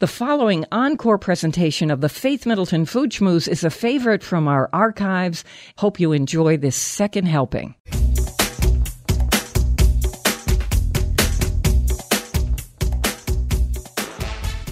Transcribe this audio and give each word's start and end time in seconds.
The 0.00 0.06
following 0.06 0.64
encore 0.72 1.18
presentation 1.18 1.90
of 1.90 2.00
the 2.00 2.08
Faith 2.08 2.46
Middleton 2.46 2.86
Food 2.86 3.10
Schmooze 3.10 3.46
is 3.46 3.64
a 3.64 3.68
favorite 3.68 4.22
from 4.22 4.48
our 4.48 4.70
archives. 4.72 5.44
Hope 5.76 6.00
you 6.00 6.12
enjoy 6.12 6.56
this 6.56 6.74
second 6.74 7.26
helping. 7.26 7.74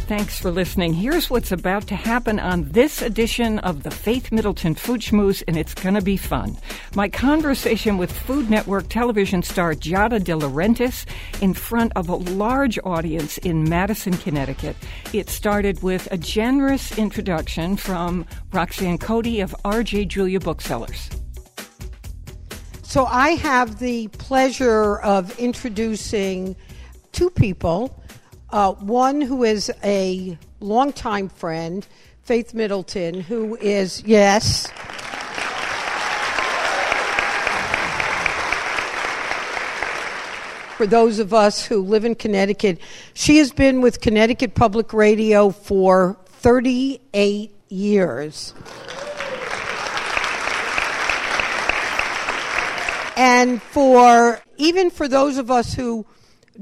Thanks 0.09 0.41
for 0.41 0.51
listening. 0.51 0.95
Here's 0.95 1.29
what's 1.29 1.53
about 1.53 1.87
to 1.89 1.95
happen 1.95 2.39
on 2.41 2.65
this 2.71 3.03
edition 3.03 3.59
of 3.59 3.83
the 3.83 3.91
Faith 3.91 4.33
Middleton 4.33 4.75
Food 4.75 5.03
Schmooze, 5.03 5.43
and 5.47 5.55
it's 5.55 5.75
going 5.75 5.97
to 5.97 6.01
be 6.01 6.17
fun. 6.17 6.57
My 6.95 7.11
conversation 7.11 7.99
with 7.99 8.11
Food 8.11 8.49
Network 8.49 8.89
television 8.89 9.43
star 9.43 9.75
Giada 9.75 10.25
De 10.25 10.33
Laurentiis 10.33 11.05
in 11.43 11.53
front 11.53 11.93
of 11.95 12.09
a 12.09 12.15
large 12.15 12.79
audience 12.85 13.37
in 13.37 13.69
Madison, 13.69 14.15
Connecticut. 14.15 14.77
It 15.13 15.29
started 15.29 15.83
with 15.83 16.09
a 16.11 16.17
generous 16.17 16.97
introduction 16.97 17.77
from 17.77 18.25
Roxanne 18.51 18.97
Cody 18.97 19.41
of 19.41 19.55
RJ 19.67 20.09
Julia 20.09 20.41
Booksellers. 20.41 21.11
So 22.83 23.05
I 23.05 23.33
have 23.33 23.79
the 23.79 24.09
pleasure 24.09 25.01
of 25.01 25.39
introducing 25.39 26.57
two 27.13 27.29
people 27.29 28.03
uh, 28.51 28.73
one 28.73 29.21
who 29.21 29.45
is 29.45 29.71
a 29.85 30.39
longtime 30.61 31.29
friend, 31.29 31.87
Faith 32.23 32.55
Middleton, 32.55 33.21
who 33.21 33.57
is, 33.57 34.03
yes. 34.05 34.69
For 40.77 40.87
those 40.87 41.19
of 41.19 41.35
us 41.35 41.65
who 41.65 41.83
live 41.83 42.05
in 42.05 42.15
Connecticut, 42.15 42.79
she 43.13 43.39
has 43.39 43.53
been 43.53 43.81
with 43.81 44.01
Connecticut 44.01 44.55
Public 44.55 44.93
Radio 44.93 45.51
for 45.51 46.17
38 46.27 47.53
years. 47.69 48.55
And 53.17 53.61
for 53.61 54.41
even 54.57 54.91
for 54.91 55.09
those 55.09 55.39
of 55.39 55.51
us 55.51 55.75
who 55.75 56.07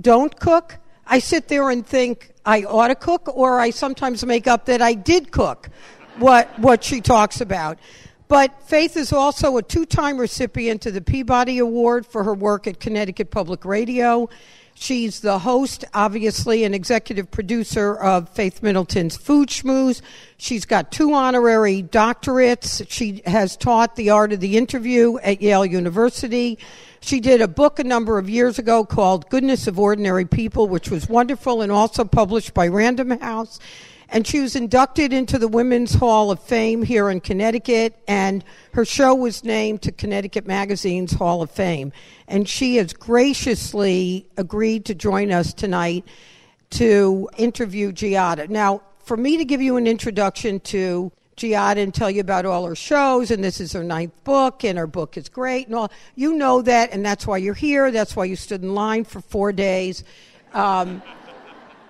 don't 0.01 0.35
cook, 0.41 0.79
I 1.07 1.21
sit 1.21 1.49
there 1.49 1.71
and 1.71 1.87
think 1.87 2.33
I 2.45 2.65
ought 2.65 2.89
to 2.89 2.95
cook, 2.95 3.29
or 3.35 3.61
I 3.61 3.71
sometimes 3.71 4.25
make 4.25 4.47
up 4.47 4.67
that 4.67 4.83
I 4.83 4.95
did 4.95 5.31
cook 5.31 5.69
what, 6.19 6.59
what 6.59 6.83
she 6.83 7.01
talks 7.01 7.41
about. 7.41 7.79
But 8.29 8.63
Faith 8.63 8.97
is 8.97 9.13
also 9.13 9.57
a 9.57 9.63
two 9.63 9.87
time 9.87 10.19
recipient 10.19 10.85
of 10.87 10.95
the 10.95 11.01
Peabody 11.01 11.59
Award 11.59 12.07
for 12.07 12.25
her 12.25 12.35
work 12.35 12.67
at 12.67 12.81
Connecticut 12.81 13.31
Public 13.31 13.65
Radio. 13.65 14.29
She's 14.79 15.21
the 15.21 15.39
host, 15.39 15.87
obviously, 15.95 16.63
and 16.63 16.75
executive 16.75 17.31
producer 17.31 17.97
of 17.97 18.29
Faith 18.29 18.63
Middleton's 18.63 19.17
Food 19.17 19.49
Schmooze. 19.49 20.03
She's 20.37 20.67
got 20.67 20.93
two 20.93 21.15
honorary 21.15 21.83
doctorates. 21.83 22.85
She 22.91 23.23
has 23.25 23.57
taught 23.57 23.97
the 23.97 24.11
art 24.11 24.35
of 24.35 24.41
the 24.41 24.59
interview 24.59 25.17
at 25.23 25.41
Yale 25.41 25.65
University. 25.65 26.59
She 27.01 27.21
did 27.21 27.41
a 27.41 27.49
book 27.49 27.79
a 27.79 27.85
number 27.85 28.19
of 28.19 28.29
years 28.29 28.59
ago 28.59 28.85
called 28.85 29.31
Goodness 29.31 29.67
of 29.67 29.79
Ordinary 29.79 30.27
People, 30.27 30.69
which 30.69 30.91
was 30.91 31.09
wonderful 31.09 31.63
and 31.63 31.73
also 31.73 32.05
published 32.05 32.53
by 32.53 32.69
Random 32.69 33.19
House. 33.19 33.59
And 34.09 34.27
she 34.27 34.41
was 34.41 34.55
inducted 34.55 35.13
into 35.13 35.39
the 35.39 35.49
Women's 35.49 35.95
Hall 35.95 36.31
of 36.31 36.41
Fame 36.41 36.83
here 36.83 37.11
in 37.11 37.21
Connecticut, 37.21 37.97
and 38.07 38.45
her 38.73 38.85
show 38.85 39.15
was 39.15 39.43
named 39.43 39.83
to 39.83 39.93
Connecticut 39.93 40.47
Magazine's 40.47 41.13
Hall 41.13 41.43
of 41.43 41.51
Fame. 41.51 41.93
And 42.29 42.49
she 42.49 42.77
has 42.77 42.93
graciously 42.93 44.27
agreed 44.37 44.85
to 44.87 44.95
join 44.95 45.33
us 45.33 45.53
tonight 45.53 46.05
to 46.71 47.29
interview 47.37 47.93
Giada. 47.93 48.49
Now, 48.49 48.83
for 49.05 49.17
me 49.17 49.37
to 49.37 49.45
give 49.45 49.61
you 49.61 49.77
an 49.77 49.87
introduction 49.87 50.61
to 50.61 51.13
Giada 51.37 51.79
and 51.79 51.93
tell 51.93 52.11
you 52.11 52.21
about 52.21 52.47
all 52.47 52.65
her 52.65 52.75
shows, 52.75 53.31
and 53.31 53.45
this 53.45 53.61
is 53.61 53.73
her 53.73 53.85
ninth 53.85 54.25
book, 54.25 54.65
and 54.65 54.79
her 54.79 54.87
book 54.87 55.17
is 55.17 55.29
great, 55.29 55.67
and 55.67 55.77
all. 55.77 55.93
You 56.15 56.35
know 56.35 56.63
that, 56.63 56.93
and 56.93 57.05
that's 57.05 57.27
why 57.27 57.37
you're 57.37 57.55
here. 57.55 57.91
That's 57.91 58.17
why 58.17 58.25
you 58.25 58.37
stood 58.37 58.63
in 58.63 58.75
line 58.75 59.05
for 59.05 59.21
four 59.21 59.53
days 59.53 60.03
um, 60.55 61.03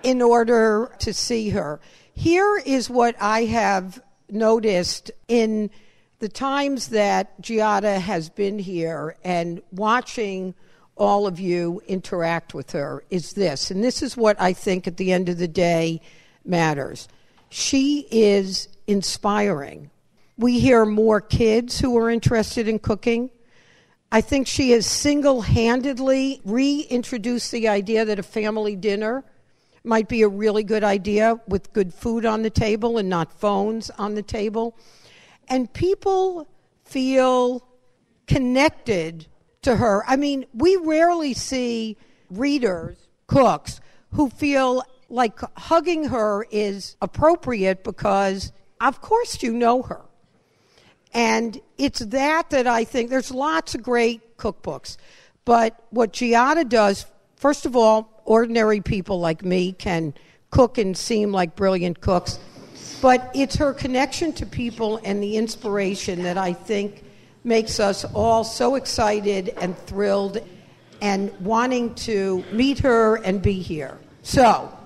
in 0.03 0.21
order 0.21 0.91
to 0.99 1.13
see 1.13 1.49
her. 1.49 1.79
Here 2.17 2.57
is 2.65 2.89
what 2.89 3.15
I 3.21 3.43
have 3.43 4.01
noticed 4.27 5.11
in 5.27 5.69
the 6.17 6.27
times 6.27 6.87
that 6.87 7.39
Giada 7.43 7.99
has 8.01 8.27
been 8.31 8.57
here 8.57 9.15
and 9.23 9.61
watching 9.71 10.55
all 10.95 11.27
of 11.27 11.39
you 11.39 11.79
interact 11.87 12.55
with 12.55 12.71
her 12.71 13.03
is 13.11 13.33
this, 13.33 13.69
and 13.69 13.83
this 13.83 14.01
is 14.01 14.17
what 14.17 14.35
I 14.41 14.53
think 14.53 14.87
at 14.87 14.97
the 14.97 15.11
end 15.11 15.29
of 15.29 15.37
the 15.37 15.47
day 15.47 16.01
matters. 16.43 17.07
She 17.49 18.07
is 18.09 18.67
inspiring. 18.87 19.91
We 20.39 20.59
hear 20.59 20.87
more 20.87 21.21
kids 21.21 21.79
who 21.79 21.95
are 21.99 22.09
interested 22.09 22.67
in 22.67 22.79
cooking. 22.79 23.29
I 24.11 24.21
think 24.21 24.47
she 24.47 24.71
has 24.71 24.87
single 24.87 25.41
handedly 25.41 26.41
reintroduced 26.43 27.51
the 27.51 27.67
idea 27.67 28.05
that 28.05 28.17
a 28.17 28.23
family 28.23 28.75
dinner 28.75 29.23
might 29.87 30.07
be 30.07 30.21
a 30.21 30.27
really 30.27 30.63
good 30.63 30.83
idea 30.83 31.39
with 31.47 31.73
good 31.73 31.93
food 31.93 32.25
on 32.25 32.43
the 32.43 32.49
table 32.49 32.97
and 32.97 33.09
not 33.09 33.31
phones 33.31 33.89
on 33.91 34.15
the 34.15 34.21
table. 34.21 34.77
And 35.47 35.71
people 35.71 36.47
feel 36.85 37.67
connected 38.27 39.27
to 39.61 39.75
her. 39.77 40.03
I 40.07 40.15
mean, 40.15 40.45
we 40.53 40.75
rarely 40.77 41.33
see 41.33 41.97
readers, 42.29 42.97
cooks, 43.27 43.79
who 44.11 44.29
feel 44.29 44.83
like 45.09 45.39
hugging 45.57 46.05
her 46.05 46.45
is 46.51 46.95
appropriate 47.01 47.83
because 47.83 48.51
of 48.81 49.01
course 49.01 49.41
you 49.41 49.53
know 49.53 49.81
her. 49.81 50.01
And 51.13 51.59
it's 51.77 51.99
that 51.99 52.49
that 52.49 52.67
I 52.67 52.83
think 52.83 53.09
there's 53.09 53.31
lots 53.31 53.73
of 53.75 53.81
great 53.81 54.37
cookbooks. 54.37 54.97
But 55.45 55.81
what 55.89 56.11
Giada 56.13 56.67
does, 56.67 57.05
first 57.37 57.65
of 57.65 57.75
all, 57.75 58.16
ordinary 58.27 58.81
people 58.81 59.19
like 59.19 59.43
me 59.43 59.71
can 59.71 60.13
cook 60.51 60.77
and 60.77 60.95
seem 60.95 61.31
like 61.31 61.55
brilliant 61.55 61.99
cooks. 62.01 62.39
But 63.01 63.31
it's 63.33 63.55
her 63.55 63.73
connection 63.73 64.33
to 64.33 64.45
people 64.45 64.99
and 65.03 65.21
the 65.21 65.37
inspiration 65.37 66.23
that 66.23 66.37
I 66.37 66.53
think 66.53 67.03
makes 67.43 67.79
us 67.79 68.05
all 68.13 68.43
so 68.43 68.75
excited 68.75 69.49
and 69.57 69.75
thrilled 69.75 70.39
and 71.01 71.31
wanting 71.39 71.95
to 71.95 72.43
meet 72.51 72.79
her 72.79 73.15
and 73.15 73.41
be 73.41 73.53
here. 73.53 73.97
So, 74.21 74.77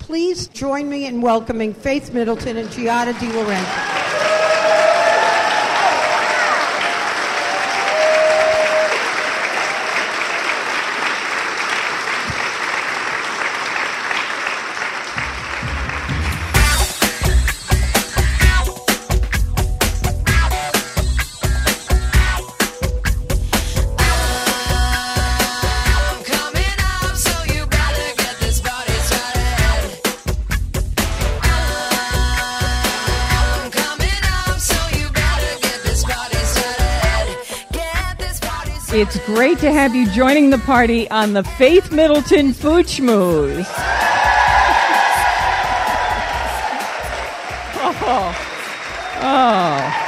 Please 0.00 0.48
join 0.48 0.88
me 0.88 1.06
in 1.06 1.20
welcoming 1.20 1.74
Faith 1.74 2.12
Middleton 2.12 2.56
and 2.56 2.68
Giada 2.70 3.12
De 3.20 3.26
Laurentiis. 3.26 4.00
Great 39.40 39.60
to 39.60 39.72
have 39.72 39.94
you 39.94 40.06
joining 40.10 40.50
the 40.50 40.58
party 40.58 41.10
on 41.10 41.32
the 41.32 41.42
Faith 41.42 41.92
Middleton 41.92 42.52
Food 42.52 42.84
Schmooze. 42.84 43.64
oh. 48.02 48.34
oh. 49.22 50.06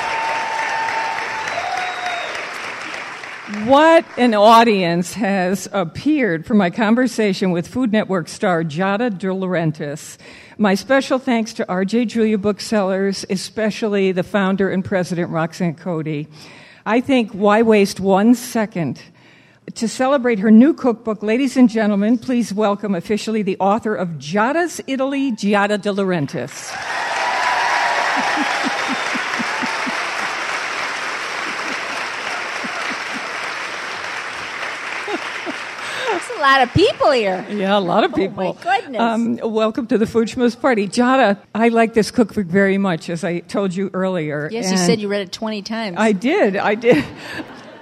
What 3.64 4.04
an 4.18 4.34
audience 4.34 5.14
has 5.14 5.66
appeared 5.72 6.44
for 6.44 6.52
my 6.52 6.68
conversation 6.68 7.52
with 7.52 7.66
Food 7.66 7.90
Network 7.90 8.28
star 8.28 8.62
Giada 8.62 9.18
De 9.18 9.28
Laurentiis. 9.28 10.18
My 10.58 10.74
special 10.74 11.18
thanks 11.18 11.54
to 11.54 11.64
RJ 11.64 12.08
Julia 12.08 12.36
Booksellers, 12.36 13.24
especially 13.30 14.12
the 14.12 14.24
founder 14.24 14.68
and 14.68 14.84
president 14.84 15.30
Roxanne 15.30 15.76
Cody. 15.76 16.28
I 16.84 17.00
think 17.00 17.32
why 17.32 17.62
waste 17.62 17.98
one 17.98 18.34
second? 18.34 19.00
To 19.70 19.88
celebrate 19.88 20.40
her 20.40 20.50
new 20.50 20.74
cookbook, 20.74 21.22
ladies 21.22 21.56
and 21.56 21.70
gentlemen, 21.70 22.18
please 22.18 22.52
welcome 22.52 22.96
officially 22.96 23.42
the 23.42 23.56
author 23.58 23.94
of 23.94 24.08
Giada's 24.18 24.80
Italy, 24.88 25.30
Giada 25.32 25.80
De 25.80 25.88
Laurentiis. 25.90 26.68
There's 35.06 36.30
a 36.36 36.40
lot 36.40 36.62
of 36.62 36.74
people 36.74 37.12
here. 37.12 37.46
Yeah, 37.48 37.78
a 37.78 37.80
lot 37.80 38.04
of 38.04 38.14
people. 38.14 38.42
Oh 38.48 38.54
my 38.54 38.80
goodness. 38.80 39.00
Um, 39.00 39.38
welcome 39.42 39.86
to 39.86 39.96
the 39.96 40.06
Food 40.06 40.28
Schmooze 40.28 40.60
Party. 40.60 40.88
Giada, 40.88 41.38
I 41.54 41.68
like 41.68 41.94
this 41.94 42.10
cookbook 42.10 42.46
very 42.46 42.78
much, 42.78 43.08
as 43.08 43.24
I 43.24 43.40
told 43.40 43.74
you 43.74 43.90
earlier. 43.94 44.48
Yes, 44.52 44.70
you 44.70 44.76
said 44.76 45.00
you 45.00 45.08
read 45.08 45.22
it 45.22 45.32
20 45.32 45.62
times. 45.62 45.96
I 45.98 46.12
did, 46.12 46.56
I 46.56 46.74
did. 46.74 47.04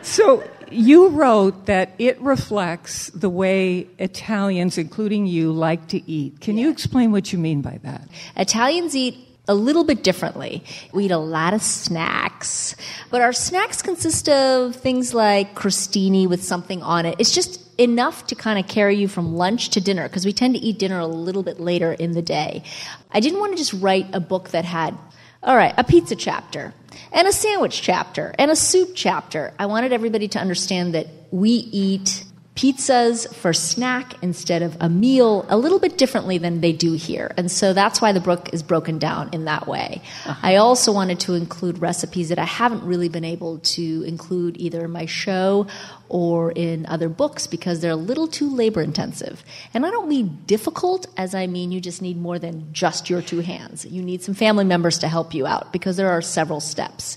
So 0.02 0.44
you 0.70 1.08
wrote 1.08 1.66
that 1.66 1.94
it 1.98 2.20
reflects 2.20 3.08
the 3.10 3.28
way 3.28 3.88
Italians, 3.98 4.78
including 4.78 5.26
you, 5.26 5.52
like 5.52 5.88
to 5.88 6.10
eat. 6.10 6.40
Can 6.40 6.58
you 6.58 6.70
explain 6.70 7.12
what 7.12 7.32
you 7.32 7.38
mean 7.38 7.62
by 7.62 7.78
that? 7.82 8.08
Italians 8.36 8.94
eat 8.96 9.16
a 9.48 9.54
little 9.54 9.84
bit 9.84 10.04
differently. 10.04 10.62
We 10.92 11.06
eat 11.06 11.10
a 11.10 11.18
lot 11.18 11.54
of 11.54 11.62
snacks, 11.62 12.76
but 13.10 13.20
our 13.20 13.32
snacks 13.32 13.82
consist 13.82 14.28
of 14.28 14.76
things 14.76 15.12
like 15.12 15.54
crostini 15.54 16.28
with 16.28 16.44
something 16.44 16.82
on 16.82 17.04
it. 17.04 17.16
It's 17.18 17.34
just 17.34 17.60
enough 17.80 18.26
to 18.26 18.34
kind 18.34 18.58
of 18.58 18.70
carry 18.70 18.96
you 18.96 19.08
from 19.08 19.34
lunch 19.34 19.70
to 19.70 19.80
dinner 19.80 20.06
because 20.08 20.26
we 20.26 20.32
tend 20.32 20.54
to 20.54 20.60
eat 20.60 20.78
dinner 20.78 20.98
a 20.98 21.06
little 21.06 21.42
bit 21.42 21.58
later 21.58 21.92
in 21.94 22.12
the 22.12 22.22
day. 22.22 22.62
I 23.10 23.20
didn't 23.20 23.40
want 23.40 23.52
to 23.52 23.58
just 23.58 23.72
write 23.72 24.06
a 24.14 24.20
book 24.20 24.50
that 24.50 24.64
had, 24.64 24.96
all 25.42 25.56
right, 25.56 25.72
a 25.78 25.84
pizza 25.84 26.16
chapter 26.16 26.74
and 27.12 27.26
a 27.26 27.32
sandwich 27.32 27.80
chapter 27.80 28.34
and 28.38 28.50
a 28.50 28.56
soup 28.56 28.90
chapter. 28.94 29.54
I 29.58 29.66
wanted 29.66 29.92
everybody 29.92 30.28
to 30.28 30.38
understand 30.38 30.94
that 30.94 31.06
we 31.30 31.50
eat 31.50 32.24
pizzas 32.60 33.26
for 33.36 33.54
snack 33.54 34.22
instead 34.22 34.60
of 34.60 34.76
a 34.80 34.88
meal 34.90 35.46
a 35.48 35.56
little 35.56 35.78
bit 35.78 35.96
differently 35.96 36.36
than 36.36 36.60
they 36.60 36.74
do 36.74 36.92
here. 36.92 37.32
And 37.38 37.50
so 37.50 37.72
that's 37.72 38.02
why 38.02 38.12
the 38.12 38.20
book 38.20 38.50
is 38.52 38.62
broken 38.62 38.98
down 38.98 39.30
in 39.32 39.46
that 39.46 39.66
way. 39.66 40.02
Uh-huh. 40.26 40.38
I 40.42 40.56
also 40.56 40.92
wanted 40.92 41.20
to 41.20 41.32
include 41.32 41.78
recipes 41.78 42.28
that 42.28 42.38
I 42.38 42.44
haven't 42.44 42.84
really 42.84 43.08
been 43.08 43.24
able 43.24 43.60
to 43.60 44.02
include 44.06 44.58
either 44.58 44.84
in 44.84 44.90
my 44.90 45.06
show 45.06 45.68
or 46.10 46.52
in 46.52 46.84
other 46.84 47.08
books 47.08 47.46
because 47.46 47.80
they're 47.80 47.92
a 47.92 47.96
little 47.96 48.28
too 48.28 48.54
labor 48.54 48.82
intensive. 48.82 49.42
And 49.72 49.86
I 49.86 49.90
don't 49.90 50.08
mean 50.08 50.40
difficult 50.44 51.06
as 51.16 51.34
I 51.34 51.46
mean 51.46 51.72
you 51.72 51.80
just 51.80 52.02
need 52.02 52.18
more 52.18 52.38
than 52.38 52.74
just 52.74 53.08
your 53.08 53.22
two 53.22 53.40
hands. 53.40 53.86
You 53.86 54.02
need 54.02 54.22
some 54.22 54.34
family 54.34 54.64
members 54.64 54.98
to 54.98 55.08
help 55.08 55.32
you 55.32 55.46
out 55.46 55.72
because 55.72 55.96
there 55.96 56.10
are 56.10 56.20
several 56.20 56.60
steps 56.60 57.16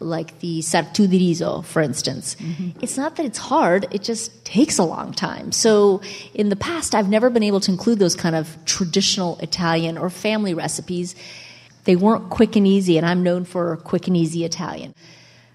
like 0.00 0.38
the 0.40 0.60
sartù 0.60 1.08
di 1.08 1.18
riso, 1.18 1.62
for 1.62 1.80
instance. 1.80 2.36
Mm-hmm. 2.36 2.78
It's 2.82 2.96
not 2.96 3.16
that 3.16 3.26
it's 3.26 3.38
hard, 3.38 3.86
it 3.90 4.02
just 4.02 4.44
takes 4.44 4.78
a 4.78 4.84
long 4.84 5.12
time. 5.12 5.52
So 5.52 6.02
in 6.34 6.48
the 6.48 6.56
past, 6.56 6.94
I've 6.94 7.08
never 7.08 7.30
been 7.30 7.42
able 7.42 7.60
to 7.60 7.70
include 7.70 7.98
those 7.98 8.14
kind 8.14 8.36
of 8.36 8.56
traditional 8.64 9.38
Italian 9.38 9.96
or 9.96 10.10
family 10.10 10.54
recipes. 10.54 11.14
They 11.84 11.96
weren't 11.96 12.30
quick 12.30 12.56
and 12.56 12.66
easy, 12.66 12.98
and 12.98 13.06
I'm 13.06 13.22
known 13.22 13.44
for 13.44 13.76
quick 13.78 14.06
and 14.06 14.16
easy 14.16 14.44
Italian. 14.44 14.94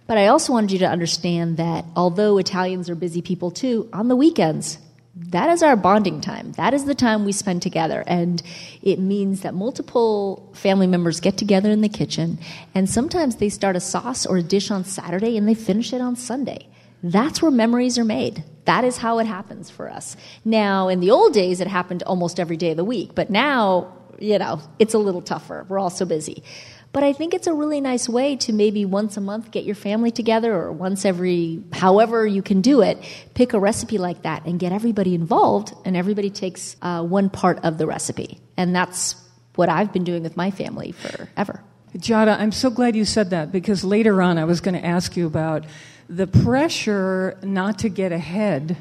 But 0.07 0.17
I 0.17 0.27
also 0.27 0.53
wanted 0.53 0.71
you 0.71 0.79
to 0.79 0.89
understand 0.89 1.57
that 1.57 1.85
although 1.95 2.37
Italians 2.37 2.89
are 2.89 2.95
busy 2.95 3.21
people 3.21 3.51
too, 3.51 3.87
on 3.93 4.07
the 4.07 4.15
weekends, 4.15 4.77
that 5.15 5.49
is 5.49 5.61
our 5.61 5.75
bonding 5.75 6.21
time. 6.21 6.53
That 6.53 6.73
is 6.73 6.85
the 6.85 6.95
time 6.95 7.25
we 7.25 7.33
spend 7.33 7.61
together. 7.61 8.03
And 8.07 8.41
it 8.81 8.97
means 8.99 9.41
that 9.41 9.53
multiple 9.53 10.51
family 10.55 10.87
members 10.87 11.19
get 11.19 11.37
together 11.37 11.69
in 11.69 11.81
the 11.81 11.89
kitchen, 11.89 12.39
and 12.73 12.89
sometimes 12.89 13.35
they 13.35 13.49
start 13.49 13.75
a 13.75 13.81
sauce 13.81 14.25
or 14.25 14.37
a 14.37 14.43
dish 14.43 14.71
on 14.71 14.85
Saturday 14.85 15.37
and 15.37 15.47
they 15.47 15.53
finish 15.53 15.91
it 15.93 16.01
on 16.01 16.15
Sunday. 16.15 16.67
That's 17.03 17.41
where 17.41 17.51
memories 17.51 17.97
are 17.97 18.05
made. 18.05 18.43
That 18.65 18.83
is 18.83 18.97
how 18.97 19.19
it 19.19 19.25
happens 19.25 19.69
for 19.69 19.89
us. 19.89 20.15
Now, 20.45 20.87
in 20.87 20.99
the 20.99 21.11
old 21.11 21.33
days, 21.33 21.59
it 21.59 21.67
happened 21.67 22.03
almost 22.03 22.39
every 22.39 22.57
day 22.57 22.71
of 22.71 22.77
the 22.77 22.85
week, 22.85 23.15
but 23.15 23.29
now, 23.29 23.93
you 24.19 24.37
know, 24.37 24.61
it's 24.77 24.93
a 24.93 24.99
little 24.99 25.21
tougher. 25.21 25.65
We're 25.67 25.79
all 25.79 25.89
so 25.89 26.05
busy. 26.05 26.43
But 26.93 27.03
I 27.03 27.13
think 27.13 27.33
it's 27.33 27.47
a 27.47 27.53
really 27.53 27.79
nice 27.79 28.09
way 28.09 28.35
to 28.37 28.51
maybe 28.51 28.83
once 28.83 29.15
a 29.15 29.21
month 29.21 29.51
get 29.51 29.63
your 29.63 29.75
family 29.75 30.11
together 30.11 30.53
or 30.53 30.71
once 30.73 31.05
every, 31.05 31.63
however 31.71 32.27
you 32.27 32.41
can 32.41 32.61
do 32.61 32.81
it, 32.81 32.97
pick 33.33 33.53
a 33.53 33.59
recipe 33.59 33.97
like 33.97 34.23
that 34.23 34.45
and 34.45 34.59
get 34.59 34.73
everybody 34.73 35.15
involved 35.15 35.73
and 35.85 35.95
everybody 35.95 36.29
takes 36.29 36.75
uh, 36.81 37.01
one 37.01 37.29
part 37.29 37.63
of 37.63 37.77
the 37.77 37.87
recipe. 37.87 38.41
And 38.57 38.75
that's 38.75 39.15
what 39.55 39.69
I've 39.69 39.93
been 39.93 40.03
doing 40.03 40.23
with 40.23 40.35
my 40.35 40.51
family 40.51 40.91
forever. 40.91 41.63
Giada, 41.95 42.37
I'm 42.39 42.51
so 42.51 42.69
glad 42.69 42.95
you 42.95 43.05
said 43.05 43.29
that 43.29 43.51
because 43.51 43.83
later 43.83 44.21
on 44.21 44.37
I 44.37 44.45
was 44.45 44.59
going 44.59 44.75
to 44.75 44.85
ask 44.85 45.15
you 45.15 45.27
about 45.27 45.65
the 46.09 46.27
pressure 46.27 47.37
not 47.41 47.79
to 47.79 47.89
get 47.89 48.11
ahead 48.11 48.75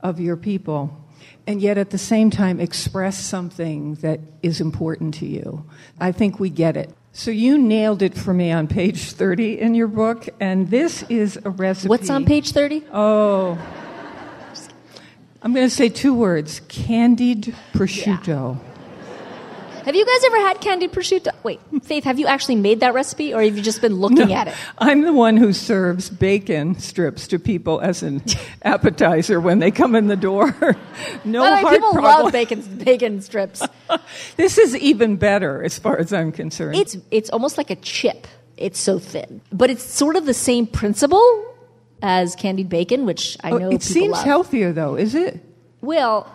of 0.00 0.20
your 0.20 0.36
people 0.36 1.00
and 1.46 1.60
yet 1.60 1.78
at 1.78 1.90
the 1.90 1.98
same 1.98 2.30
time 2.30 2.60
express 2.60 3.18
something 3.18 3.94
that 3.96 4.20
is 4.42 4.60
important 4.60 5.14
to 5.14 5.26
you. 5.26 5.64
I 6.00 6.12
think 6.12 6.40
we 6.40 6.50
get 6.50 6.76
it. 6.76 6.90
So 7.16 7.30
you 7.30 7.58
nailed 7.58 8.02
it 8.02 8.12
for 8.16 8.34
me 8.34 8.50
on 8.50 8.66
page 8.66 9.12
30 9.12 9.60
in 9.60 9.76
your 9.76 9.86
book, 9.86 10.28
and 10.40 10.68
this 10.68 11.04
is 11.08 11.38
a 11.44 11.50
recipe. 11.50 11.88
What's 11.88 12.10
on 12.10 12.24
page 12.24 12.50
30? 12.50 12.86
Oh. 12.92 13.56
I'm 15.40 15.54
going 15.54 15.64
to 15.64 15.74
say 15.74 15.88
two 15.88 16.12
words 16.12 16.60
candied 16.66 17.54
prosciutto. 17.72 18.58
Have 19.84 19.94
you 19.94 20.04
guys 20.06 20.24
ever 20.24 20.36
had 20.38 20.60
candied 20.60 20.92
prosciutto? 20.92 21.32
Wait, 21.42 21.60
Faith, 21.82 22.04
have 22.04 22.18
you 22.18 22.26
actually 22.26 22.56
made 22.56 22.80
that 22.80 22.94
recipe 22.94 23.34
or 23.34 23.42
have 23.42 23.54
you 23.56 23.62
just 23.62 23.80
been 23.82 23.96
looking 23.96 24.32
at 24.32 24.48
it? 24.48 24.54
I'm 24.78 25.02
the 25.02 25.12
one 25.12 25.36
who 25.36 25.52
serves 25.52 26.08
bacon 26.08 26.78
strips 26.78 27.28
to 27.28 27.38
people 27.38 27.80
as 27.80 28.02
an 28.02 28.22
appetizer 28.62 29.40
when 29.40 29.58
they 29.58 29.70
come 29.70 29.94
in 29.94 30.06
the 30.06 30.16
door. 30.16 30.52
no 31.24 31.40
By 31.42 31.60
the 31.60 31.66
way, 31.66 31.72
people 31.74 31.92
problem. 31.92 32.22
love 32.24 32.32
bacon, 32.32 32.62
bacon 32.78 33.20
strips. 33.20 33.62
This 34.36 34.58
is 34.58 34.74
even 34.76 35.16
better 35.16 35.62
as 35.62 35.78
far 35.78 35.98
as 35.98 36.12
I'm 36.12 36.32
concerned. 36.32 36.76
It's, 36.76 36.96
it's 37.10 37.30
almost 37.30 37.58
like 37.58 37.70
a 37.70 37.76
chip. 37.76 38.26
It's 38.56 38.78
so 38.80 38.98
thin. 38.98 39.40
But 39.52 39.70
it's 39.70 39.82
sort 39.84 40.16
of 40.16 40.24
the 40.26 40.34
same 40.34 40.66
principle 40.66 41.44
as 42.02 42.34
candied 42.36 42.68
bacon, 42.68 43.04
which 43.06 43.36
I 43.44 43.50
Oh, 43.50 43.58
know 43.58 43.68
it 43.68 43.72
people 43.72 43.86
seems 43.86 44.12
love. 44.12 44.24
healthier 44.24 44.72
though, 44.72 44.94
is 44.96 45.14
it? 45.14 45.40
Well, 45.80 46.30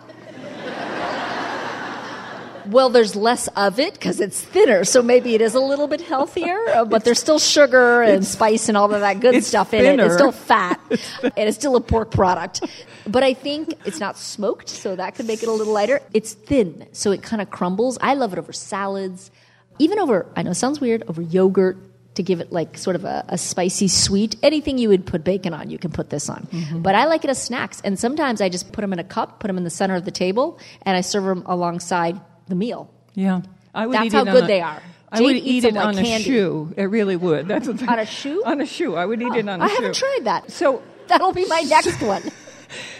well, 2.70 2.90
there's 2.90 3.16
less 3.16 3.48
of 3.48 3.78
it 3.78 3.94
because 3.94 4.20
it's 4.20 4.40
thinner, 4.40 4.84
so 4.84 5.02
maybe 5.02 5.34
it 5.34 5.40
is 5.40 5.54
a 5.54 5.60
little 5.60 5.88
bit 5.88 6.00
healthier. 6.00 6.58
uh, 6.68 6.84
but 6.84 7.04
there's 7.04 7.18
still 7.18 7.38
sugar 7.38 8.02
and 8.02 8.24
spice 8.24 8.68
and 8.68 8.76
all 8.76 8.92
of 8.92 9.00
that 9.00 9.20
good 9.20 9.34
it's 9.34 9.46
stuff 9.46 9.74
in 9.74 9.80
it. 9.80 9.82
thinner. 9.84 10.06
It's 10.06 10.14
still 10.14 10.32
fat, 10.32 10.80
and 11.22 11.48
it's 11.48 11.56
still 11.56 11.76
a 11.76 11.80
pork 11.80 12.10
product. 12.10 12.62
But 13.06 13.22
I 13.22 13.34
think 13.34 13.74
it's 13.84 14.00
not 14.00 14.18
smoked, 14.18 14.68
so 14.68 14.96
that 14.96 15.14
could 15.14 15.26
make 15.26 15.42
it 15.42 15.48
a 15.48 15.52
little 15.52 15.72
lighter. 15.72 16.00
It's 16.14 16.34
thin, 16.34 16.86
so 16.92 17.10
it 17.10 17.22
kind 17.22 17.42
of 17.42 17.50
crumbles. 17.50 17.98
I 18.00 18.14
love 18.14 18.32
it 18.32 18.38
over 18.38 18.52
salads, 18.52 19.30
even 19.78 19.98
over. 19.98 20.26
I 20.36 20.42
know 20.42 20.52
it 20.52 20.56
sounds 20.56 20.80
weird 20.80 21.04
over 21.08 21.22
yogurt 21.22 21.78
to 22.14 22.22
give 22.22 22.40
it 22.40 22.52
like 22.52 22.76
sort 22.76 22.96
of 22.96 23.04
a, 23.04 23.24
a 23.28 23.38
spicy 23.38 23.88
sweet. 23.88 24.36
Anything 24.42 24.78
you 24.78 24.88
would 24.88 25.06
put 25.06 25.24
bacon 25.24 25.54
on, 25.54 25.70
you 25.70 25.78
can 25.78 25.90
put 25.90 26.10
this 26.10 26.28
on. 26.28 26.46
Mm-hmm. 26.52 26.82
But 26.82 26.94
I 26.94 27.06
like 27.06 27.24
it 27.24 27.30
as 27.30 27.42
snacks, 27.42 27.80
and 27.82 27.98
sometimes 27.98 28.40
I 28.40 28.48
just 28.48 28.72
put 28.72 28.82
them 28.82 28.92
in 28.92 28.98
a 28.98 29.04
cup, 29.04 29.40
put 29.40 29.46
them 29.46 29.56
in 29.56 29.64
the 29.64 29.70
center 29.70 29.94
of 29.94 30.04
the 30.04 30.10
table, 30.10 30.58
and 30.82 30.96
I 30.96 31.00
serve 31.00 31.24
them 31.24 31.42
alongside 31.46 32.20
the 32.50 32.56
meal. 32.56 32.92
Yeah. 33.14 33.40
I 33.74 33.86
would 33.86 33.94
That's 33.94 34.06
eat 34.06 34.12
how 34.12 34.22
it 34.22 34.32
good 34.32 34.44
a- 34.44 34.46
they 34.46 34.60
are. 34.60 34.82
I 35.12 35.16
Jane 35.18 35.26
would 35.26 35.36
eat 35.36 35.64
it 35.64 35.74
like 35.74 35.86
on 35.86 35.98
a 35.98 36.18
shoe. 36.20 36.72
It 36.76 36.84
really 36.84 37.16
would. 37.16 37.48
That's 37.48 37.66
what 37.66 37.82
On 37.88 37.98
a 37.98 38.06
shoe? 38.06 38.44
On 38.44 38.60
a 38.60 38.66
shoe. 38.66 38.94
I 38.94 39.06
would 39.06 39.20
eat 39.20 39.34
it 39.34 39.48
oh, 39.48 39.52
on 39.52 39.60
a 39.60 39.64
I 39.64 39.66
shoe. 39.66 39.72
I 39.72 39.74
haven't 39.74 39.94
tried 39.94 40.20
that. 40.24 40.52
So 40.52 40.82
That'll 41.10 41.32
be 41.32 41.46
my 41.46 41.62
next 41.62 42.00
one. 42.02 42.22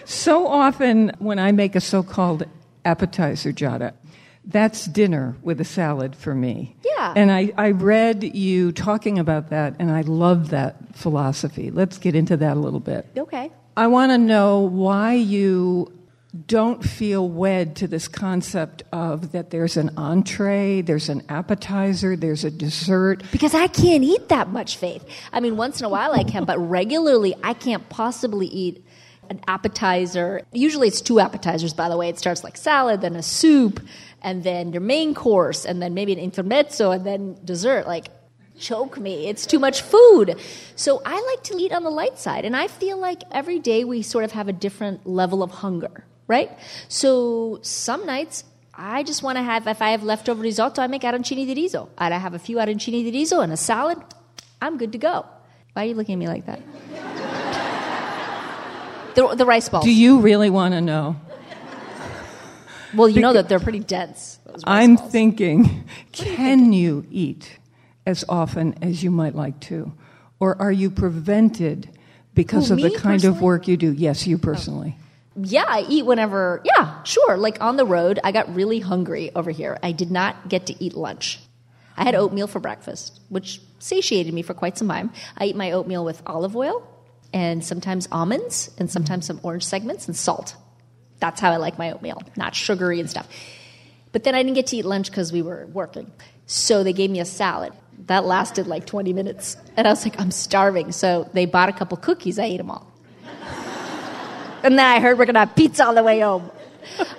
So 0.04 0.48
often, 0.48 1.12
when 1.20 1.38
I 1.38 1.52
make 1.52 1.76
a 1.76 1.80
so 1.80 2.02
called 2.02 2.44
appetizer 2.84 3.52
Giada, 3.52 3.92
that's 4.44 4.86
dinner 4.86 5.36
with 5.42 5.60
a 5.60 5.64
salad 5.64 6.16
for 6.16 6.34
me. 6.34 6.76
Yeah. 6.84 7.14
And 7.14 7.30
I, 7.30 7.52
I 7.56 7.70
read 7.70 8.24
you 8.34 8.72
talking 8.72 9.20
about 9.20 9.50
that, 9.50 9.76
and 9.78 9.92
I 9.92 10.00
love 10.00 10.50
that 10.50 10.96
philosophy. 10.96 11.70
Let's 11.70 11.98
get 11.98 12.16
into 12.16 12.36
that 12.38 12.56
a 12.56 12.60
little 12.60 12.80
bit. 12.80 13.06
Okay. 13.16 13.52
I 13.76 13.86
want 13.86 14.10
to 14.10 14.18
know 14.18 14.60
why 14.60 15.12
you 15.14 15.92
don't 16.46 16.82
feel 16.84 17.28
wed 17.28 17.76
to 17.76 17.88
this 17.88 18.06
concept 18.08 18.82
of 18.92 19.32
that 19.32 19.50
there's 19.50 19.76
an 19.76 19.90
entree, 19.96 20.80
there's 20.80 21.08
an 21.08 21.22
appetizer, 21.28 22.16
there's 22.16 22.44
a 22.44 22.50
dessert. 22.50 23.22
Because 23.32 23.54
I 23.54 23.66
can't 23.66 24.04
eat 24.04 24.28
that 24.28 24.48
much 24.48 24.76
faith. 24.76 25.04
I 25.32 25.40
mean, 25.40 25.56
once 25.56 25.80
in 25.80 25.86
a 25.86 25.88
while 25.88 26.12
I 26.12 26.22
can, 26.22 26.44
but 26.44 26.58
regularly 26.58 27.34
I 27.42 27.54
can't 27.54 27.88
possibly 27.88 28.46
eat 28.46 28.84
an 29.28 29.40
appetizer. 29.46 30.42
Usually 30.52 30.88
it's 30.88 31.00
two 31.00 31.20
appetizers, 31.20 31.72
by 31.72 31.88
the 31.88 31.96
way. 31.96 32.08
It 32.08 32.18
starts 32.18 32.44
like 32.44 32.56
salad, 32.56 33.00
then 33.00 33.16
a 33.16 33.22
soup, 33.22 33.80
and 34.22 34.44
then 34.44 34.72
your 34.72 34.82
main 34.82 35.14
course, 35.14 35.64
and 35.64 35.80
then 35.80 35.94
maybe 35.94 36.12
an 36.12 36.18
intermezzo, 36.18 36.90
and 36.90 37.06
then 37.06 37.38
dessert. 37.44 37.86
Like, 37.86 38.08
choke 38.58 38.98
me. 38.98 39.26
It's 39.26 39.46
too 39.46 39.58
much 39.58 39.82
food. 39.82 40.38
So 40.76 41.00
I 41.04 41.20
like 41.34 41.44
to 41.44 41.56
eat 41.56 41.72
on 41.72 41.82
the 41.82 41.90
light 41.90 42.18
side. 42.18 42.44
And 42.44 42.54
I 42.54 42.68
feel 42.68 42.98
like 42.98 43.22
every 43.32 43.58
day 43.58 43.84
we 43.84 44.02
sort 44.02 44.24
of 44.24 44.32
have 44.32 44.48
a 44.48 44.52
different 44.52 45.06
level 45.06 45.42
of 45.42 45.50
hunger, 45.50 46.04
right? 46.30 46.50
So 46.88 47.58
some 47.62 48.06
nights 48.06 48.44
I 48.72 49.02
just 49.02 49.22
want 49.22 49.36
to 49.36 49.42
have, 49.42 49.66
if 49.66 49.82
I 49.82 49.90
have 49.90 50.02
leftover 50.02 50.40
risotto, 50.40 50.80
I 50.80 50.86
make 50.86 51.02
arancini 51.02 51.44
di 51.44 51.54
riso. 51.54 51.90
And 51.98 52.14
I 52.14 52.18
have 52.18 52.32
a 52.32 52.38
few 52.38 52.56
arancini 52.56 53.04
di 53.04 53.10
riso 53.10 53.40
and 53.40 53.52
a 53.52 53.56
salad. 53.56 53.98
I'm 54.62 54.78
good 54.78 54.92
to 54.92 54.98
go. 54.98 55.26
Why 55.74 55.82
are 55.82 55.88
you 55.88 55.94
looking 55.94 56.14
at 56.14 56.18
me 56.18 56.28
like 56.28 56.46
that? 56.46 56.60
The, 59.12 59.34
the 59.34 59.44
rice 59.44 59.68
balls. 59.68 59.84
Do 59.84 59.92
you 59.92 60.20
really 60.20 60.50
want 60.50 60.72
to 60.72 60.80
know? 60.80 61.16
well, 62.94 63.08
you 63.08 63.20
know 63.20 63.32
that 63.32 63.48
they're 63.48 63.58
pretty 63.58 63.80
dense. 63.80 64.38
I'm 64.62 64.94
balls. 64.94 65.10
thinking, 65.10 65.84
can 66.12 66.72
you 66.72 67.04
eat 67.10 67.58
as 68.06 68.24
often 68.28 68.78
as 68.80 69.02
you 69.02 69.10
might 69.10 69.34
like 69.34 69.58
to? 69.62 69.92
Or 70.38 70.54
are 70.62 70.70
you 70.70 70.90
prevented 70.90 71.90
because 72.34 72.68
Who, 72.68 72.74
of 72.74 72.82
the 72.82 72.96
kind 72.96 73.24
of 73.24 73.42
work 73.42 73.66
you 73.66 73.76
do? 73.76 73.92
Yes, 73.92 74.28
you 74.28 74.36
oh. 74.36 74.38
personally. 74.38 74.96
Yeah, 75.36 75.64
I 75.66 75.86
eat 75.88 76.04
whenever. 76.04 76.60
Yeah, 76.64 77.02
sure. 77.04 77.36
Like 77.36 77.60
on 77.60 77.76
the 77.76 77.84
road, 77.84 78.18
I 78.24 78.32
got 78.32 78.54
really 78.54 78.80
hungry 78.80 79.30
over 79.34 79.50
here. 79.50 79.78
I 79.82 79.92
did 79.92 80.10
not 80.10 80.48
get 80.48 80.66
to 80.66 80.84
eat 80.84 80.94
lunch. 80.94 81.38
I 81.96 82.04
had 82.04 82.14
oatmeal 82.14 82.46
for 82.46 82.60
breakfast, 82.60 83.20
which 83.28 83.60
satiated 83.78 84.32
me 84.32 84.42
for 84.42 84.54
quite 84.54 84.78
some 84.78 84.88
time. 84.88 85.12
I 85.36 85.46
eat 85.46 85.56
my 85.56 85.72
oatmeal 85.72 86.04
with 86.04 86.22
olive 86.26 86.56
oil 86.56 86.86
and 87.32 87.64
sometimes 87.64 88.08
almonds 88.10 88.68
and 88.78 88.88
mm-hmm. 88.88 88.92
sometimes 88.92 89.26
some 89.26 89.40
orange 89.42 89.64
segments 89.64 90.06
and 90.06 90.16
salt. 90.16 90.56
That's 91.18 91.40
how 91.40 91.50
I 91.50 91.56
like 91.58 91.78
my 91.78 91.92
oatmeal, 91.92 92.22
not 92.36 92.54
sugary 92.54 93.00
and 93.00 93.08
stuff. 93.08 93.28
But 94.12 94.24
then 94.24 94.34
I 94.34 94.42
didn't 94.42 94.54
get 94.54 94.68
to 94.68 94.76
eat 94.76 94.84
lunch 94.84 95.10
because 95.10 95.32
we 95.32 95.42
were 95.42 95.66
working. 95.66 96.10
So 96.46 96.82
they 96.82 96.92
gave 96.92 97.10
me 97.10 97.20
a 97.20 97.24
salad. 97.24 97.72
That 98.06 98.24
lasted 98.24 98.66
like 98.66 98.86
20 98.86 99.12
minutes. 99.12 99.56
And 99.76 99.86
I 99.86 99.90
was 99.90 100.04
like, 100.04 100.18
I'm 100.18 100.30
starving. 100.30 100.92
So 100.92 101.28
they 101.32 101.46
bought 101.46 101.68
a 101.68 101.72
couple 101.72 101.96
cookies. 101.98 102.38
I 102.38 102.46
ate 102.46 102.56
them 102.56 102.70
all. 102.70 102.89
And 104.62 104.78
then 104.78 104.86
I 104.86 105.00
heard 105.00 105.18
we're 105.18 105.24
going 105.24 105.34
to 105.34 105.40
have 105.40 105.56
pizza 105.56 105.84
on 105.84 105.94
the 105.94 106.02
way 106.02 106.20
home. 106.20 106.50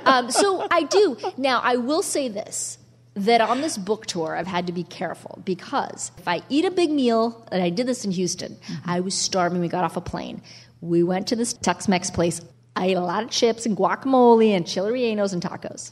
Um, 0.06 0.32
so 0.32 0.68
I 0.70 0.84
do. 0.84 1.18
Now, 1.38 1.62
I 1.64 1.76
will 1.78 2.04
say 2.04 2.28
this 2.28 2.78
that 3.14 3.42
on 3.42 3.60
this 3.60 3.78
book 3.78 4.06
tour, 4.06 4.36
I've 4.36 4.48
had 4.48 4.68
to 4.68 4.74
be 4.74 4.84
careful 4.84 5.42
because 5.44 6.12
if 6.18 6.28
I 6.28 6.42
eat 6.48 6.64
a 6.64 6.72
big 6.72 6.90
meal, 6.92 7.46
and 7.52 7.62
I 7.62 7.70
did 7.70 7.86
this 7.86 8.06
in 8.06 8.12
Houston, 8.12 8.58
I 8.86 9.02
was 9.02 9.14
starving. 9.14 9.60
We 9.60 9.68
got 9.68 9.84
off 9.84 9.98
a 9.98 10.02
plane. 10.02 10.42
We 10.80 11.04
went 11.04 11.28
to 11.28 11.36
this 11.36 11.54
Tex 11.54 11.88
Mex 11.88 12.10
place. 12.10 12.42
I 12.76 12.88
ate 12.88 12.98
a 12.98 13.02
lot 13.02 13.24
of 13.24 13.30
chips 13.30 13.66
and 13.66 13.76
guacamole 13.76 14.56
and 14.56 14.66
chili 14.66 14.92
rellenos 14.92 15.34
and 15.34 15.42
tacos. 15.42 15.92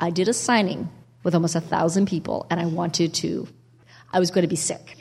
I 0.00 0.10
did 0.10 0.28
a 0.28 0.32
signing 0.32 0.88
with 1.22 1.34
almost 1.34 1.54
a 1.54 1.60
thousand 1.60 2.06
people, 2.06 2.46
and 2.50 2.58
I 2.58 2.66
wanted 2.66 3.14
to, 3.14 3.46
I 4.12 4.18
was 4.18 4.30
going 4.30 4.42
to 4.42 4.48
be 4.48 4.56
sick 4.56 4.96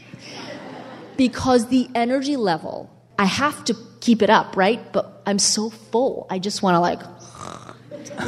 because 1.17 1.67
the 1.67 1.87
energy 1.95 2.35
level, 2.35 2.89
I 3.17 3.25
have 3.25 3.63
to 3.65 3.73
keep 4.03 4.21
it 4.21 4.29
up, 4.29 4.57
right? 4.57 4.91
But 4.91 5.21
I'm 5.25 5.39
so 5.39 5.69
full. 5.69 6.27
I 6.29 6.37
just 6.37 6.61
want 6.61 6.75
to 6.75 6.79
like 6.81 6.99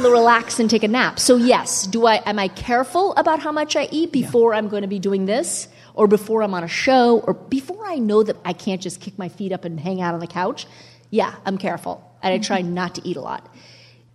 relax 0.00 0.58
and 0.58 0.70
take 0.70 0.82
a 0.82 0.88
nap. 0.88 1.18
So 1.18 1.36
yes, 1.36 1.86
do 1.86 2.06
I 2.06 2.22
am 2.24 2.38
I 2.38 2.48
careful 2.48 3.14
about 3.16 3.40
how 3.40 3.52
much 3.52 3.76
I 3.76 3.86
eat 3.92 4.10
before 4.10 4.54
I'm 4.54 4.68
going 4.68 4.82
to 4.82 4.88
be 4.88 4.98
doing 4.98 5.26
this 5.26 5.68
or 5.92 6.08
before 6.08 6.42
I'm 6.42 6.54
on 6.54 6.64
a 6.64 6.68
show 6.68 7.20
or 7.20 7.34
before 7.34 7.84
I 7.86 7.96
know 7.96 8.22
that 8.22 8.38
I 8.42 8.54
can't 8.54 8.80
just 8.80 9.02
kick 9.02 9.18
my 9.18 9.28
feet 9.28 9.52
up 9.52 9.66
and 9.66 9.78
hang 9.78 10.00
out 10.00 10.14
on 10.14 10.20
the 10.20 10.26
couch? 10.26 10.66
Yeah, 11.10 11.34
I'm 11.44 11.58
careful. 11.58 12.02
And 12.22 12.32
I 12.32 12.38
try 12.38 12.62
not 12.62 12.94
to 12.94 13.06
eat 13.06 13.18
a 13.18 13.20
lot. 13.20 13.54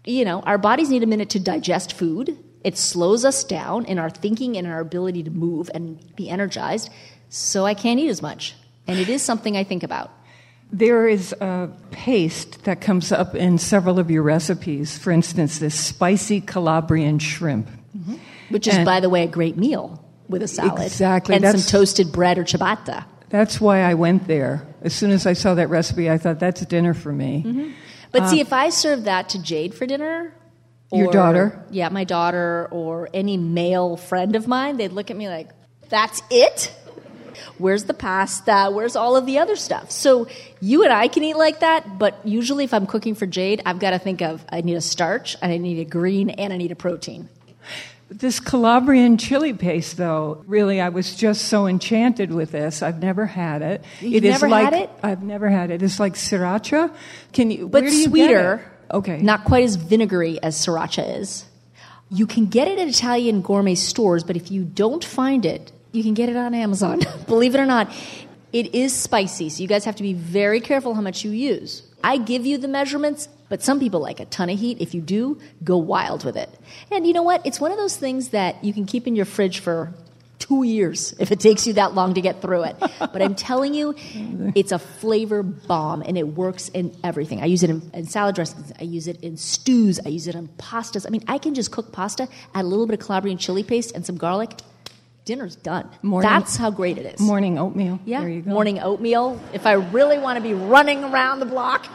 You 0.04 0.26
know, 0.26 0.42
our 0.42 0.58
bodies 0.58 0.90
need 0.90 1.04
a 1.04 1.08
minute 1.08 1.30
to 1.32 1.40
digest 1.40 1.94
food. 1.94 2.44
It 2.64 2.76
slows 2.76 3.24
us 3.24 3.44
down 3.44 3.86
in 3.86 4.00
our 4.00 4.10
thinking 4.10 4.58
and 4.58 4.66
our 4.66 4.80
ability 4.80 5.24
to 5.24 5.32
move 5.32 5.70
and 5.76 6.16
be 6.16 6.28
energized. 6.28 6.90
So 7.30 7.68
I 7.68 7.76
can't 7.76 8.00
eat 8.00 8.10
as 8.10 8.22
much. 8.22 8.56
And 8.88 8.98
it 8.98 9.10
is 9.10 9.22
something 9.22 9.56
I 9.56 9.64
think 9.64 9.84
about. 9.84 10.12
There 10.72 11.08
is 11.08 11.34
a 11.34 11.70
paste 11.92 12.64
that 12.64 12.80
comes 12.82 13.12
up 13.12 13.36
in 13.36 13.58
several 13.58 14.00
of 14.00 14.10
your 14.10 14.24
recipes. 14.24 14.98
For 14.98 15.12
instance, 15.12 15.60
this 15.60 15.76
spicy 15.78 16.40
Calabrian 16.42 17.20
shrimp. 17.20 17.68
Which 18.50 18.68
is, 18.68 18.76
And- 18.76 18.86
by 18.86 19.00
the 19.00 19.10
way, 19.10 19.24
a 19.24 19.28
great 19.28 19.58
meal 19.58 20.04
with 20.30 20.42
a 20.44 20.48
salad. 20.48 20.82
Exactly, 20.82 21.36
And 21.36 21.60
some 21.60 21.80
toasted 21.80 22.12
bread 22.12 22.38
or 22.38 22.44
ciabatta. 22.44 23.04
That's 23.30 23.60
why 23.62 23.82
I 23.82 23.94
went 23.94 24.28
there. 24.28 24.66
As 24.82 24.94
soon 24.94 25.12
as 25.12 25.26
I 25.26 25.34
saw 25.34 25.54
that 25.56 25.70
recipe, 25.70 26.10
I 26.10 26.18
thought 26.18 26.40
that's 26.40 26.66
dinner 26.66 26.94
for 26.94 27.12
me. 27.12 27.74
But 28.12 28.28
see, 28.30 28.40
if 28.42 28.52
I 28.52 28.70
served 28.70 29.06
that 29.06 29.30
to 29.30 29.42
Jade 29.42 29.74
for 29.74 29.86
dinner, 29.86 30.34
Uh, 30.94 30.98
Your 30.98 31.12
daughter? 31.12 31.64
yeah, 31.72 31.88
my 31.88 32.04
daughter, 32.04 32.68
or 32.72 33.08
any 33.14 33.38
male 33.38 33.96
friend 33.96 34.36
of 34.36 34.46
mine, 34.50 34.76
they'd 34.76 34.92
look 34.92 35.10
at 35.10 35.16
me 35.16 35.30
like, 35.30 35.50
"That's 35.88 36.22
it? 36.30 36.74
Where's 37.58 37.86
the 37.86 37.94
pasta? 37.94 38.70
Where's 38.72 38.96
all 38.96 39.16
of 39.16 39.26
the 39.26 39.40
other 39.40 39.56
stuff?" 39.56 39.92
So 39.92 40.28
you 40.60 40.84
and 40.84 40.94
I 40.94 41.08
can 41.08 41.24
eat 41.24 41.38
like 41.38 41.60
that, 41.62 41.98
but 41.98 42.20
usually, 42.24 42.64
if 42.64 42.74
I'm 42.74 42.86
cooking 42.86 43.16
for 43.16 43.26
Jade, 43.26 43.62
I've 43.66 43.80
got 43.80 43.92
to 43.92 44.00
think 44.00 44.22
of 44.22 44.46
I 44.50 44.62
need 44.62 44.76
a 44.76 44.82
starch, 44.82 45.36
and 45.42 45.52
I 45.52 45.58
need 45.58 45.80
a 45.80 45.86
green, 45.86 46.30
and 46.30 46.52
I 46.54 46.58
need 46.58 46.72
a 46.72 46.76
protein. 46.76 47.30
This 48.10 48.42
Calabrian 48.42 49.18
chili 49.18 49.54
paste, 49.54 49.96
though, 49.96 50.44
really, 50.46 50.82
I 50.82 50.90
was 50.90 51.16
just 51.16 51.46
so 51.46 51.66
enchanted 51.66 52.34
with 52.34 52.52
this. 52.52 52.84
I've 52.84 53.02
never 53.02 53.26
had 53.26 53.62
it. 53.62 53.86
You've 54.02 54.16
It 54.16 54.26
is 54.26 54.32
never 54.34 54.50
like, 54.50 54.66
had 54.66 54.74
it? 54.74 54.90
I've 55.02 55.24
never 55.24 55.48
had 55.50 55.72
it. 55.72 55.82
It's 55.82 55.98
like 55.98 56.16
sriracha. 56.16 56.94
Can 57.32 57.52
you? 57.52 57.70
but 57.70 57.84
you 57.84 58.04
sweeter. 58.04 58.70
Okay. 58.92 59.22
Not 59.22 59.46
quite 59.46 59.64
as 59.64 59.78
vinegary 59.78 60.44
as 60.44 60.58
sriracha 60.58 61.20
is. 61.20 61.46
You 62.10 62.28
can 62.28 62.48
get 62.48 62.68
it 62.68 62.80
at 62.80 62.90
Italian 62.90 63.42
gourmet 63.42 63.76
stores, 63.76 64.26
but 64.26 64.36
if 64.36 64.52
you 64.52 64.66
don't 64.66 65.06
find 65.06 65.46
it, 65.46 65.72
you 65.92 66.04
can 66.04 66.14
get 66.14 66.30
it 66.30 66.36
on 66.36 66.54
Amazon. 66.54 67.02
Believe 67.28 67.56
it 67.56 67.60
or 67.60 67.66
not, 67.66 67.92
it 68.54 68.76
is 68.76 68.94
spicy, 68.94 69.50
so 69.50 69.62
you 69.62 69.68
guys 69.68 69.86
have 69.86 69.96
to 69.98 70.04
be 70.04 70.14
very 70.14 70.60
careful 70.60 70.94
how 70.94 71.02
much 71.02 71.24
you 71.24 71.32
use. 71.32 71.84
I 72.04 72.18
give 72.18 72.46
you 72.46 72.58
the 72.58 72.68
measurements, 72.68 73.30
but 73.50 73.62
some 73.62 73.80
people 73.80 74.00
like 74.00 74.20
a 74.20 74.26
ton 74.26 74.50
of 74.50 74.60
heat. 74.60 74.82
If 74.82 74.94
you 74.94 75.02
do, 75.02 75.40
go 75.64 75.78
wild 75.78 76.26
with 76.26 76.36
it. 76.36 76.50
And 76.92 77.06
you 77.06 77.14
know 77.14 77.24
what? 77.24 77.46
It's 77.46 77.60
one 77.60 77.72
of 77.72 77.78
those 77.78 77.96
things 77.96 78.30
that 78.30 78.64
you 78.64 78.74
can 78.74 78.86
keep 78.86 79.08
in 79.08 79.16
your 79.16 79.26
fridge 79.26 79.60
for 79.60 79.94
two 80.40 80.64
years 80.64 81.14
if 81.20 81.32
it 81.32 81.40
takes 81.40 81.68
you 81.68 81.74
that 81.74 81.94
long 81.94 82.16
to 82.16 82.22
get 82.22 82.42
through 82.42 82.64
it. 82.64 82.76
But 83.00 83.22
I'm 83.22 83.36
telling 83.36 83.74
you, 83.74 83.94
it's 84.56 84.72
a 84.72 84.80
flavor 84.80 85.44
bomb 85.44 86.02
and 86.02 86.18
it 86.18 86.28
works 86.28 86.70
in 86.70 86.96
everything. 87.04 87.42
I 87.42 87.46
use 87.46 87.62
it 87.64 87.70
in, 87.70 87.92
in 87.94 88.06
salad 88.06 88.36
dressings, 88.36 88.72
I 88.80 88.84
use 88.84 89.08
it 89.08 89.22
in 89.22 89.38
stews, 89.38 90.00
I 90.06 90.10
use 90.10 90.28
it 90.28 90.36
in 90.36 90.48
pastas. 90.48 91.06
I 91.06 91.10
mean, 91.10 91.24
I 91.28 91.38
can 91.38 91.54
just 91.54 91.72
cook 91.72 91.92
pasta, 91.92 92.30
add 92.54 92.66
a 92.66 92.68
little 92.68 92.86
bit 92.88 93.00
of 93.00 93.06
Calabrian 93.06 93.38
chili 93.38 93.64
paste 93.64 93.94
and 93.96 94.06
some 94.06 94.18
garlic. 94.18 94.52
Dinner's 95.32 95.56
done. 95.56 95.88
Morning- 96.02 96.30
That's 96.30 96.58
how 96.58 96.72
great 96.72 96.98
it 96.98 97.06
is. 97.06 97.22
Morning 97.22 97.58
oatmeal. 97.58 98.02
Yeah, 98.04 98.20
There 98.20 98.28
you 98.30 98.42
go. 98.42 98.52
morning 98.52 98.82
oatmeal. 98.82 99.40
If 99.54 99.66
I 99.66 99.72
really 99.74 100.18
want 100.20 100.36
to 100.36 100.42
be 100.44 100.54
running 100.54 101.06
around 101.06 101.40
the 101.40 101.46
block, 101.46 101.88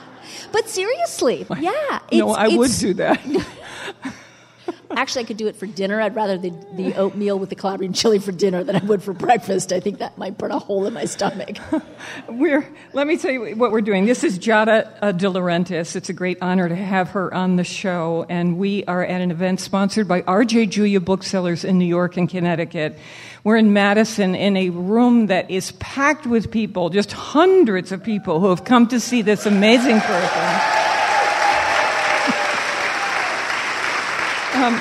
but 0.52 0.71
seriously, 0.71 1.45
yeah, 1.61 1.99
No, 2.14 2.31
I 2.31 2.49
would 2.49 2.71
do 2.71 2.95
that. 2.95 3.21
Actually, 4.95 5.25
I 5.25 5.26
could 5.26 5.37
do 5.37 5.49
it 5.49 5.57
for 5.57 5.66
dinner. 5.66 6.00
I'd 6.00 6.14
rather 6.14 6.38
the, 6.38 6.52
the 6.75 6.95
oatmeal 6.95 7.38
with 7.38 7.49
the 7.49 7.57
Calabrian 7.57 7.93
chili 7.93 8.19
for 8.19 8.33
dinner 8.33 8.62
than 8.62 8.76
I 8.76 8.85
would 8.85 9.02
for 9.02 9.12
breakfast. 9.12 9.73
I 9.73 9.81
think 9.81 9.99
that 9.99 10.16
might 10.16 10.38
burn 10.38 10.52
a 10.52 10.59
hole 10.59 10.87
in 10.87 10.95
my 10.95 11.07
stomach. 11.07 11.57
We're, 12.28 12.66
let 12.93 13.07
me 13.07 13.16
tell 13.16 13.33
you 13.33 13.57
what 13.57 13.73
we're 13.73 13.81
doing. 13.81 14.07
This 14.07 14.23
is 14.23 14.38
Giada 14.38 14.93
uh, 15.02 15.12
De 15.12 15.26
Laurentiis. 15.26 15.97
It's 15.97 16.09
a 16.09 16.12
great 16.12 16.38
honor 16.40 16.69
to 16.69 16.76
have 16.76 17.11
her 17.11 17.33
on 17.35 17.57
the 17.57 17.64
show, 17.64 18.26
and 18.28 18.59
we 18.59 18.85
are 18.85 19.05
at 19.05 19.21
an 19.21 19.31
event 19.31 19.61
sponsored 19.61 20.07
by 20.07 20.23
R.J. 20.23 20.66
Julia 20.66 21.00
Booksellers 21.00 21.64
in 21.64 21.78
New 21.78 21.87
York 21.87 22.16
and 22.16 22.28
Connecticut. 22.28 22.99
We're 23.45 23.57
in 23.57 23.73
Madison 23.73 24.35
in 24.35 24.57
a 24.57 24.71
room 24.71 25.26
that 25.26 25.50
is 25.50 25.73
packed 25.73 26.26
with 26.26 26.50
people, 26.50 26.90
just 26.90 27.12
hundreds 27.12 27.93
of 27.93 28.02
people 28.02 28.40
who 28.40 28.50
have 28.50 28.64
come 28.64 28.88
to 28.88 29.00
see 29.00 29.23
this 29.23 29.47
amazing 29.47 30.00
person. 30.00 30.86
Um, 34.57 34.81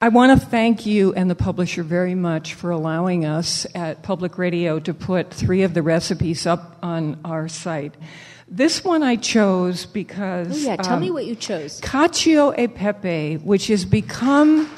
I 0.00 0.08
want 0.08 0.40
to 0.40 0.46
thank 0.46 0.86
you 0.86 1.12
and 1.12 1.30
the 1.30 1.34
publisher 1.34 1.82
very 1.82 2.14
much 2.14 2.54
for 2.54 2.70
allowing 2.70 3.26
us 3.26 3.66
at 3.74 4.02
Public 4.02 4.38
Radio 4.38 4.80
to 4.80 4.94
put 4.94 5.30
three 5.30 5.62
of 5.62 5.74
the 5.74 5.82
recipes 5.82 6.46
up 6.46 6.78
on 6.82 7.20
our 7.22 7.48
site. 7.48 7.96
This 8.48 8.82
one 8.82 9.02
I 9.02 9.16
chose 9.16 9.84
because. 9.84 10.52
Oh, 10.52 10.70
yeah, 10.70 10.76
tell 10.76 10.94
um, 10.94 11.02
me 11.02 11.10
what 11.10 11.26
you 11.26 11.34
chose. 11.34 11.82
Cacio 11.82 12.58
e 12.58 12.66
pepe, 12.66 13.36
which 13.36 13.66
has 13.66 13.84
become. 13.84 14.70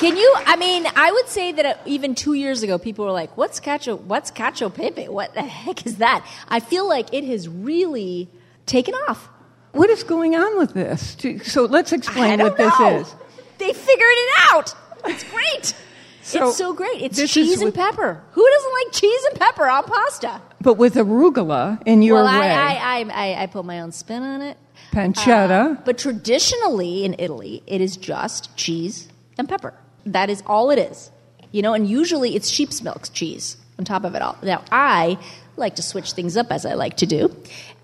Can 0.00 0.16
you? 0.16 0.34
I 0.46 0.56
mean, 0.56 0.84
I 0.96 1.12
would 1.12 1.28
say 1.28 1.52
that 1.52 1.64
uh, 1.64 1.74
even 1.86 2.16
two 2.16 2.34
years 2.34 2.64
ago, 2.64 2.76
people 2.76 3.04
were 3.04 3.12
like, 3.12 3.36
"What's 3.36 3.60
cacio? 3.60 4.00
What's 4.00 4.32
cacio 4.32 4.74
pepe? 4.74 5.06
What 5.06 5.34
the 5.34 5.42
heck 5.42 5.86
is 5.86 5.98
that?" 5.98 6.26
I 6.48 6.58
feel 6.58 6.88
like 6.88 7.14
it 7.14 7.22
has 7.22 7.48
really 7.48 8.28
taken 8.66 8.94
off. 9.06 9.28
What 9.72 9.90
is 9.90 10.02
going 10.02 10.34
on 10.34 10.58
with 10.58 10.74
this? 10.74 11.16
So 11.44 11.64
let's 11.64 11.92
explain 11.92 12.40
what 12.40 12.56
this 12.56 12.78
know. 12.78 13.00
is. 13.00 13.14
They 13.58 13.72
figured 13.72 14.08
it 14.10 14.30
out. 14.52 14.74
It's 15.06 15.24
great. 15.24 15.74
So, 16.22 16.48
it's 16.48 16.58
so 16.58 16.74
great. 16.74 17.00
It's 17.00 17.16
cheese 17.16 17.36
is 17.36 17.62
and 17.62 17.74
pepper. 17.74 18.22
Who 18.32 18.46
doesn't 18.48 18.72
like 18.72 18.92
cheese 18.92 19.24
and 19.30 19.40
pepper 19.40 19.66
on 19.68 19.84
pasta? 19.84 20.40
But 20.60 20.74
with 20.74 20.94
arugula 20.94 21.82
in 21.86 22.02
your 22.02 22.22
well, 22.22 22.38
way. 22.38 22.50
I, 22.50 22.74
I, 22.74 23.00
I, 23.00 23.04
I, 23.12 23.42
I 23.42 23.46
put 23.46 23.64
my 23.64 23.80
own 23.80 23.90
spin 23.90 24.22
on 24.22 24.42
it. 24.42 24.56
Pancetta. 24.92 25.78
Uh, 25.78 25.80
but 25.84 25.98
traditionally 25.98 27.04
in 27.04 27.16
Italy, 27.18 27.62
it 27.66 27.80
is 27.80 27.96
just 27.96 28.54
cheese 28.56 29.08
and 29.38 29.48
pepper. 29.48 29.74
That 30.06 30.30
is 30.30 30.42
all 30.46 30.70
it 30.70 30.78
is. 30.78 31.10
You 31.52 31.62
know, 31.62 31.74
and 31.74 31.88
usually 31.88 32.36
it's 32.36 32.48
sheep's 32.48 32.82
milk 32.82 33.08
cheese 33.12 33.56
on 33.78 33.84
top 33.84 34.04
of 34.04 34.14
it 34.14 34.22
all. 34.22 34.36
Now, 34.42 34.62
I 34.70 35.18
like 35.56 35.76
to 35.76 35.82
switch 35.82 36.12
things 36.12 36.36
up 36.36 36.52
as 36.52 36.64
I 36.64 36.74
like 36.74 36.98
to 36.98 37.06
do 37.06 37.34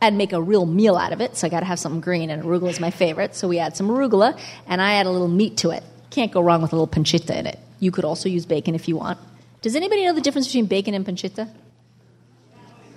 and 0.01 0.19
make 0.19 0.33
a 0.33 0.41
real 0.43 0.67
meal 0.67 0.97
out 0.97 1.13
of 1.13 1.21
it. 1.21 1.37
So 1.37 1.47
I 1.47 1.51
got 1.51 1.61
to 1.61 1.67
have 1.67 1.79
something 1.79 2.01
green, 2.01 2.31
and 2.31 2.43
arugula 2.43 2.71
is 2.71 2.81
my 2.81 2.91
favorite. 2.91 3.35
So 3.35 3.49
we 3.49 3.59
add 3.59 3.77
some 3.77 3.89
arugula, 3.89 4.39
and 4.67 4.81
I 4.83 4.95
add 4.95 5.07
a 5.07 5.11
little 5.11 5.29
meat 5.29 5.57
to 5.59 5.71
it. 5.71 5.83
Can't 6.11 6.33
go 6.33 6.41
wrong 6.41 6.63
with 6.63 6.73
a 6.73 6.77
little 6.77 6.89
pancetta 6.89 7.37
in 7.37 7.47
it. 7.47 7.59
You 7.81 7.91
could 7.91 8.05
also 8.05 8.29
use 8.29 8.47
bacon 8.47 8.75
if 8.75 8.89
you 8.89 8.97
want. 8.97 9.19
Does 9.63 9.75
anybody 9.77 10.05
know 10.05 10.13
the 10.13 10.21
difference 10.21 10.47
between 10.47 10.67
bacon 10.67 10.95
and 10.95 11.05
pancetta? 11.05 11.49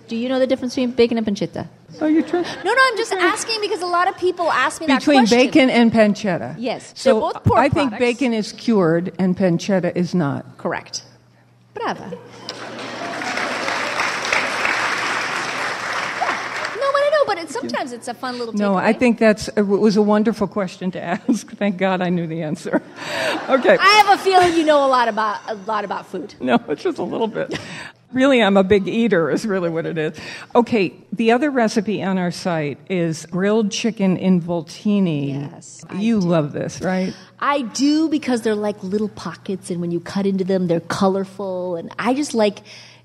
Do 0.07 0.15
you 0.15 0.27
know 0.27 0.39
the 0.39 0.47
difference 0.47 0.73
between 0.73 0.91
bacon 0.91 1.17
and 1.19 1.27
pancetta? 1.27 1.67
Oh, 2.01 2.07
you 2.07 2.23
trying? 2.23 2.43
No, 2.43 2.73
no, 2.73 2.81
I'm 2.81 2.97
just 2.97 3.13
asking 3.13 3.61
because 3.61 3.81
a 3.81 3.85
lot 3.87 4.07
of 4.07 4.17
people 4.17 4.51
ask 4.51 4.81
me 4.81 4.87
that 4.87 4.99
Between 4.99 5.19
question. 5.19 5.37
bacon 5.37 5.69
and 5.69 5.91
pancetta. 5.91 6.55
Yes, 6.57 6.93
So 6.95 7.19
both 7.19 7.43
pork 7.43 7.59
I 7.59 7.69
think 7.69 7.97
bacon 7.99 8.33
is 8.33 8.51
cured 8.53 9.13
and 9.19 9.37
pancetta 9.37 9.95
is 9.95 10.15
not. 10.15 10.57
Correct. 10.57 11.03
Brava. 11.75 12.09
No, 16.79 16.91
but 17.53 17.63
I 17.63 17.67
know, 17.67 17.69
but 17.69 17.73
it's, 17.73 17.73
sometimes 17.73 17.91
it's 17.93 18.07
a 18.07 18.13
fun 18.13 18.37
little 18.39 18.53
No. 18.53 18.75
I 18.75 18.93
think 18.93 19.17
that's 19.19 19.47
it 19.49 19.61
was 19.61 19.97
a 19.97 20.01
wonderful 20.01 20.47
question 20.47 20.91
to 20.91 21.01
ask. 21.03 21.47
Thank 21.55 21.77
God 21.77 22.01
I 22.01 22.09
knew 22.09 22.27
the 22.27 22.41
answer. 22.43 22.81
Okay. 23.49 23.77
I 23.79 24.03
have 24.05 24.19
a 24.19 24.23
feeling 24.23 24.53
you 24.53 24.63
know 24.63 24.85
a 24.85 24.87
lot 24.87 25.07
about 25.07 25.39
a 25.47 25.55
lot 25.55 25.83
about 25.83 26.05
food. 26.05 26.35
No, 26.39 26.59
it's 26.67 26.83
just 26.83 26.99
a 26.99 27.03
little 27.03 27.27
bit. 27.27 27.57
Really, 28.11 28.41
I'm 28.41 28.57
a 28.57 28.63
big 28.63 28.87
eater, 28.87 29.29
is 29.29 29.45
really 29.45 29.69
what 29.69 29.85
it 29.85 29.97
is. 29.97 30.17
Okay, 30.55 30.93
the 31.11 31.31
other 31.31 31.49
recipe 31.51 32.01
on 32.03 32.17
our 32.17 32.31
site 32.31 32.79
is 32.89 33.25
grilled 33.27 33.71
chicken 33.71 34.17
involtini. 34.17 35.29
Yes, 35.51 35.85
I 35.89 35.95
You 35.99 36.19
love 36.19 36.51
this, 36.53 36.81
right? 36.81 37.13
I 37.39 37.61
do 37.61 38.09
because 38.09 38.41
they're 38.41 38.55
like 38.55 38.81
little 38.83 39.09
pockets, 39.09 39.69
and 39.69 39.79
when 39.79 39.91
you 39.91 39.99
cut 39.99 40.25
into 40.25 40.43
them, 40.43 40.67
they're 40.67 40.79
colorful. 40.79 41.75
And 41.75 41.91
I 41.99 42.13
just 42.13 42.33
like 42.33 42.61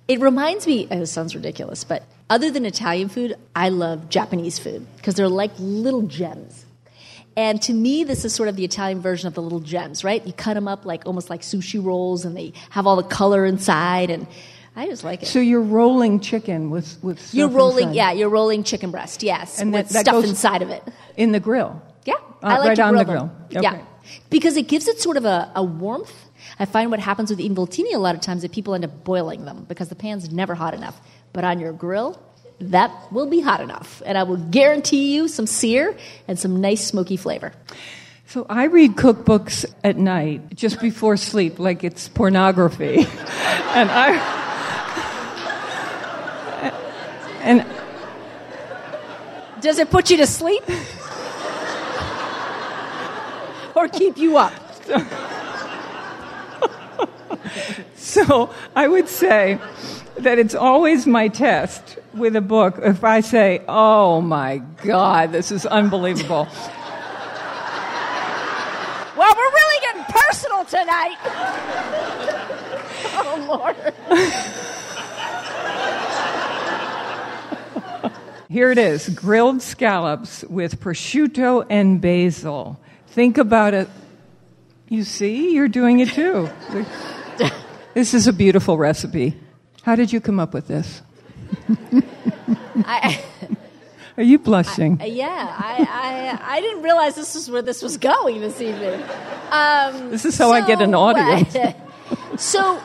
it. 0.08 0.20
Reminds 0.20 0.66
me. 0.66 0.87
It 0.90 1.06
sounds 1.06 1.34
ridiculous, 1.34 1.84
but 1.84 2.02
other 2.30 2.50
than 2.50 2.64
Italian 2.66 3.08
food, 3.08 3.37
I 3.54 3.68
love 3.68 4.08
Japanese 4.08 4.58
food 4.58 4.87
because 4.96 5.14
they're 5.14 5.28
like 5.28 5.52
little 5.58 6.02
gems. 6.02 6.64
And 7.37 7.61
to 7.62 7.73
me, 7.73 8.04
this 8.04 8.25
is 8.25 8.32
sort 8.32 8.49
of 8.49 8.54
the 8.56 8.64
Italian 8.64 9.00
version 9.00 9.26
of 9.26 9.34
the 9.34 9.42
little 9.42 9.58
gems, 9.61 10.04
right? 10.04 10.25
You 10.25 10.32
cut 10.32 10.54
them 10.54 10.68
up 10.68 10.84
like 10.84 11.04
almost 11.04 11.30
like 11.30 11.40
sushi 11.42 11.84
rolls, 11.84 12.25
and 12.25 12.37
they 12.37 12.52
have 12.70 12.87
all 12.87 12.94
the 12.96 13.02
color 13.02 13.44
inside, 13.44 14.08
and 14.11 14.28
I 14.76 14.87
just 14.87 15.02
like 15.02 15.23
it. 15.25 15.26
So 15.26 15.40
you're 15.40 15.61
rolling 15.61 16.20
chicken 16.20 16.70
with 16.70 16.96
with 17.02 17.34
you're 17.34 17.49
rolling, 17.49 17.88
inside 17.88 17.96
yeah, 17.96 18.12
you're 18.12 18.28
rolling 18.28 18.62
chicken 18.62 18.92
breast, 18.92 19.23
yes, 19.25 19.61
And 19.61 19.73
with 19.73 19.88
that- 19.90 20.06
stuff 20.06 20.25
inside 20.25 20.62
of 20.62 20.70
it. 20.70 20.84
in 21.16 21.32
the 21.32 21.40
grill. 21.40 21.82
Yeah, 22.04 22.14
Uh, 22.14 22.18
I 22.42 22.58
like 22.58 22.68
right 22.68 22.76
to 22.76 22.82
on 22.82 22.92
grill 22.94 23.04
the 23.04 23.12
them. 23.12 23.30
grill. 23.50 23.62
Yeah, 23.64 23.78
because 24.30 24.56
it 24.56 24.68
gives 24.68 24.87
it 24.87 25.00
sort 25.00 25.16
of 25.16 25.25
a, 25.25 25.50
a 25.56 25.62
warmth. 25.64 26.12
I 26.58 26.66
find 26.66 26.90
what 26.90 27.00
happens 27.00 27.30
with 27.30 27.38
involtini 27.40 27.94
a 27.94 27.99
lot 27.99 28.14
of 28.14 28.20
times 28.20 28.42
that 28.42 28.52
people 28.52 28.75
end 28.75 28.84
up 28.84 29.04
boiling 29.04 29.44
them 29.44 29.64
because 29.68 29.88
the 29.88 29.94
pan's 29.94 30.30
never 30.32 30.54
hot 30.54 30.75
enough. 30.75 31.00
But 31.32 31.44
on 31.44 31.58
your 31.58 31.73
grill, 31.73 32.20
that 32.61 33.12
will 33.12 33.26
be 33.26 33.40
hot 33.40 33.61
enough, 33.61 34.00
and 34.06 34.16
I 34.16 34.23
will 34.23 34.37
guarantee 34.37 35.14
you 35.14 35.26
some 35.28 35.46
sear 35.46 35.96
and 36.28 36.38
some 36.38 36.61
nice 36.61 36.84
smoky 36.84 37.16
flavor. 37.16 37.52
So 38.26 38.46
I 38.49 38.64
read 38.64 38.92
cookbooks 38.92 39.64
at 39.82 39.96
night 39.96 40.54
just 40.54 40.80
before 40.80 41.16
sleep, 41.16 41.58
like 41.58 41.84
it's 41.84 42.08
pornography, 42.08 42.99
and 42.99 43.90
I 43.90 44.40
and 47.42 47.66
Does 49.61 49.78
it 49.78 49.90
put 49.90 50.11
you 50.11 50.16
to 50.18 50.26
sleep? 50.26 50.62
or 53.75 53.88
keep 53.88 54.16
you 54.16 54.37
up? 54.38 54.52
So 57.97 58.55
I 58.76 58.87
would 58.87 59.09
say 59.09 59.59
that 60.19 60.38
it's 60.38 60.55
always 60.55 61.07
my 61.07 61.29
test 61.29 61.99
with 62.12 62.37
a 62.37 62.41
book 62.41 62.79
if 62.83 63.03
I 63.03 63.21
say, 63.21 63.62
oh 63.67 64.21
my 64.21 64.59
God, 64.85 65.33
this 65.33 65.50
is 65.50 65.67
unbelievable. 65.67 66.47
Well, 69.17 69.33
we're 69.37 69.53
really 69.53 69.81
getting 69.81 70.05
personal 70.09 70.64
tonight. 70.64 71.17
oh, 73.14 73.47
Lord. 73.49 73.76
Here 78.50 78.71
it 78.73 78.79
is 78.79 79.09
grilled 79.09 79.62
scallops 79.62 80.43
with 80.45 80.80
prosciutto 80.80 81.65
and 81.71 82.00
basil. 82.00 82.80
Think 83.06 83.39
about 83.39 83.73
it. 83.73 83.89
You 84.89 85.04
see, 85.04 85.54
you're 85.54 85.69
doing 85.69 86.00
it 86.00 86.11
too. 86.11 86.49
This 87.95 88.13
is 88.13 88.26
a 88.26 88.33
beautiful 88.33 88.76
recipe. 88.76 89.35
How 89.83 89.95
did 89.95 90.13
you 90.13 90.21
come 90.21 90.41
up 90.41 90.52
with 90.52 90.67
this? 90.67 91.00
I, 92.85 93.23
Are 94.17 94.23
you 94.23 94.39
blushing? 94.41 95.00
yeah, 95.04 95.54
I, 95.57 96.39
I, 96.43 96.57
I 96.57 96.61
didn't 96.61 96.83
realize 96.83 97.15
this 97.15 97.35
was 97.35 97.49
where 97.49 97.63
this 97.63 97.83
was 97.83 97.97
going 97.97 98.41
this 98.41 98.61
evening. 98.61 99.00
Um, 99.50 100.11
This 100.11 100.25
is 100.25 100.37
how 100.37 100.50
I 100.50 100.67
get 100.67 100.83
an 100.83 100.95
audience. 100.95 101.57
so, 102.37 102.80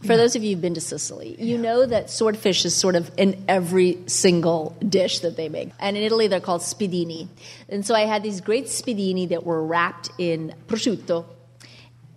for 0.00 0.16
those 0.16 0.34
of 0.34 0.42
you 0.42 0.54
who've 0.54 0.62
been 0.62 0.74
to 0.74 0.80
Sicily, 0.80 1.36
you 1.40 1.56
know 1.56 1.86
that 1.86 2.10
swordfish 2.10 2.64
is 2.64 2.74
sort 2.74 2.96
of 2.96 3.12
in 3.16 3.44
every 3.48 3.98
single 4.06 4.76
dish 4.88 5.20
that 5.20 5.36
they 5.36 5.48
make. 5.48 5.70
And 5.78 5.96
in 5.96 6.02
Italy, 6.02 6.26
they're 6.26 6.40
called 6.40 6.62
spiedini. 6.62 7.28
And 7.68 7.86
so 7.86 7.94
I 7.94 8.00
had 8.00 8.22
these 8.24 8.40
great 8.40 8.66
spiedini 8.66 9.28
that 9.28 9.44
were 9.44 9.64
wrapped 9.64 10.10
in 10.18 10.54
prosciutto. 10.66 11.24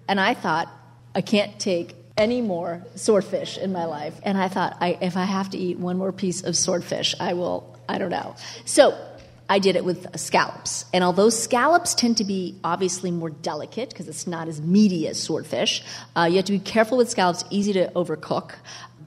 And 0.08 0.20
I 0.20 0.34
thought, 0.36 0.68
I 1.14 1.22
can't 1.22 1.60
take 1.60 1.96
any 2.18 2.42
more 2.42 2.86
swordfish 2.96 3.58
in 3.58 3.72
my 3.72 3.86
life. 3.86 4.20
And 4.24 4.38
I 4.38 4.48
thought, 4.48 4.78
I, 4.80 4.98
if 5.02 5.18
I 5.18 5.24
have 5.24 5.50
to 5.52 5.58
eat 5.58 5.80
one 5.80 5.98
more 5.98 6.12
piece 6.12 6.44
of 6.44 6.56
swordfish, 6.56 7.16
I 7.20 7.34
will, 7.34 7.78
I 7.88 7.98
don't 7.98 8.12
know. 8.12 8.36
So 8.66 8.98
I 9.50 9.60
did 9.60 9.76
it 9.76 9.84
with 9.84 10.18
scallops. 10.18 10.86
And 10.94 11.04
although 11.04 11.30
scallops 11.30 11.94
tend 11.94 12.18
to 12.18 12.24
be 12.24 12.56
obviously 12.64 13.12
more 13.12 13.30
delicate 13.30 13.90
because 13.90 14.08
it's 14.08 14.28
not 14.28 14.48
as 14.48 14.62
meaty 14.62 15.08
as 15.08 15.22
swordfish, 15.22 15.84
uh, 16.16 16.28
you 16.30 16.38
have 16.38 16.46
to 16.46 16.54
be 16.54 16.60
careful 16.60 16.98
with 16.98 17.10
scallops, 17.10 17.44
easy 17.50 17.74
to 17.74 17.92
overcook. 17.96 18.54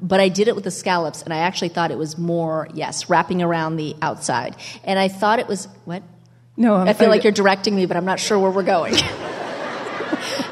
But 0.02 0.20
I 0.20 0.28
did 0.28 0.48
it 0.48 0.54
with 0.54 0.64
the 0.64 0.70
scallops, 0.70 1.22
and 1.22 1.32
I 1.32 1.38
actually 1.38 1.68
thought 1.68 1.90
it 1.90 1.96
was 1.96 2.18
more, 2.18 2.68
yes, 2.74 3.08
wrapping 3.08 3.42
around 3.42 3.76
the 3.76 3.96
outside. 4.02 4.56
And 4.82 4.98
I 4.98 5.08
thought 5.08 5.38
it 5.38 5.46
was, 5.46 5.66
what? 5.84 6.02
no, 6.56 6.74
I 6.74 6.92
feel 6.92 7.08
like 7.08 7.22
you're 7.22 7.32
directing 7.32 7.74
me, 7.74 7.86
but 7.86 7.96
I'm 7.96 8.04
not 8.04 8.20
sure 8.20 8.38
where 8.38 8.50
we're 8.50 8.64
going. 8.64 8.94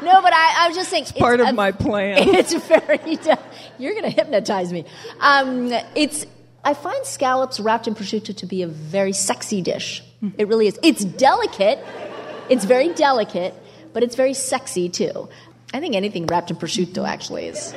no, 0.03 0.21
but 0.21 0.33
I, 0.33 0.65
I 0.65 0.67
was 0.67 0.77
just 0.77 0.89
saying. 0.89 1.03
It's 1.03 1.11
part 1.13 1.39
of 1.39 1.47
a- 1.47 1.53
my 1.53 1.71
plan. 1.71 2.17
It's 2.35 2.53
very. 2.53 2.99
You're 3.79 3.93
going 3.93 4.03
to 4.03 4.09
hypnotize 4.09 4.71
me. 4.71 4.85
Um, 5.19 5.71
it's. 5.95 6.25
I 6.63 6.73
find 6.73 7.05
scallops 7.05 7.59
wrapped 7.59 7.87
in 7.87 7.95
prosciutto 7.95 8.35
to 8.37 8.45
be 8.45 8.61
a 8.61 8.67
very 8.67 9.11
sexy 9.13 9.61
dish. 9.61 10.01
It 10.37 10.47
really 10.47 10.67
is. 10.67 10.79
It's 10.81 11.03
delicate. 11.03 11.83
It's 12.49 12.63
very 12.63 12.93
delicate, 12.93 13.53
but 13.91 14.03
it's 14.03 14.15
very 14.15 14.33
sexy 14.33 14.87
too. 14.87 15.27
I 15.73 15.79
think 15.81 15.95
anything 15.95 16.25
wrapped 16.27 16.51
in 16.51 16.55
prosciutto 16.57 17.05
actually 17.07 17.47
is 17.47 17.73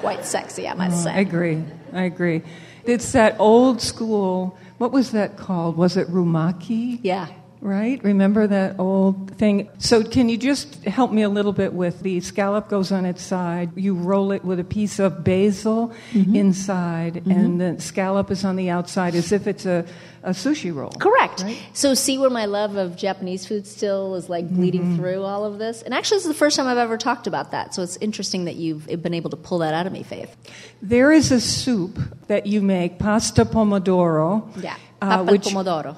quite 0.00 0.24
sexy. 0.24 0.66
I 0.66 0.74
must 0.74 1.04
say. 1.04 1.12
I 1.12 1.18
agree. 1.20 1.62
I 1.92 2.02
agree. 2.02 2.42
It's 2.84 3.12
that 3.12 3.36
old 3.38 3.80
school. 3.80 4.58
What 4.78 4.90
was 4.90 5.12
that 5.12 5.36
called? 5.36 5.76
Was 5.76 5.96
it 5.96 6.08
rumaki? 6.08 6.98
Yeah. 7.02 7.28
Right? 7.64 8.02
Remember 8.02 8.44
that 8.48 8.80
old 8.80 9.36
thing? 9.36 9.68
So, 9.78 10.02
can 10.02 10.28
you 10.28 10.36
just 10.36 10.82
help 10.84 11.12
me 11.12 11.22
a 11.22 11.28
little 11.28 11.52
bit 11.52 11.72
with 11.72 12.00
the 12.00 12.20
scallop 12.20 12.68
goes 12.68 12.90
on 12.90 13.06
its 13.06 13.22
side. 13.22 13.70
You 13.76 13.94
roll 13.94 14.32
it 14.32 14.44
with 14.44 14.58
a 14.58 14.64
piece 14.64 14.98
of 14.98 15.22
basil 15.22 15.92
Mm-hmm. 16.12 16.34
inside, 16.34 17.26
and 17.28 17.60
the 17.60 17.80
scallop 17.80 18.32
is 18.32 18.44
on 18.44 18.56
the 18.56 18.68
outside 18.70 19.14
as 19.14 19.30
if 19.30 19.46
it's 19.46 19.64
a, 19.64 19.86
a 20.24 20.30
sushi 20.30 20.74
roll. 20.74 20.90
Correct. 20.90 21.44
So 21.72 21.94
see 21.94 22.18
where 22.18 22.30
my 22.30 22.46
love 22.46 22.74
of 22.74 22.96
Japanese 22.96 23.46
food 23.46 23.64
still 23.68 24.16
is 24.16 24.28
like 24.28 24.48
bleeding 24.50 24.96
through 24.96 25.22
all 25.22 25.44
of 25.44 25.58
this. 25.60 25.82
And 25.82 25.94
actually, 25.94 26.16
this 26.16 26.24
is 26.24 26.32
the 26.32 26.38
first 26.38 26.56
time 26.56 26.66
I've 26.66 26.78
ever 26.78 26.98
talked 26.98 27.28
about 27.28 27.52
that. 27.52 27.74
So 27.74 27.82
it's 27.82 27.96
interesting 27.98 28.46
that 28.46 28.56
you've 28.56 28.86
been 29.02 29.14
able 29.14 29.30
to 29.30 29.36
pull 29.36 29.58
that 29.58 29.72
out 29.72 29.86
of 29.86 29.92
me, 29.92 30.02
Faith. 30.02 30.36
There 30.82 31.12
is 31.12 31.30
a 31.30 31.40
soup 31.40 31.96
that 32.26 32.46
you 32.48 32.60
make, 32.60 32.98
pasta 32.98 33.44
pomodoro. 33.44 34.50
Yeah. 34.60 34.76
uh, 35.00 35.24
which, 35.26 35.42
pomodoro. 35.44 35.96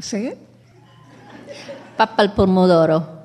Say 0.00 0.26
it? 0.26 0.38
Pappa 1.98 2.22
al 2.22 2.28
pomodoro. 2.28 3.16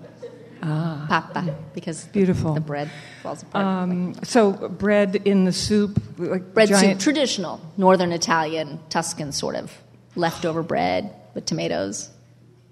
Ah. 0.63 1.05
Pappa, 1.07 1.55
because 1.75 2.05
the- 2.05 2.12
Beautiful. 2.12 2.53
The, 2.55 2.62
bread 2.62 2.89
falls 3.21 3.43
apart. 3.43 3.65
Um, 3.65 4.15
so, 4.23 4.53
bread 4.69 5.15
in 5.15 5.45
the 5.45 5.51
soup, 5.51 6.01
like 6.17 6.53
bread 6.53 6.69
giant. 6.69 7.01
soup, 7.01 7.13
traditional, 7.13 7.62
northern 7.77 8.12
Italian, 8.12 8.79
Tuscan 8.89 9.31
sort 9.31 9.55
of 9.55 9.71
leftover 10.15 10.63
bread 10.63 11.13
with 11.36 11.45
tomatoes. 11.45 12.09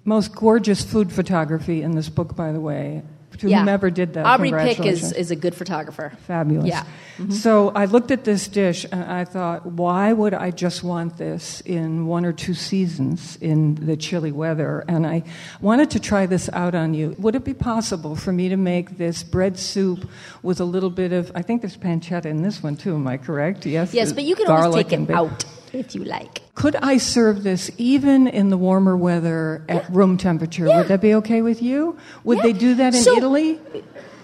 Most 0.06 0.34
gorgeous 0.34 0.84
food 0.84 1.12
photography 1.12 1.84
in 1.84 1.92
this 1.92 2.10
book, 2.10 2.36
by 2.36 2.52
the 2.52 2.60
way. 2.60 3.04
To 3.42 3.50
whomever 3.50 3.90
did 3.90 4.14
that, 4.14 4.26
Aubrey 4.26 4.52
Pick 4.52 4.86
is, 4.86 5.12
is 5.14 5.32
a 5.32 5.36
good 5.36 5.56
photographer. 5.56 6.14
Fabulous. 6.28 6.68
Yeah. 6.68 6.86
Mm-hmm. 7.18 7.32
So 7.32 7.70
I 7.70 7.86
looked 7.86 8.12
at 8.12 8.24
this 8.24 8.48
dish 8.48 8.86
and 8.92 9.04
I 9.04 9.26
thought, 9.26 9.66
why 9.66 10.14
would 10.14 10.34
I 10.34 10.52
just 10.52 10.84
want 10.84 11.18
this 11.18 11.62
in 11.62 12.06
one 12.06 12.24
or 12.24 12.34
two 12.34 12.54
seasons 12.54 13.38
in 13.42 13.76
the 13.76 13.98
chilly 13.98 14.32
weather? 14.32 14.86
And 14.88 15.08
I 15.08 15.24
wanted 15.60 15.90
to 15.92 16.00
try 16.00 16.28
this 16.28 16.50
out 16.54 16.76
on 16.76 16.94
you. 16.94 17.16
Would 17.18 17.36
it 17.36 17.44
be 17.44 17.56
possible 17.56 18.16
for 18.16 18.32
me 18.32 18.50
to 18.50 18.58
make 18.58 18.98
this 18.98 19.24
bread 19.24 19.58
soup 19.58 20.08
with 20.44 20.60
a 20.60 20.66
little 20.66 20.92
bit 20.92 21.12
of, 21.12 21.32
I 21.34 21.42
think 21.42 21.62
there's 21.62 21.78
pancetta 21.78 22.26
in 22.26 22.44
this 22.44 22.62
one 22.62 22.78
too, 22.78 22.96
am 22.96 23.08
I 23.08 23.18
correct? 23.18 23.66
Yes. 23.66 23.94
Yes, 23.94 24.14
but 24.14 24.24
you 24.24 24.36
can 24.36 24.48
always 24.48 24.76
take 24.86 24.94
it 24.94 25.08
ba- 25.08 25.16
out 25.16 25.46
if 25.74 25.96
you 25.96 26.04
like. 26.04 26.42
Could 26.56 26.76
I 26.78 26.98
serve 26.98 27.44
this 27.44 27.72
even 27.78 28.28
in 28.28 28.50
the 28.50 28.58
warmer 28.58 28.96
weather 28.98 29.64
at 29.70 29.90
room 29.90 30.18
temperature? 30.18 30.68
Yeah. 30.68 30.78
Would 30.80 30.88
that 30.90 31.02
be 31.02 31.14
okay 31.16 31.42
with 31.42 31.62
you? 31.62 31.98
Would 32.24 32.38
Yeah. 32.40 32.44
they 32.44 32.54
do 32.54 32.76
that 32.76 32.94
in 32.96 33.02
So- 33.02 33.16
Italy? 33.18 33.60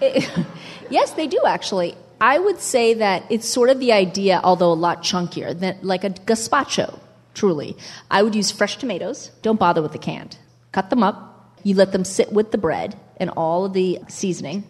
yes, 0.90 1.10
they 1.12 1.26
do 1.26 1.40
actually. 1.46 1.94
I 2.20 2.38
would 2.38 2.60
say 2.60 2.94
that 2.94 3.22
it's 3.30 3.48
sort 3.48 3.70
of 3.70 3.78
the 3.78 3.92
idea, 3.92 4.40
although 4.42 4.72
a 4.72 4.74
lot 4.74 5.02
chunkier, 5.02 5.58
that 5.60 5.84
like 5.84 6.04
a 6.04 6.10
gazpacho. 6.10 6.98
truly. 7.34 7.76
I 8.10 8.22
would 8.24 8.34
use 8.34 8.50
fresh 8.50 8.78
tomatoes. 8.78 9.30
Don't 9.42 9.60
bother 9.60 9.80
with 9.80 9.92
the 9.92 9.98
canned. 9.98 10.36
Cut 10.72 10.90
them 10.90 11.04
up. 11.04 11.54
You 11.62 11.76
let 11.76 11.92
them 11.92 12.04
sit 12.04 12.32
with 12.32 12.50
the 12.50 12.58
bread 12.58 12.98
and 13.18 13.30
all 13.30 13.64
of 13.64 13.72
the 13.74 14.00
seasoning. 14.08 14.64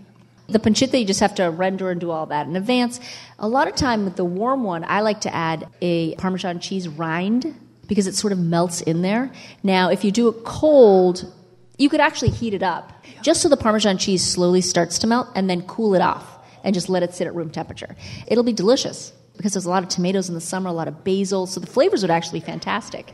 The 0.49 0.59
pancetta, 0.59 0.99
you 0.99 1.05
just 1.05 1.21
have 1.21 1.35
to 1.35 1.45
render 1.51 1.91
and 1.91 2.01
do 2.01 2.11
all 2.11 2.25
that 2.27 2.47
in 2.47 2.57
advance. 2.57 3.01
A 3.39 3.47
lot 3.47 3.69
of 3.69 3.75
time 3.75 4.05
with 4.05 4.17
the 4.17 4.25
warm 4.25 4.65
one, 4.65 4.83
I 4.83 5.03
like 5.03 5.21
to 5.23 5.35
add 5.35 5.69
a 5.83 6.15
Parmesan 6.15 6.59
cheese 6.59 6.89
rind 6.89 7.55
because 7.87 8.07
it 8.07 8.15
sort 8.15 8.33
of 8.33 8.39
melts 8.39 8.81
in 8.81 9.03
there. 9.03 9.31
Now, 9.63 9.91
if 9.91 10.05
you 10.05 10.11
do 10.11 10.29
it 10.29 10.45
cold, 10.45 11.31
you 11.77 11.91
could 11.91 12.01
actually 12.01 12.31
heat 12.31 12.55
it 12.55 12.63
up 12.63 12.93
just 13.21 13.43
so 13.43 13.51
the 13.51 13.59
Parmesan 13.59 13.99
cheese 13.99 14.25
slowly 14.25 14.63
starts 14.63 14.99
to 15.01 15.07
melt 15.07 15.29
and 15.35 15.51
then 15.51 15.63
cool 15.63 15.95
it 15.95 16.01
off 16.01 16.39
and 16.65 16.73
just 16.73 16.89
let 16.89 17.03
it 17.03 17.15
sit 17.15 17.27
at 17.27 17.35
room 17.35 17.51
temperature. 17.51 17.95
It'll 18.27 18.45
be 18.45 18.55
delicious 18.55 19.13
because 19.37 19.53
there's 19.53 19.67
a 19.67 19.71
lot 19.71 19.83
of 19.83 19.91
tomatoes 19.91 20.31
in 20.31 20.35
the 20.35 20.41
summer, 20.41 20.71
a 20.71 20.73
lot 20.73 20.89
of 20.89 21.05
basil, 21.05 21.47
so 21.47 21.61
the 21.61 21.67
flavors 21.67 22.03
would 22.03 22.11
actually 22.11 22.41
be 22.41 22.47
fantastic. 22.47 23.13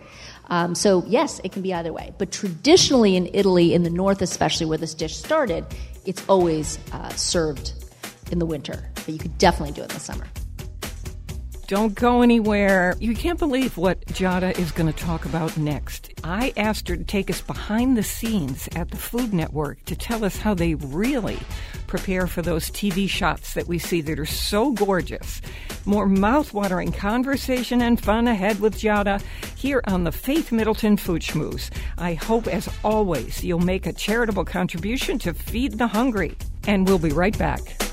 Um, 0.50 0.74
so, 0.74 1.04
yes, 1.06 1.40
it 1.42 1.52
can 1.52 1.62
be 1.62 1.74
either 1.74 1.92
way. 1.92 2.14
But 2.16 2.30
traditionally 2.30 3.16
in 3.16 3.28
Italy, 3.34 3.74
in 3.74 3.82
the 3.82 3.90
north 3.90 4.22
especially, 4.22 4.66
where 4.66 4.78
this 4.78 4.94
dish 4.94 5.16
started, 5.16 5.66
it's 6.04 6.24
always 6.28 6.78
uh, 6.92 7.08
served 7.10 7.72
in 8.30 8.38
the 8.38 8.46
winter. 8.46 8.90
But 8.94 9.08
you 9.08 9.18
could 9.18 9.36
definitely 9.38 9.74
do 9.74 9.82
it 9.82 9.90
in 9.90 9.94
the 9.94 10.00
summer. 10.00 10.26
Don't 11.66 11.94
go 11.94 12.20
anywhere. 12.20 12.94
You 13.00 13.14
can't 13.14 13.38
believe 13.38 13.78
what 13.78 14.04
Giada 14.06 14.56
is 14.58 14.70
going 14.70 14.92
to 14.92 14.98
talk 14.98 15.24
about 15.24 15.56
next. 15.56 16.12
I 16.22 16.52
asked 16.58 16.88
her 16.88 16.96
to 16.96 17.04
take 17.04 17.30
us 17.30 17.40
behind 17.40 17.96
the 17.96 18.02
scenes 18.02 18.68
at 18.76 18.90
the 18.90 18.98
Food 18.98 19.32
Network 19.32 19.82
to 19.86 19.96
tell 19.96 20.26
us 20.26 20.36
how 20.36 20.52
they 20.52 20.74
really 20.74 21.38
prepare 21.86 22.26
for 22.26 22.42
those 22.42 22.70
TV 22.70 23.08
shots 23.08 23.54
that 23.54 23.66
we 23.66 23.78
see 23.78 24.02
that 24.02 24.18
are 24.18 24.26
so 24.26 24.72
gorgeous. 24.72 25.40
More 25.86 26.06
mouth-watering 26.06 26.92
conversation 26.92 27.80
and 27.80 27.98
fun 27.98 28.28
ahead 28.28 28.60
with 28.60 28.76
Giada 28.76 29.22
here 29.56 29.80
on 29.86 30.04
the 30.04 30.12
Faith 30.12 30.52
Middleton 30.52 30.98
Food 30.98 31.22
Schmooze. 31.22 31.70
I 31.96 32.12
hope, 32.12 32.46
as 32.46 32.68
always, 32.84 33.42
you'll 33.42 33.58
make 33.60 33.86
a 33.86 33.92
charitable 33.94 34.44
contribution 34.44 35.18
to 35.20 35.32
feed 35.32 35.78
the 35.78 35.86
hungry. 35.86 36.36
And 36.66 36.86
we'll 36.86 36.98
be 36.98 37.10
right 37.10 37.36
back. 37.38 37.83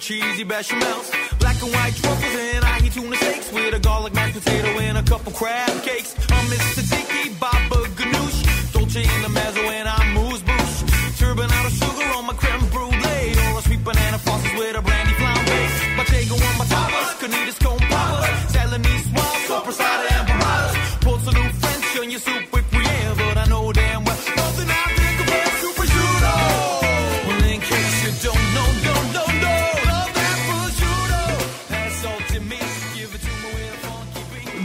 Cheesy 0.00 0.44
bechamels. 0.44 1.10
Black 1.38 1.60
and 1.62 1.72
white 1.72 1.94
truffles 1.94 2.34
and 2.34 2.64
ahi 2.64 2.88
tuna 2.88 3.16
steaks 3.16 3.52
with 3.52 3.74
a 3.74 3.78
garlic 3.78 4.14
mashed 4.14 4.34
potato 4.34 4.68
and 4.80 4.96
a 4.96 5.02
couple 5.02 5.30
crab 5.32 5.70
cakes. 5.82 6.14
I'm 6.30 6.46
Mr. 6.46 6.82
Tiki, 6.90 7.34
Baba 7.38 7.86
Ganoush, 7.98 8.72
Dolce 8.72 9.02
in 9.02 9.22
the 9.22 9.28
mezzo 9.28 9.60
and 9.60 9.88
I'm 9.88 10.19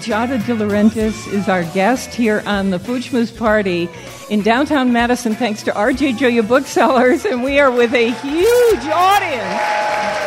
funky 0.06 0.38
beat. 0.38 0.46
De 0.46 0.54
Laurentiis 0.54 1.34
is 1.34 1.50
our 1.50 1.64
guest 1.74 2.14
here 2.14 2.44
on 2.46 2.70
the 2.70 2.80
Schmooze 2.80 3.36
Party 3.36 3.90
in 4.30 4.42
downtown 4.42 4.92
Madison, 4.94 5.36
thanks 5.36 5.64
to 5.64 5.72
RJ 5.72 6.18
Julia 6.18 6.44
Booksellers, 6.44 7.26
and 7.26 7.44
we 7.44 7.60
are 7.60 7.72
with 7.72 7.94
a 7.94 8.12
huge 8.12 8.86
audience. 8.92 10.22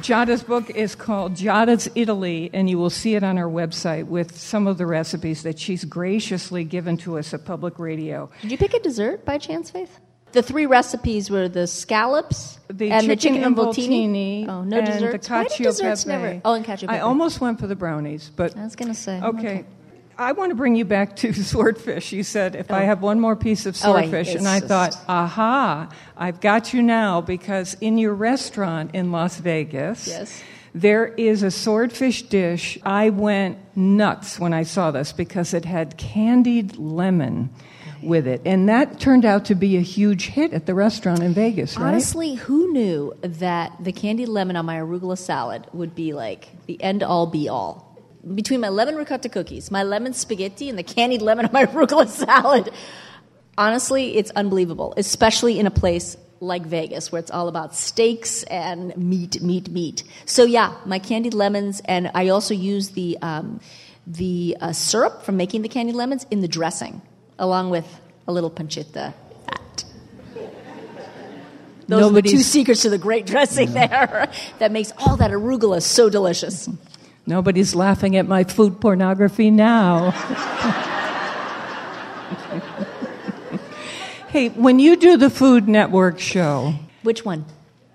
Giada's 0.00 0.44
book 0.44 0.70
is 0.70 0.94
called 0.94 1.34
Giada's 1.34 1.88
Italy, 1.96 2.48
and 2.52 2.70
you 2.70 2.78
will 2.78 2.90
see 2.90 3.16
it 3.16 3.24
on 3.24 3.38
our 3.38 3.50
website 3.50 4.06
with 4.06 4.38
some 4.38 4.68
of 4.68 4.78
the 4.78 4.86
recipes 4.86 5.42
that 5.42 5.58
she's 5.58 5.84
graciously 5.84 6.62
given 6.62 6.96
to 6.98 7.18
us 7.18 7.34
at 7.34 7.44
public 7.44 7.80
radio. 7.80 8.30
Did 8.42 8.52
you 8.52 8.58
pick 8.58 8.72
a 8.74 8.78
dessert 8.78 9.24
by 9.24 9.38
chance, 9.38 9.70
Faith? 9.70 9.98
The 10.36 10.42
three 10.42 10.66
recipes 10.66 11.30
were 11.30 11.48
the 11.48 11.66
scallops 11.66 12.60
The 12.68 12.90
and 12.90 13.00
chicken 13.04 13.08
the 13.08 13.16
chicken 13.16 13.54
involtini, 13.54 14.46
Oh, 14.46 14.64
no 14.64 14.76
and 14.76 14.86
desserts. 14.86 15.28
the 15.28 15.32
Why 15.34 15.44
desserts 15.48 16.04
pepe. 16.04 16.12
never? 16.22 16.40
Oh, 16.44 16.52
and 16.52 16.62
cacio 16.62 16.90
I 16.90 16.98
almost 17.00 17.40
went 17.40 17.58
for 17.58 17.66
the 17.66 17.74
brownies, 17.74 18.30
but 18.36 18.54
I 18.54 18.62
was 18.64 18.76
going 18.76 18.88
to 18.88 18.94
say. 18.94 19.18
Okay. 19.18 19.64
I 20.18 20.32
want 20.32 20.50
to 20.50 20.54
bring 20.54 20.76
you 20.76 20.84
back 20.84 21.16
to 21.16 21.32
swordfish. 21.52 22.12
You 22.12 22.22
said 22.22 22.54
if 22.54 22.70
I 22.70 22.82
Oh. 22.82 22.84
have 22.86 23.00
one 23.00 23.18
more 23.18 23.34
piece 23.34 23.64
of 23.64 23.78
Oh, 23.82 23.94
I- 23.94 24.00
swordfish, 24.08 24.34
and 24.34 24.46
I 24.46 24.60
thought, 24.60 24.94
aha, 25.08 25.88
I've 26.18 26.42
got 26.42 26.74
you 26.74 26.82
now 26.82 27.22
because 27.22 27.74
in 27.80 27.96
your 27.96 28.12
restaurant 28.14 28.90
in 28.94 29.12
Las 29.12 29.38
Vegas, 29.38 30.06
Yes. 30.06 30.42
there 30.74 31.06
is 31.16 31.42
a 31.42 31.50
swordfish 31.50 32.24
dish. 32.24 32.76
I 32.82 33.08
went 33.08 33.56
nuts 33.74 34.38
when 34.38 34.52
I 34.52 34.64
saw 34.64 34.90
this 34.90 35.12
because 35.12 35.54
it 35.54 35.64
had 35.64 35.96
candied 35.96 36.76
lemon 36.76 37.48
with 38.02 38.26
it, 38.26 38.42
and 38.44 38.68
that 38.68 39.00
turned 39.00 39.24
out 39.24 39.44
to 39.46 39.54
be 39.54 39.76
a 39.76 39.80
huge 39.80 40.26
hit 40.26 40.52
at 40.52 40.66
the 40.66 40.74
restaurant 40.74 41.22
in 41.22 41.34
Vegas, 41.34 41.76
right? 41.76 41.88
Honestly, 41.88 42.34
who 42.34 42.72
knew 42.72 43.12
that 43.22 43.72
the 43.80 43.92
candied 43.92 44.28
lemon 44.28 44.56
on 44.56 44.66
my 44.66 44.76
arugula 44.76 45.18
salad 45.18 45.66
would 45.72 45.94
be 45.94 46.12
like 46.12 46.48
the 46.66 46.82
end 46.82 47.02
all 47.02 47.26
be 47.26 47.48
all? 47.48 47.84
Between 48.34 48.60
my 48.60 48.68
lemon 48.68 48.96
ricotta 48.96 49.28
cookies, 49.28 49.70
my 49.70 49.82
lemon 49.82 50.12
spaghetti, 50.12 50.68
and 50.68 50.78
the 50.78 50.82
candied 50.82 51.22
lemon 51.22 51.46
on 51.46 51.52
my 51.52 51.66
arugula 51.66 52.08
salad. 52.08 52.70
Honestly, 53.58 54.16
it's 54.16 54.30
unbelievable, 54.32 54.92
especially 54.96 55.58
in 55.58 55.66
a 55.66 55.70
place 55.70 56.16
like 56.40 56.66
Vegas 56.66 57.10
where 57.10 57.18
it's 57.18 57.30
all 57.30 57.48
about 57.48 57.74
steaks 57.74 58.42
and 58.44 58.96
meat, 58.96 59.40
meat, 59.42 59.68
meat. 59.70 60.04
So 60.24 60.44
yeah, 60.44 60.74
my 60.84 60.98
candied 60.98 61.34
lemons, 61.34 61.80
and 61.84 62.10
I 62.14 62.28
also 62.28 62.54
use 62.54 62.90
the 62.90 63.18
um, 63.22 63.60
the 64.06 64.56
uh, 64.60 64.72
syrup 64.72 65.22
from 65.22 65.36
making 65.36 65.62
the 65.62 65.68
candied 65.68 65.96
lemons 65.96 66.26
in 66.30 66.40
the 66.40 66.48
dressing, 66.48 67.02
along 67.38 67.70
with 67.70 67.86
a 68.28 68.32
little 68.32 68.50
pancetta 68.50 69.12
fat. 69.46 69.84
Those 71.88 72.10
are 72.10 72.14
the 72.14 72.22
two 72.22 72.42
secrets 72.42 72.82
to 72.82 72.90
the 72.90 72.98
great 72.98 73.26
dressing 73.26 73.72
there 73.72 74.28
that 74.58 74.72
makes 74.72 74.92
all 74.98 75.16
that 75.18 75.30
arugula 75.30 75.80
so 75.82 76.08
delicious. 76.10 76.68
Nobody's 77.26 77.74
laughing 77.74 78.16
at 78.16 78.26
my 78.26 78.44
food 78.44 78.80
pornography 78.80 79.50
now. 79.50 80.10
hey, 84.28 84.48
when 84.50 84.78
you 84.78 84.96
do 84.96 85.16
the 85.16 85.30
Food 85.30 85.68
Network 85.68 86.18
show, 86.20 86.74
Which 87.02 87.24
one? 87.24 87.44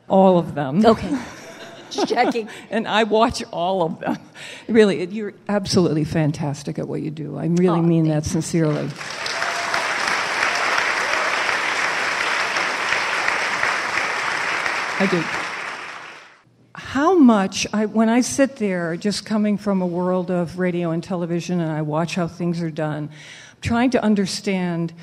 all 0.08 0.38
of 0.38 0.56
them, 0.56 0.86
Okay. 0.86 1.18
Just 1.92 2.08
checking. 2.08 2.48
and 2.70 2.88
I 2.88 3.04
watch 3.04 3.44
all 3.52 3.84
of 3.84 4.00
them. 4.00 4.18
Really, 4.70 5.06
you're 5.08 5.34
absolutely 5.50 6.06
fantastic 6.06 6.80
at 6.80 6.88
what 6.88 7.02
you 7.02 7.12
do. 7.12 7.38
I 7.38 7.48
really 7.48 7.80
Aw, 7.80 7.82
mean 7.82 8.08
that 8.08 8.24
sincerely. 8.26 8.90
I 15.02 15.08
do. 15.08 15.24
How 16.76 17.18
much, 17.18 17.66
I, 17.74 17.88
when 17.88 18.08
I 18.08 18.22
sit 18.22 18.58
there, 18.58 18.96
just 18.96 19.26
coming 19.26 19.58
from 19.58 19.82
a 19.82 19.88
world 19.88 20.30
of 20.30 20.60
radio 20.60 20.92
and 20.92 21.04
television, 21.04 21.60
and 21.60 21.72
I 21.72 21.82
watch 21.82 22.14
how 22.14 22.28
things 22.28 22.62
are 22.62 22.70
done, 22.70 23.10
trying 23.62 23.90
to 23.92 24.04
understand 24.04 24.94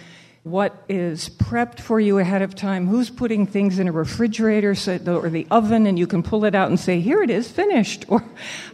what 0.44 0.84
is 0.88 1.30
prepped 1.30 1.80
for 1.80 1.98
you 1.98 2.18
ahead 2.18 2.42
of 2.42 2.54
time, 2.54 2.86
who's 2.86 3.10
putting 3.10 3.44
things 3.44 3.80
in 3.80 3.88
a 3.88 3.92
refrigerator 3.92 4.70
or 4.70 5.30
the 5.30 5.48
oven, 5.50 5.84
and 5.84 5.98
you 5.98 6.06
can 6.06 6.22
pull 6.22 6.44
it 6.44 6.54
out 6.54 6.68
and 6.68 6.78
say, 6.78 7.00
here 7.00 7.20
it 7.24 7.30
is, 7.30 7.50
finished. 7.50 8.04
Or 8.06 8.24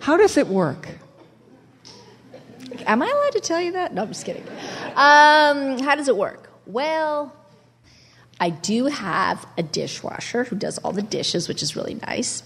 how 0.01 0.19
does 0.19 0.37
it 0.37 0.49
work? 0.49 0.89
Am 2.85 3.01
I 3.01 3.07
allowed 3.07 3.33
to 3.33 3.41
tell 3.41 3.63
you 3.63 3.73
that? 3.73 3.95
No, 3.95 4.03
I'm 4.03 4.09
just 4.09 4.27
kidding. 4.27 4.47
Um, 4.95 5.79
how 5.79 5.95
does 5.95 6.09
it 6.09 6.19
work? 6.19 6.51
Well, 6.67 7.35
I 8.41 8.51
do 8.51 8.87
have 8.87 9.47
a 9.57 9.63
dishwasher 9.63 10.45
who 10.45 10.57
does 10.57 10.79
all 10.79 10.93
the 10.93 11.03
dishes, 11.03 11.49
which 11.49 11.63
is 11.63 11.77
really 11.77 11.95
nice. 11.95 12.43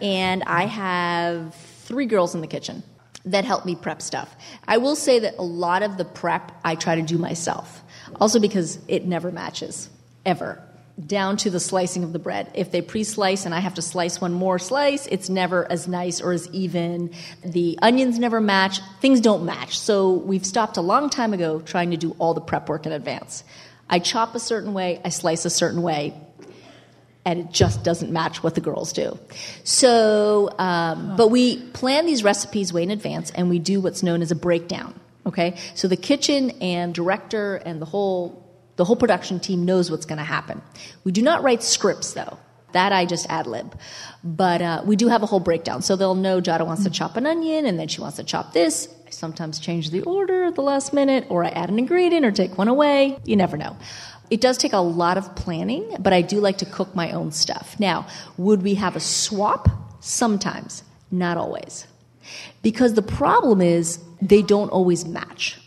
And 0.00 0.42
I 0.44 0.66
have 0.66 1.54
three 1.54 2.06
girls 2.06 2.34
in 2.34 2.40
the 2.40 2.46
kitchen 2.46 2.82
that 3.26 3.44
help 3.44 3.66
me 3.66 3.74
prep 3.74 4.00
stuff. 4.00 4.34
I 4.66 4.78
will 4.78 4.96
say 4.96 5.18
that 5.20 5.36
a 5.38 5.42
lot 5.42 5.82
of 5.82 5.96
the 5.96 6.04
prep 6.04 6.52
I 6.64 6.74
try 6.74 6.94
to 6.94 7.02
do 7.02 7.18
myself, 7.18 7.82
also 8.20 8.38
because 8.38 8.78
it 8.88 9.04
never 9.04 9.30
matches, 9.30 9.90
ever. 10.24 10.62
Down 11.06 11.36
to 11.38 11.50
the 11.50 11.60
slicing 11.60 12.04
of 12.04 12.14
the 12.14 12.18
bread. 12.18 12.50
If 12.54 12.70
they 12.70 12.80
pre 12.80 13.04
slice 13.04 13.44
and 13.44 13.54
I 13.54 13.58
have 13.58 13.74
to 13.74 13.82
slice 13.82 14.18
one 14.18 14.32
more 14.32 14.58
slice, 14.58 15.06
it's 15.08 15.28
never 15.28 15.70
as 15.70 15.86
nice 15.86 16.22
or 16.22 16.32
as 16.32 16.48
even. 16.52 17.10
The 17.44 17.78
onions 17.82 18.18
never 18.18 18.40
match. 18.40 18.80
Things 19.02 19.20
don't 19.20 19.44
match. 19.44 19.78
So 19.78 20.14
we've 20.14 20.46
stopped 20.46 20.78
a 20.78 20.80
long 20.80 21.10
time 21.10 21.34
ago 21.34 21.60
trying 21.60 21.90
to 21.90 21.98
do 21.98 22.16
all 22.18 22.32
the 22.32 22.40
prep 22.40 22.70
work 22.70 22.86
in 22.86 22.92
advance. 22.92 23.44
I 23.88 23.98
chop 23.98 24.34
a 24.34 24.40
certain 24.40 24.74
way, 24.74 25.00
I 25.04 25.10
slice 25.10 25.44
a 25.44 25.50
certain 25.50 25.82
way, 25.82 26.14
and 27.24 27.40
it 27.40 27.50
just 27.50 27.82
doesn't 27.82 28.12
match 28.12 28.42
what 28.42 28.54
the 28.54 28.60
girls 28.60 28.92
do. 28.92 29.18
So, 29.64 30.50
um, 30.58 31.16
but 31.16 31.28
we 31.28 31.62
plan 31.70 32.06
these 32.06 32.22
recipes 32.22 32.72
way 32.72 32.82
in 32.82 32.90
advance, 32.90 33.30
and 33.30 33.48
we 33.48 33.58
do 33.58 33.80
what's 33.80 34.02
known 34.02 34.22
as 34.22 34.30
a 34.30 34.36
breakdown. 34.36 34.98
Okay, 35.26 35.56
so 35.74 35.88
the 35.88 35.96
kitchen 35.96 36.52
and 36.60 36.94
director 36.94 37.56
and 37.56 37.82
the 37.82 37.86
whole 37.86 38.44
the 38.76 38.84
whole 38.84 38.96
production 38.96 39.40
team 39.40 39.64
knows 39.64 39.90
what's 39.90 40.06
going 40.06 40.18
to 40.18 40.24
happen. 40.24 40.62
We 41.02 41.10
do 41.10 41.22
not 41.22 41.42
write 41.42 41.62
scripts 41.62 42.12
though. 42.12 42.38
That 42.72 42.92
I 42.92 43.06
just 43.06 43.26
ad 43.30 43.46
lib. 43.46 43.74
But 44.22 44.60
uh, 44.60 44.82
we 44.84 44.96
do 44.96 45.08
have 45.08 45.22
a 45.22 45.26
whole 45.26 45.40
breakdown. 45.40 45.80
So 45.80 45.96
they'll 45.96 46.14
know 46.14 46.42
Giada 46.42 46.66
wants 46.66 46.84
to 46.84 46.90
chop 46.90 47.16
an 47.16 47.26
onion 47.26 47.64
and 47.64 47.78
then 47.78 47.88
she 47.88 48.02
wants 48.02 48.18
to 48.18 48.24
chop 48.24 48.52
this. 48.52 48.88
I 49.06 49.10
sometimes 49.10 49.60
change 49.60 49.90
the 49.90 50.02
order 50.02 50.44
at 50.44 50.56
the 50.56 50.62
last 50.62 50.92
minute 50.92 51.26
or 51.28 51.44
I 51.44 51.50
add 51.50 51.70
an 51.70 51.78
ingredient 51.78 52.26
or 52.26 52.32
take 52.32 52.58
one 52.58 52.66
away. 52.66 53.16
You 53.24 53.36
never 53.36 53.56
know. 53.56 53.76
It 54.30 54.40
does 54.40 54.58
take 54.58 54.72
a 54.72 54.78
lot 54.78 55.16
of 55.16 55.36
planning, 55.36 55.94
but 56.00 56.12
I 56.12 56.22
do 56.22 56.40
like 56.40 56.58
to 56.58 56.66
cook 56.66 56.92
my 56.96 57.12
own 57.12 57.30
stuff. 57.30 57.78
Now, 57.78 58.08
would 58.36 58.62
we 58.62 58.74
have 58.74 58.96
a 58.96 59.00
swap? 59.00 59.68
Sometimes, 60.00 60.82
not 61.12 61.36
always. 61.36 61.86
Because 62.62 62.94
the 62.94 63.02
problem 63.02 63.60
is 63.60 64.00
they 64.20 64.42
don't 64.42 64.70
always 64.70 65.06
match. 65.06 65.60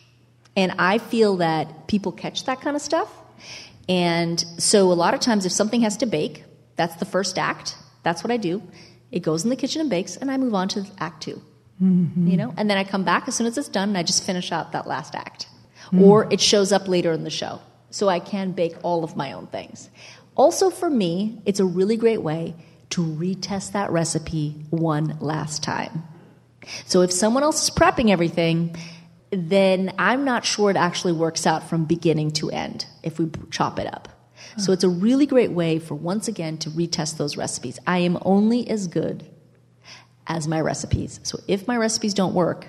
And 0.57 0.73
I 0.77 0.97
feel 0.97 1.37
that 1.37 1.87
people 1.87 2.11
catch 2.11 2.43
that 2.43 2.59
kind 2.59 2.75
of 2.75 2.81
stuff. 2.81 3.09
And 3.87 4.43
so 4.57 4.91
a 4.91 4.93
lot 4.93 5.13
of 5.13 5.21
times, 5.21 5.45
if 5.45 5.53
something 5.53 5.81
has 5.81 5.95
to 5.97 6.05
bake, 6.05 6.43
that's 6.75 6.97
the 6.97 7.05
first 7.05 7.39
act. 7.39 7.77
That's 8.03 8.21
what 8.21 8.31
I 8.31 8.37
do. 8.37 8.61
It 9.11 9.21
goes 9.21 9.45
in 9.45 9.49
the 9.49 9.55
kitchen 9.55 9.79
and 9.79 9.89
bakes, 9.89 10.17
and 10.17 10.29
I 10.29 10.37
move 10.37 10.53
on 10.53 10.67
to 10.69 10.85
act 10.99 11.23
2 11.23 11.41
mm-hmm. 11.81 12.27
You 12.27 12.37
know, 12.37 12.53
and 12.57 12.69
then 12.69 12.77
I 12.77 12.83
come 12.83 13.03
back 13.03 13.27
as 13.27 13.35
soon 13.35 13.47
as 13.47 13.57
it's 13.57 13.69
done, 13.69 13.89
and 13.89 13.97
I 13.97 14.03
just 14.03 14.23
finish 14.23 14.51
out 14.51 14.71
that 14.71 14.87
last 14.87 15.15
act. 15.15 15.47
Mm. 15.91 16.01
Or 16.01 16.27
it 16.31 16.41
shows 16.41 16.71
up 16.71 16.87
later 16.87 17.11
in 17.13 17.23
the 17.23 17.29
show, 17.29 17.59
so 17.89 18.09
I 18.09 18.19
can 18.19 18.51
bake 18.51 18.75
all 18.83 19.03
of 19.03 19.15
my 19.15 19.33
own 19.33 19.47
things. 19.47 19.89
Also, 20.35 20.69
for 20.69 20.89
me, 20.89 21.41
it's 21.45 21.59
a 21.59 21.65
really 21.65 21.97
great 21.97 22.21
way 22.21 22.55
to 22.91 23.01
retest 23.01 23.73
that 23.73 23.91
recipe 23.91 24.55
one 24.69 25.17
last 25.19 25.63
time. 25.63 26.03
So 26.85 27.01
if 27.01 27.11
someone 27.11 27.43
else 27.43 27.63
is 27.63 27.69
prepping 27.69 28.09
everything, 28.09 28.75
then 29.31 29.93
I'm 29.97 30.25
not 30.25 30.45
sure 30.45 30.71
it 30.71 30.77
actually 30.77 31.13
works 31.13 31.45
out 31.45 31.69
from 31.69 31.85
beginning 31.85 32.31
to 32.31 32.49
end 32.49 32.85
if 33.03 33.19
we 33.19 33.29
chop 33.51 33.79
it 33.79 33.91
up. 33.91 34.09
So 34.57 34.71
it's 34.71 34.83
a 34.83 34.89
really 34.89 35.25
great 35.25 35.51
way 35.51 35.79
for 35.79 35.95
once 35.95 36.27
again 36.27 36.57
to 36.59 36.69
retest 36.69 37.17
those 37.17 37.37
recipes. 37.37 37.79
I 37.85 37.99
am 37.99 38.17
only 38.23 38.69
as 38.69 38.87
good 38.87 39.25
as 40.29 40.47
my 40.47 40.61
recipes. 40.61 41.19
So 41.23 41.39
if 41.47 41.67
my 41.67 41.75
recipes 41.75 42.13
don't 42.13 42.33
work, 42.33 42.67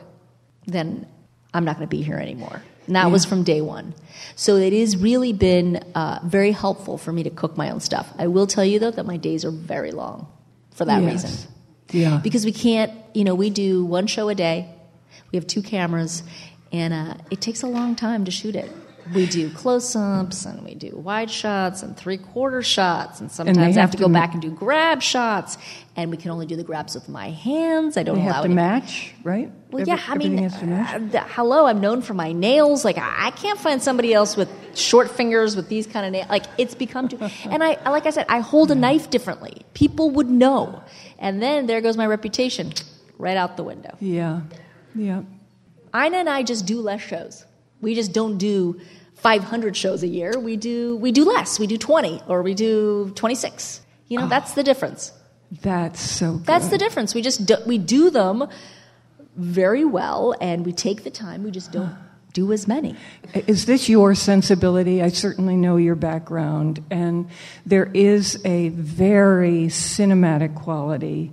then 0.66 1.06
I'm 1.54 1.64
not 1.64 1.76
going 1.76 1.86
to 1.86 1.90
be 1.96 2.02
here 2.02 2.16
anymore. 2.16 2.62
And 2.86 2.96
that 2.96 3.04
yeah. 3.04 3.12
was 3.12 3.24
from 3.24 3.44
day 3.44 3.60
one. 3.60 3.94
So 4.34 4.56
it 4.56 4.72
has 4.72 4.96
really 4.96 5.32
been 5.32 5.76
uh, 5.94 6.20
very 6.24 6.50
helpful 6.50 6.98
for 6.98 7.12
me 7.12 7.22
to 7.22 7.30
cook 7.30 7.56
my 7.56 7.70
own 7.70 7.80
stuff. 7.80 8.10
I 8.18 8.26
will 8.26 8.46
tell 8.46 8.64
you 8.64 8.78
though 8.78 8.90
that 8.90 9.06
my 9.06 9.18
days 9.18 9.44
are 9.44 9.50
very 9.52 9.92
long 9.92 10.26
for 10.72 10.86
that 10.86 11.02
yes. 11.02 11.12
reason. 11.22 11.54
Yeah. 11.92 12.20
Because 12.22 12.44
we 12.44 12.52
can't, 12.52 12.92
you 13.14 13.24
know, 13.24 13.34
we 13.34 13.50
do 13.50 13.84
one 13.84 14.06
show 14.06 14.28
a 14.28 14.34
day. 14.34 14.74
We 15.30 15.36
have 15.36 15.46
two 15.46 15.62
cameras, 15.62 16.22
and 16.72 16.92
uh, 16.92 17.14
it 17.30 17.40
takes 17.40 17.62
a 17.62 17.66
long 17.66 17.94
time 17.94 18.24
to 18.24 18.30
shoot 18.30 18.56
it. 18.56 18.70
We 19.14 19.26
do 19.26 19.50
close 19.50 19.96
ups 19.96 20.44
and 20.44 20.62
we 20.62 20.74
do 20.74 20.96
wide 20.96 21.30
shots 21.30 21.82
and 21.82 21.96
three 21.96 22.18
quarter 22.18 22.62
shots, 22.62 23.20
and 23.20 23.30
sometimes 23.30 23.58
and 23.58 23.66
I 23.66 23.80
have 23.80 23.90
to, 23.90 23.96
to 23.96 24.02
go 24.02 24.08
back 24.08 24.32
and 24.32 24.42
do 24.42 24.50
grab 24.50 25.02
shots, 25.02 25.58
and 25.96 26.10
we 26.10 26.16
can 26.16 26.30
only 26.30 26.46
do 26.46 26.56
the 26.56 26.64
grabs 26.64 26.94
with 26.94 27.08
my 27.08 27.30
hands. 27.30 27.96
I 27.96 28.02
don't 28.02 28.16
they 28.16 28.22
allow 28.22 28.34
have 28.34 28.42
to 28.42 28.46
any... 28.46 28.54
match, 28.54 29.14
right? 29.24 29.50
Well, 29.70 29.82
Every, 29.82 29.92
yeah, 29.92 30.00
I 30.08 30.14
mean, 30.16 30.38
uh, 30.44 31.24
hello, 31.28 31.66
I'm 31.66 31.80
known 31.80 32.02
for 32.02 32.14
my 32.14 32.32
nails. 32.32 32.84
Like, 32.84 32.98
I, 32.98 33.26
I 33.26 33.30
can't 33.32 33.58
find 33.58 33.82
somebody 33.82 34.14
else 34.14 34.36
with 34.36 34.50
short 34.76 35.10
fingers 35.10 35.56
with 35.56 35.68
these 35.68 35.86
kind 35.86 36.06
of 36.06 36.12
nails. 36.12 36.28
Like, 36.28 36.44
it's 36.58 36.74
become 36.74 37.08
too. 37.08 37.18
and 37.44 37.62
I, 37.62 37.78
like 37.90 38.06
I 38.06 38.10
said, 38.10 38.26
I 38.28 38.40
hold 38.40 38.70
a 38.70 38.74
knife 38.74 39.10
differently. 39.10 39.62
People 39.74 40.10
would 40.10 40.30
know, 40.30 40.82
and 41.18 41.42
then 41.42 41.66
there 41.66 41.80
goes 41.80 41.96
my 41.96 42.06
reputation, 42.06 42.72
right 43.18 43.36
out 43.36 43.56
the 43.56 43.64
window. 43.64 43.96
Yeah, 44.00 44.42
yeah. 44.94 45.22
Ina 45.94 46.18
and 46.18 46.28
I 46.28 46.42
just 46.42 46.66
do 46.66 46.80
less 46.80 47.00
shows. 47.00 47.44
We 47.80 47.94
just 47.94 48.12
don't 48.12 48.38
do 48.38 48.80
500 49.14 49.76
shows 49.76 50.02
a 50.02 50.08
year. 50.08 50.38
We 50.38 50.56
do 50.56 50.96
we 50.96 51.12
do 51.12 51.24
less. 51.24 51.58
We 51.58 51.66
do 51.66 51.78
20 51.78 52.22
or 52.26 52.42
we 52.42 52.54
do 52.54 53.12
26. 53.14 53.82
You 54.08 54.18
know, 54.18 54.24
oh, 54.24 54.28
that's 54.28 54.54
the 54.54 54.62
difference. 54.62 55.12
That's 55.62 56.00
so 56.00 56.34
good. 56.34 56.46
That's 56.46 56.68
the 56.68 56.78
difference. 56.78 57.14
We 57.14 57.22
just 57.22 57.46
do, 57.46 57.56
we 57.66 57.78
do 57.78 58.10
them 58.10 58.48
very 59.36 59.84
well 59.84 60.34
and 60.40 60.64
we 60.64 60.72
take 60.72 61.04
the 61.04 61.10
time. 61.10 61.42
We 61.42 61.50
just 61.50 61.72
don't 61.72 61.96
do 62.32 62.52
as 62.52 62.66
many. 62.66 62.96
Is 63.34 63.66
this 63.66 63.88
your 63.88 64.14
sensibility? 64.14 65.02
I 65.02 65.08
certainly 65.08 65.56
know 65.56 65.76
your 65.76 65.96
background 65.96 66.84
and 66.90 67.28
there 67.66 67.90
is 67.94 68.40
a 68.44 68.70
very 68.70 69.66
cinematic 69.66 70.54
quality 70.54 71.32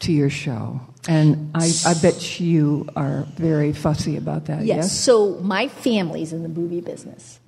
to 0.00 0.12
your 0.12 0.30
show. 0.30 0.80
And 1.08 1.50
I, 1.54 1.70
I 1.86 1.94
bet 1.94 2.40
you 2.40 2.88
are 2.96 3.26
very 3.36 3.72
fussy 3.72 4.16
about 4.16 4.46
that. 4.46 4.64
Yes. 4.64 4.76
yes. 4.76 4.98
So 4.98 5.38
my 5.40 5.68
family's 5.68 6.32
in 6.32 6.42
the 6.42 6.48
movie 6.48 6.80
business. 6.80 7.38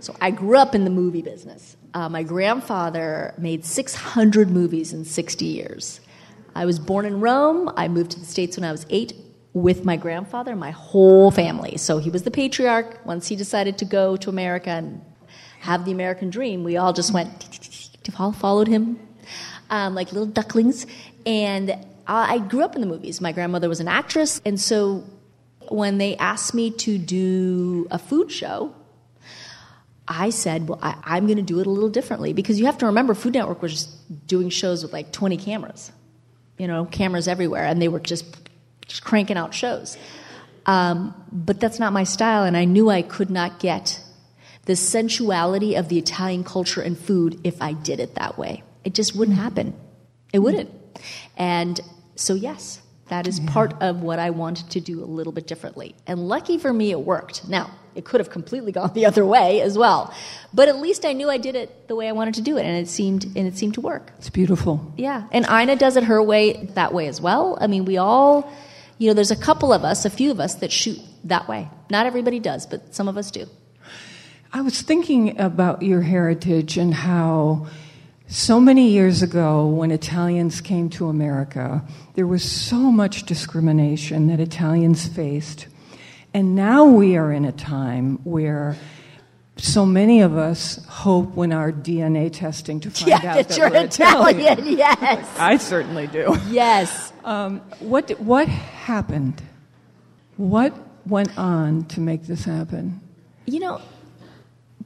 So 0.00 0.14
I 0.20 0.30
grew 0.30 0.58
up 0.58 0.74
in 0.74 0.84
the 0.84 0.90
movie 0.90 1.22
business. 1.22 1.76
Uh, 1.94 2.08
my 2.08 2.22
grandfather 2.22 3.34
made 3.38 3.64
600 3.64 4.50
movies 4.50 4.92
in 4.92 5.04
60 5.04 5.44
years. 5.44 6.00
I 6.54 6.66
was 6.66 6.78
born 6.78 7.04
in 7.04 7.20
Rome. 7.20 7.70
I 7.76 7.88
moved 7.88 8.12
to 8.12 8.20
the 8.20 8.26
States 8.26 8.56
when 8.56 8.64
I 8.64 8.72
was 8.72 8.86
eight 8.90 9.14
with 9.52 9.84
my 9.84 9.96
grandfather, 9.96 10.56
my 10.56 10.72
whole 10.72 11.30
family. 11.30 11.76
So 11.76 11.98
he 11.98 12.10
was 12.10 12.24
the 12.24 12.30
patriarch. 12.30 13.04
Once 13.06 13.28
he 13.28 13.36
decided 13.36 13.78
to 13.78 13.84
go 13.84 14.16
to 14.16 14.28
America 14.28 14.70
and 14.70 15.00
have 15.60 15.84
the 15.84 15.92
American 15.92 16.30
dream, 16.30 16.64
we 16.64 16.76
all 16.76 16.92
just 16.92 17.12
went, 17.12 17.30
followed 18.36 18.68
him 18.68 18.98
um, 19.70 19.94
like 19.94 20.12
little 20.12 20.26
ducklings. 20.26 20.86
And 21.24 21.76
I 22.06 22.38
grew 22.38 22.62
up 22.62 22.74
in 22.74 22.80
the 22.80 22.86
movies. 22.86 23.20
My 23.20 23.32
grandmother 23.32 23.68
was 23.68 23.80
an 23.80 23.88
actress, 23.88 24.40
and 24.44 24.60
so 24.60 25.04
when 25.68 25.98
they 25.98 26.16
asked 26.16 26.54
me 26.54 26.70
to 26.70 26.98
do 26.98 27.86
a 27.90 27.98
food 27.98 28.30
show, 28.30 28.74
I 30.06 30.30
said, 30.30 30.68
"Well, 30.68 30.78
I, 30.82 31.16
am 31.16 31.26
going 31.26 31.36
to 31.36 31.42
do 31.42 31.60
it 31.60 31.66
a 31.66 31.70
little 31.70 31.88
differently 31.88 32.32
because 32.32 32.58
you 32.58 32.66
have 32.66 32.78
to 32.78 32.86
remember, 32.86 33.14
Food 33.14 33.34
Network 33.34 33.62
was 33.62 33.72
just 33.72 34.26
doing 34.26 34.50
shows 34.50 34.82
with 34.82 34.92
like 34.92 35.12
20 35.12 35.36
cameras, 35.38 35.92
you 36.58 36.66
know, 36.66 36.84
cameras 36.84 37.26
everywhere, 37.26 37.64
and 37.64 37.80
they 37.80 37.88
were 37.88 38.00
just 38.00 38.24
just 38.86 39.02
cranking 39.02 39.36
out 39.36 39.54
shows. 39.54 39.96
Um, 40.66 41.14
but 41.32 41.60
that's 41.60 41.78
not 41.78 41.92
my 41.92 42.04
style, 42.04 42.44
and 42.44 42.56
I 42.56 42.64
knew 42.64 42.90
I 42.90 43.02
could 43.02 43.30
not 43.30 43.58
get 43.58 44.00
the 44.66 44.76
sensuality 44.76 45.74
of 45.74 45.88
the 45.88 45.98
Italian 45.98 46.44
culture 46.44 46.80
and 46.80 46.98
food 46.98 47.40
if 47.44 47.60
I 47.60 47.72
did 47.72 48.00
it 48.00 48.14
that 48.14 48.38
way. 48.38 48.62
It 48.82 48.94
just 48.94 49.14
wouldn't 49.14 49.36
happen. 49.38 49.74
It 50.32 50.38
wouldn't. 50.38 50.70
And 51.36 51.80
so, 52.16 52.34
yes, 52.34 52.80
that 53.08 53.26
is 53.26 53.38
yeah. 53.38 53.50
part 53.50 53.74
of 53.82 54.02
what 54.02 54.18
I 54.18 54.30
wanted 54.30 54.70
to 54.70 54.80
do 54.80 55.02
a 55.02 55.06
little 55.06 55.32
bit 55.32 55.46
differently. 55.46 55.94
And 56.06 56.28
lucky 56.28 56.58
for 56.58 56.72
me, 56.72 56.90
it 56.90 57.00
worked. 57.00 57.48
Now, 57.48 57.70
it 57.94 58.04
could 58.04 58.20
have 58.20 58.30
completely 58.30 58.72
gone 58.72 58.92
the 58.94 59.06
other 59.06 59.24
way 59.24 59.60
as 59.60 59.78
well, 59.78 60.12
but 60.52 60.68
at 60.68 60.78
least 60.78 61.04
I 61.04 61.12
knew 61.12 61.30
I 61.30 61.38
did 61.38 61.54
it 61.54 61.88
the 61.88 61.94
way 61.94 62.08
I 62.08 62.12
wanted 62.12 62.34
to 62.34 62.42
do 62.42 62.56
it, 62.56 62.64
and 62.64 62.76
it 62.76 62.88
seemed 62.88 63.24
and 63.24 63.46
it 63.46 63.56
seemed 63.56 63.74
to 63.74 63.80
work. 63.80 64.12
It's 64.18 64.30
beautiful. 64.30 64.92
Yeah, 64.96 65.28
and 65.30 65.46
Ina 65.48 65.76
does 65.76 65.96
it 65.96 66.04
her 66.04 66.22
way, 66.22 66.70
that 66.74 66.92
way 66.92 67.06
as 67.06 67.20
well. 67.20 67.56
I 67.60 67.66
mean, 67.66 67.84
we 67.84 67.96
all, 67.96 68.52
you 68.98 69.08
know, 69.08 69.14
there's 69.14 69.30
a 69.30 69.36
couple 69.36 69.72
of 69.72 69.84
us, 69.84 70.04
a 70.04 70.10
few 70.10 70.30
of 70.30 70.40
us 70.40 70.56
that 70.56 70.72
shoot 70.72 70.98
that 71.24 71.46
way. 71.48 71.68
Not 71.90 72.06
everybody 72.06 72.40
does, 72.40 72.66
but 72.66 72.94
some 72.94 73.06
of 73.06 73.16
us 73.16 73.30
do. 73.30 73.46
I 74.52 74.60
was 74.60 74.80
thinking 74.82 75.40
about 75.40 75.82
your 75.82 76.02
heritage 76.02 76.76
and 76.76 76.94
how 76.94 77.66
so 78.26 78.58
many 78.58 78.88
years 78.88 79.22
ago, 79.22 79.66
when 79.66 79.90
Italians 79.90 80.60
came 80.60 80.88
to 80.90 81.08
America, 81.08 81.82
there 82.14 82.26
was 82.26 82.42
so 82.42 82.76
much 82.76 83.24
discrimination 83.24 84.28
that 84.28 84.40
Italians 84.40 85.06
faced. 85.06 85.66
And 86.32 86.56
now 86.56 86.84
we 86.84 87.16
are 87.16 87.32
in 87.32 87.44
a 87.44 87.52
time 87.52 88.18
where 88.24 88.76
so 89.56 89.86
many 89.86 90.20
of 90.20 90.36
us 90.36 90.84
hope 90.86 91.34
when 91.34 91.52
our 91.52 91.70
DNA 91.70 92.32
testing 92.32 92.80
to 92.80 92.90
find 92.90 93.08
yeah, 93.08 93.16
out 93.16 93.22
that, 93.22 93.48
that 93.48 93.58
you're 93.58 93.66
Italian. 93.68 94.40
Italian. 94.40 94.78
Yes, 94.78 95.38
I 95.38 95.58
certainly 95.58 96.06
do. 96.06 96.36
Yes. 96.48 97.12
Um, 97.24 97.60
what 97.78 98.10
what 98.20 98.48
happened? 98.48 99.40
What 100.36 100.74
went 101.06 101.36
on 101.38 101.84
to 101.86 102.00
make 102.00 102.26
this 102.26 102.44
happen? 102.44 103.00
You 103.46 103.60
know, 103.60 103.80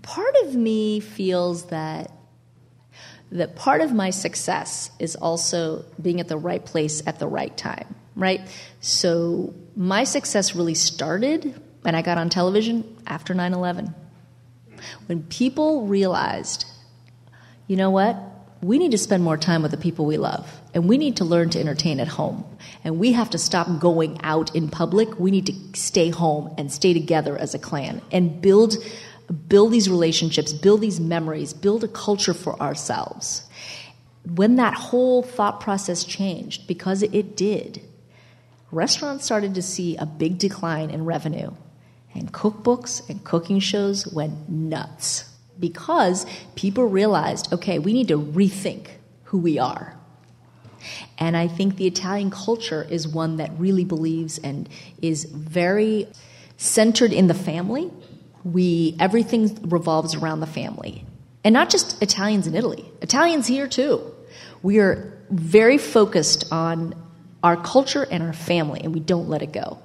part 0.02 0.34
of 0.44 0.54
me 0.54 1.00
feels 1.00 1.64
that 1.66 2.12
that 3.32 3.56
part 3.56 3.80
of 3.80 3.92
my 3.92 4.10
success 4.10 4.90
is 4.98 5.16
also 5.16 5.84
being 6.00 6.20
at 6.20 6.28
the 6.28 6.36
right 6.36 6.64
place 6.64 7.02
at 7.06 7.18
the 7.18 7.26
right 7.26 7.54
time, 7.56 7.94
right? 8.16 8.40
So 8.80 9.54
my 9.76 10.04
success 10.04 10.54
really 10.54 10.74
started 10.74 11.60
when 11.82 11.94
I 11.94 12.02
got 12.02 12.18
on 12.18 12.30
television 12.30 12.96
after 13.06 13.34
9 13.34 13.52
11. 13.52 13.94
When 15.06 15.22
people 15.24 15.86
realized, 15.86 16.66
you 17.66 17.76
know 17.76 17.90
what? 17.90 18.16
We 18.60 18.78
need 18.78 18.90
to 18.90 18.98
spend 18.98 19.22
more 19.22 19.36
time 19.36 19.62
with 19.62 19.70
the 19.70 19.76
people 19.76 20.04
we 20.04 20.16
love, 20.16 20.50
and 20.74 20.88
we 20.88 20.98
need 20.98 21.18
to 21.18 21.24
learn 21.24 21.50
to 21.50 21.60
entertain 21.60 22.00
at 22.00 22.08
home. 22.08 22.44
And 22.82 22.98
we 22.98 23.12
have 23.12 23.30
to 23.30 23.38
stop 23.38 23.78
going 23.78 24.20
out 24.22 24.54
in 24.56 24.68
public. 24.68 25.18
We 25.18 25.30
need 25.30 25.46
to 25.46 25.54
stay 25.78 26.10
home 26.10 26.54
and 26.58 26.72
stay 26.72 26.92
together 26.92 27.36
as 27.38 27.54
a 27.54 27.58
clan 27.58 28.02
and 28.10 28.40
build 28.42 28.76
build 29.48 29.72
these 29.72 29.90
relationships, 29.90 30.52
build 30.52 30.80
these 30.80 31.00
memories, 31.00 31.52
build 31.52 31.84
a 31.84 31.88
culture 31.88 32.34
for 32.34 32.60
ourselves. 32.60 33.42
When 34.24 34.56
that 34.56 34.74
whole 34.74 35.22
thought 35.22 35.60
process 35.60 36.04
changed, 36.04 36.66
because 36.66 37.02
it 37.02 37.36
did, 37.36 37.82
restaurants 38.70 39.24
started 39.24 39.54
to 39.54 39.62
see 39.62 39.96
a 39.96 40.06
big 40.06 40.38
decline 40.38 40.90
in 40.90 41.04
revenue. 41.04 41.52
And 42.14 42.32
cookbooks 42.32 43.08
and 43.08 43.22
cooking 43.24 43.60
shows 43.60 44.06
went 44.06 44.48
nuts 44.48 45.24
because 45.58 46.26
people 46.54 46.84
realized 46.84 47.52
okay, 47.52 47.78
we 47.78 47.92
need 47.92 48.08
to 48.08 48.18
rethink 48.18 48.88
who 49.24 49.38
we 49.38 49.58
are. 49.58 49.94
And 51.18 51.36
I 51.36 51.48
think 51.48 51.76
the 51.76 51.86
Italian 51.86 52.30
culture 52.30 52.86
is 52.88 53.06
one 53.06 53.36
that 53.36 53.50
really 53.58 53.84
believes 53.84 54.38
and 54.38 54.68
is 55.02 55.24
very 55.24 56.08
centered 56.56 57.12
in 57.12 57.26
the 57.26 57.34
family. 57.34 57.90
We 58.44 58.96
everything 58.98 59.68
revolves 59.68 60.14
around 60.14 60.40
the 60.40 60.46
family. 60.46 61.04
And 61.44 61.52
not 61.52 61.70
just 61.70 62.02
Italians 62.02 62.46
in 62.46 62.54
Italy. 62.54 62.84
Italians 63.00 63.46
here 63.46 63.68
too. 63.68 64.14
We 64.62 64.78
are 64.78 65.18
very 65.30 65.78
focused 65.78 66.52
on 66.52 66.94
our 67.42 67.56
culture 67.56 68.06
and 68.10 68.22
our 68.22 68.32
family 68.32 68.80
and 68.82 68.92
we 68.92 69.00
don't 69.00 69.28
let 69.28 69.42
it 69.42 69.52
go. 69.52 69.78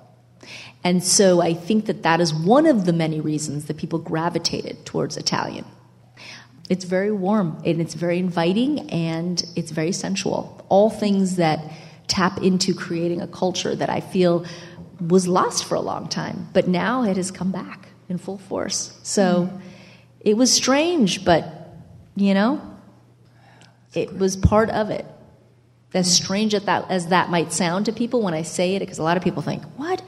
And 0.84 1.04
so 1.04 1.42
I 1.42 1.54
think 1.54 1.86
that 1.86 2.04
that 2.04 2.20
is 2.20 2.34
one 2.34 2.66
of 2.66 2.86
the 2.86 2.94
many 2.94 3.22
reasons 3.22 3.66
that 3.66 3.78
people 3.78 4.00
gravitated 4.00 4.86
towards 4.86 5.16
Italian. 5.16 5.66
It's 6.70 6.86
very 6.86 7.12
warm 7.12 7.62
and 7.66 7.80
it's 7.80 7.94
very 7.94 8.20
inviting 8.20 8.90
and 8.90 9.44
it's 9.56 9.72
very 9.72 9.92
sensual. 9.92 10.66
All 10.70 10.90
things 10.90 11.38
that 11.38 11.72
tap 12.08 12.42
into 12.42 12.74
creating 12.74 13.22
a 13.22 13.28
culture 13.28 13.76
that 13.76 13.90
I 13.90 14.02
feel 14.02 14.46
was 15.00 15.28
lost 15.28 15.66
for 15.66 15.76
a 15.76 15.82
long 15.82 16.08
time, 16.08 16.50
but 16.54 16.68
now 16.68 17.04
it 17.04 17.18
has 17.18 17.32
come 17.32 17.52
back 17.52 17.90
in 18.10 18.18
full 18.18 18.38
force. 18.38 18.98
So 19.04 19.50
mm. 19.52 19.62
it 20.20 20.38
was 20.38 20.52
strange, 20.52 21.26
but 21.26 21.46
you 22.16 22.34
know, 22.34 22.62
it 23.94 24.18
was 24.18 24.36
part 24.36 24.70
of 24.70 24.90
it. 24.90 25.06
As 25.94 26.12
strange 26.12 26.56
as 26.56 26.64
that, 26.64 26.90
as 26.90 27.08
that 27.08 27.30
might 27.30 27.54
sound 27.54 27.86
to 27.86 27.92
people 27.92 28.22
when 28.24 28.34
I 28.34 28.42
say 28.42 28.76
it, 28.76 28.80
because 28.80 28.98
a 28.98 29.04
lot 29.04 29.16
of 29.16 29.24
people 29.24 29.44
think, 29.44 29.64
what? 29.78 30.02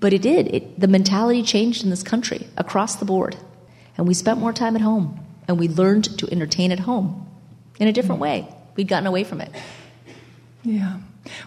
But 0.00 0.12
it 0.12 0.22
did. 0.22 0.54
It, 0.54 0.78
the 0.78 0.86
mentality 0.86 1.42
changed 1.42 1.82
in 1.82 1.90
this 1.90 2.02
country 2.02 2.46
across 2.56 2.96
the 2.96 3.04
board. 3.04 3.36
And 3.96 4.06
we 4.06 4.14
spent 4.14 4.38
more 4.38 4.52
time 4.52 4.76
at 4.76 4.82
home 4.82 5.18
and 5.48 5.58
we 5.58 5.68
learned 5.68 6.18
to 6.18 6.30
entertain 6.30 6.70
at 6.72 6.80
home 6.80 7.26
in 7.80 7.88
a 7.88 7.92
different 7.92 8.20
way. 8.20 8.46
We'd 8.76 8.86
gotten 8.86 9.06
away 9.06 9.24
from 9.24 9.40
it. 9.40 9.50
Yeah. 10.62 10.98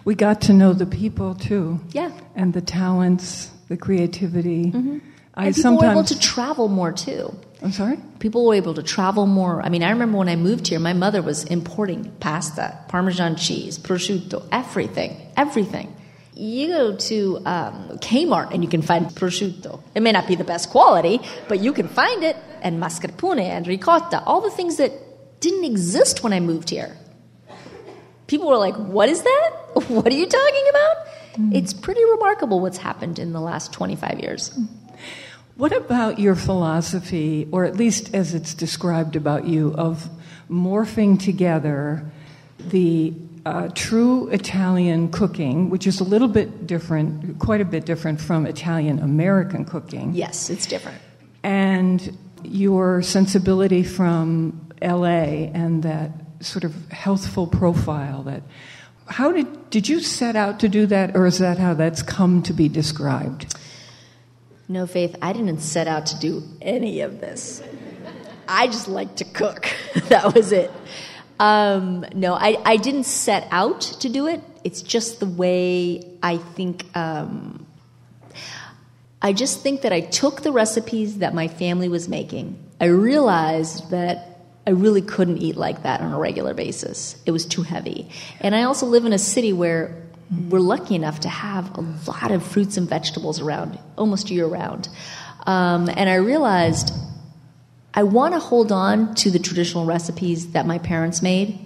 We 0.04 0.16
got 0.16 0.42
to 0.42 0.54
know 0.54 0.74
the 0.74 0.86
people 0.86 1.36
too. 1.36 1.80
Yeah. 1.92 2.12
And 2.36 2.54
the 2.54 2.62
talents, 2.62 3.52
the 3.70 3.78
creativity. 3.78 4.72
Mm-hmm. 4.72 4.98
I 5.34 5.48
and 5.48 5.56
people 5.56 5.72
sometimes... 5.72 5.84
were 5.84 5.92
able 6.00 6.04
to 6.06 6.20
travel 6.20 6.68
more 6.68 6.92
too. 6.92 7.36
I'm 7.62 7.72
sorry? 7.72 8.00
People 8.20 8.46
were 8.46 8.56
able 8.56 8.74
to 8.74 8.84
travel 8.84 9.28
more. 9.28 9.62
I 9.62 9.70
mean, 9.70 9.84
I 9.84 9.92
remember 9.92 10.18
when 10.18 10.30
I 10.30 10.36
moved 10.36 10.68
here, 10.68 10.80
my 10.80 10.94
mother 10.94 11.22
was 11.22 11.44
importing 11.46 12.12
pasta, 12.20 12.78
Parmesan 12.88 13.36
cheese, 13.36 13.78
prosciutto, 13.78 14.48
everything, 14.52 15.16
everything. 15.38 15.96
You 16.34 16.68
go 16.70 16.96
to 16.96 17.38
um, 17.46 18.00
Kmart 18.00 18.52
and 18.52 18.64
you 18.64 18.70
can 18.70 18.82
find 18.82 19.06
prosciutto. 19.08 19.82
It 19.94 20.02
may 20.02 20.12
not 20.12 20.28
be 20.28 20.36
the 20.36 20.44
best 20.44 20.72
quality, 20.72 21.20
but 21.48 21.60
you 21.60 21.72
can 21.72 21.88
find 21.88 22.24
it 22.24 22.36
and 22.64 22.82
mascarpone 22.82 23.42
and 23.42 23.68
ricotta, 23.68 24.24
all 24.24 24.42
the 24.42 24.50
things 24.50 24.78
that 24.78 24.92
didn't 25.40 25.66
exist 25.66 26.24
when 26.24 26.34
I 26.34 26.40
moved 26.40 26.70
here. 26.70 26.98
People 28.26 28.48
were 28.48 28.58
like, 28.58 28.76
What 28.76 29.10
is 29.10 29.22
that? 29.22 29.50
What 29.88 30.08
are 30.08 30.16
you 30.16 30.28
talking 30.28 30.66
about? 30.70 30.96
Mm. 31.36 31.56
It's 31.56 31.74
pretty 31.74 32.04
remarkable 32.06 32.60
what's 32.60 32.78
happened 32.78 33.20
in 33.20 33.34
the 33.34 33.40
last 33.40 33.72
25 33.74 34.20
years. 34.20 34.58
What 35.56 35.76
about 35.76 36.20
your 36.20 36.36
philosophy, 36.36 37.48
or 37.52 37.66
at 37.66 37.76
least 37.76 38.14
as 38.16 38.34
it's 38.34 38.54
described 38.54 39.16
about 39.16 39.46
you, 39.46 39.74
of 39.76 40.10
morphing 40.50 41.20
together 41.20 42.06
the 42.58 43.14
uh, 43.46 43.70
true 43.74 44.28
Italian 44.30 45.12
cooking, 45.12 45.70
which 45.70 45.88
is 45.88 46.00
a 46.00 46.04
little 46.04 46.28
bit 46.28 46.68
different, 46.68 47.40
quite 47.40 47.62
a 47.62 47.66
bit 47.66 47.86
different 47.86 48.22
from 48.22 48.46
Italian 48.46 49.00
American 49.00 49.66
cooking? 49.66 50.14
Yes, 50.14 50.50
it's 50.50 50.66
different. 50.66 51.02
And 51.44 52.18
your 52.44 53.02
sensibility 53.02 53.84
from 53.84 54.70
LA 54.82 55.50
and 55.54 55.84
that 55.84 56.12
sort 56.40 56.64
of 56.64 56.90
healthful 56.92 57.48
profile 57.48 58.24
that 58.24 58.42
how 59.08 59.32
did 59.32 59.70
did 59.70 59.88
you 59.88 60.00
set 60.00 60.36
out 60.36 60.60
to 60.60 60.68
do 60.68 60.86
that 60.88 61.16
or 61.16 61.28
is 61.28 61.38
that 61.38 61.58
how 61.60 61.74
that's 61.74 62.02
come 62.02 62.42
to 62.42 62.54
be 62.54 62.68
described 62.68 63.54
no 64.72 64.88
faith 64.88 65.16
i 65.22 65.34
didn't 65.34 65.60
set 65.60 65.88
out 65.88 66.06
to 66.06 66.20
do 66.20 66.44
any 66.62 67.02
of 67.02 67.20
this 67.20 67.62
i 68.48 68.68
just 68.68 68.88
like 68.88 69.16
to 69.16 69.26
cook 69.26 69.68
that 70.10 70.34
was 70.34 70.52
it 70.52 70.72
um, 71.40 72.06
no 72.14 72.36
I, 72.36 72.56
I 72.64 72.78
didn't 72.78 73.06
set 73.06 73.48
out 73.50 73.82
to 73.82 74.10
do 74.10 74.28
it 74.28 74.42
it's 74.64 74.82
just 74.82 75.20
the 75.20 75.26
way 75.26 76.04
i 76.22 76.38
think 76.38 76.86
um, 76.96 77.66
I 79.22 79.34
just 79.34 79.62
think 79.62 79.82
that 79.82 79.94
I 79.94 80.02
took 80.02 80.42
the 80.42 80.52
recipes 80.52 81.20
that 81.20 81.36
my 81.36 81.48
family 81.48 81.88
was 81.88 82.10
making. 82.10 82.58
I 82.80 82.86
realized 82.86 83.92
that 83.92 84.40
I 84.66 84.72
really 84.72 85.02
couldn't 85.04 85.38
eat 85.38 85.56
like 85.56 85.84
that 85.84 86.02
on 86.02 86.12
a 86.12 86.18
regular 86.18 86.56
basis. 86.56 87.22
It 87.26 87.32
was 87.32 87.46
too 87.46 87.62
heavy. 87.62 88.10
And 88.40 88.56
I 88.56 88.64
also 88.64 88.88
live 88.88 89.06
in 89.06 89.14
a 89.14 89.20
city 89.20 89.54
where 89.54 90.01
we're 90.50 90.60
lucky 90.60 90.96
enough 90.96 91.20
to 91.22 91.30
have 91.30 91.78
a 91.78 91.82
lot 92.08 92.32
of 92.32 92.46
fruits 92.46 92.78
and 92.78 92.88
vegetables 92.88 93.42
around 93.42 93.78
almost 93.98 94.30
year 94.30 94.46
round. 94.46 94.88
Um, 95.46 95.90
and 95.90 96.10
I 96.10 96.16
realized 96.16 96.94
I 97.94 98.04
want 98.04 98.34
to 98.34 98.40
hold 98.40 98.72
on 98.72 99.14
to 99.16 99.32
the 99.32 99.40
traditional 99.40 99.86
recipes 99.86 100.52
that 100.52 100.66
my 100.66 100.78
parents 100.78 101.22
made, 101.22 101.66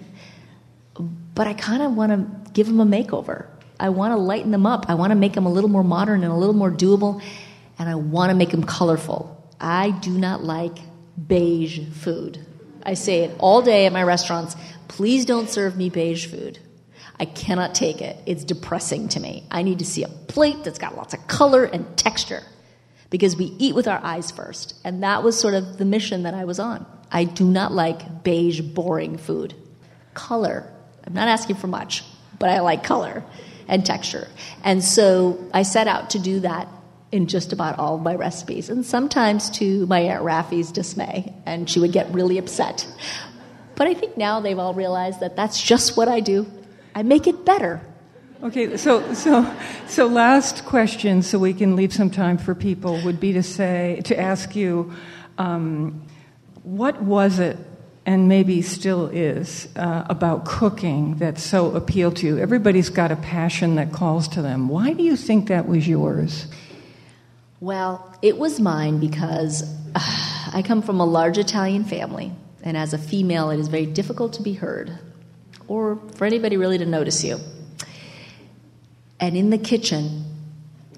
but 1.36 1.46
I 1.46 1.54
kind 1.54 1.84
of 1.84 1.96
want 1.96 2.12
to 2.12 2.52
give 2.52 2.66
them 2.66 2.80
a 2.80 2.86
makeover. 2.86 3.46
I 3.80 3.90
want 3.90 4.14
to 4.14 4.18
lighten 4.18 4.52
them 4.52 4.66
up. 4.66 4.86
I 4.90 4.96
want 4.96 5.12
to 5.12 5.16
make 5.16 5.34
them 5.34 5.46
a 5.46 5.52
little 5.52 5.70
more 5.70 5.84
modern 5.84 6.24
and 6.24 6.32
a 6.32 6.36
little 6.36 6.56
more 6.56 6.72
doable 6.72 7.22
and 7.78 7.90
I 7.90 7.96
want 7.96 8.32
to 8.32 8.36
make 8.36 8.50
them 8.50 8.64
colorful. 8.64 9.32
I 9.60 9.92
do 9.92 10.12
not 10.12 10.44
like 10.44 10.78
beige 11.28 11.82
food. 11.92 12.44
I 12.84 12.94
say 12.94 13.24
it 13.26 13.36
all 13.40 13.62
day 13.62 13.86
at 13.86 13.94
my 13.94 14.04
restaurants 14.04 14.56
please 14.88 15.26
don't 15.26 15.50
serve 15.50 15.76
me 15.76 15.90
beige 15.90 16.28
food. 16.28 16.60
I 17.20 17.26
cannot 17.26 17.76
take 17.76 18.02
it. 18.02 18.18
It's 18.26 18.44
depressing 18.44 19.08
to 19.10 19.20
me. 19.20 19.46
I 19.50 19.64
need 19.64 19.80
to 19.80 19.86
see 19.86 20.04
a 20.04 20.10
plate 20.10 20.64
that's 20.64 20.80
got 20.80 20.96
lots 20.96 21.14
of 21.14 21.28
color 21.28 21.64
and 21.64 21.98
texture 21.98 22.44
because 23.10 23.38
we 23.38 23.46
eat 23.58 23.76
with 23.76 23.88
our 23.88 24.00
eyes 24.04 24.32
first. 24.32 24.76
And 24.84 25.04
that 25.04 25.24
was 25.24 25.40
sort 25.40 25.54
of 25.54 25.78
the 25.78 25.86
mission 25.86 26.24
that 26.24 26.34
I 26.34 26.46
was 26.46 26.60
on. 26.60 26.86
I 27.12 27.24
do 27.24 27.46
not 27.46 27.72
like 27.72 28.24
beige, 28.24 28.62
boring 28.62 29.18
food. 29.18 29.54
Color. 30.14 30.70
I'm 31.06 31.14
not 31.14 31.28
asking 31.28 31.56
for 31.58 31.68
much, 31.68 32.04
but 32.40 32.50
I 32.50 32.60
like 32.60 32.84
color 32.84 33.24
and 33.68 33.86
texture. 33.86 34.28
And 34.64 34.84
so 34.84 35.50
I 35.54 35.64
set 35.64 35.88
out 35.88 36.12
to 36.12 36.20
do 36.20 36.42
that 36.42 36.68
in 37.12 37.28
just 37.28 37.54
about 37.54 37.80
all 37.80 37.96
of 37.96 38.02
my 38.02 38.16
recipes, 38.16 38.70
and 38.70 38.86
sometimes 38.86 39.50
to 39.52 39.86
my 39.86 40.00
Aunt 40.00 40.24
Raffy's 40.24 40.72
dismay, 40.72 41.34
and 41.46 41.70
she 41.70 41.80
would 41.80 41.94
get 41.94 42.12
really 42.12 42.38
upset. 42.38 42.86
But 43.76 43.88
I 43.88 43.94
think 43.94 44.18
now 44.18 44.42
they've 44.42 44.60
all 44.60 44.74
realized 44.74 45.22
that 45.22 45.36
that's 45.36 45.62
just 45.62 45.96
what 45.96 46.10
I 46.10 46.20
do. 46.20 46.46
I 46.96 47.04
make 47.04 47.28
it 47.28 47.44
better. 47.44 47.82
Okay, 48.42 48.78
so 48.78 49.14
so 49.14 49.54
so 49.88 50.08
last 50.08 50.66
question, 50.66 51.22
so 51.22 51.38
we 51.38 51.54
can 51.54 51.76
leave 51.76 51.94
some 51.94 52.10
time 52.10 52.38
for 52.38 52.56
people, 52.56 53.02
would 53.04 53.20
be 53.20 53.34
to 53.34 53.44
say 53.44 54.02
to 54.06 54.18
ask 54.18 54.56
you, 54.56 54.94
um, 55.38 56.02
what 56.64 57.02
was 57.02 57.40
it, 57.40 57.58
and 58.06 58.30
maybe 58.30 58.62
still 58.62 59.08
is, 59.08 59.68
uh, 59.76 60.06
about 60.10 60.46
cooking 60.46 61.16
that 61.16 61.38
so 61.38 61.76
appealed 61.76 62.16
to 62.18 62.28
you? 62.28 62.38
Everybody's 62.38 62.90
got 62.90 63.12
a 63.12 63.18
passion 63.18 63.76
that 63.76 63.92
calls 63.92 64.30
to 64.30 64.42
them. 64.42 64.70
Why 64.70 64.94
do 64.94 65.04
you 65.04 65.18
think 65.18 65.50
that 65.50 65.68
was 65.68 65.88
yours? 65.88 66.48
Well, 67.60 68.18
it 68.22 68.38
was 68.38 68.60
mine 68.60 69.00
because 69.00 69.64
uh, 69.96 70.50
I 70.54 70.62
come 70.62 70.82
from 70.82 71.02
a 71.02 71.06
large 71.06 71.38
Italian 71.38 71.84
family, 71.84 72.32
and 72.64 72.78
as 72.78 72.94
a 72.94 72.98
female, 72.98 73.50
it 73.50 73.60
is 73.60 73.68
very 73.68 73.86
difficult 73.86 74.32
to 74.34 74.42
be 74.42 74.54
heard 74.54 74.98
or 75.68 76.00
for 76.16 76.26
anybody 76.26 76.58
really 76.58 76.78
to 76.78 76.86
notice 76.86 77.24
you. 77.24 77.40
And 79.20 79.36
in 79.36 79.50
the 79.50 79.58
kitchen, 79.58 80.26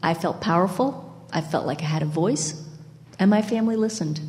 I 0.02 0.14
felt 0.14 0.42
powerful, 0.42 1.04
I 1.32 1.42
felt 1.42 1.66
like 1.66 1.82
I 1.82 1.86
had 1.86 2.02
a 2.02 2.06
voice, 2.06 2.64
and 3.20 3.30
my 3.30 3.42
family 3.42 3.76
listened. 3.76 4.20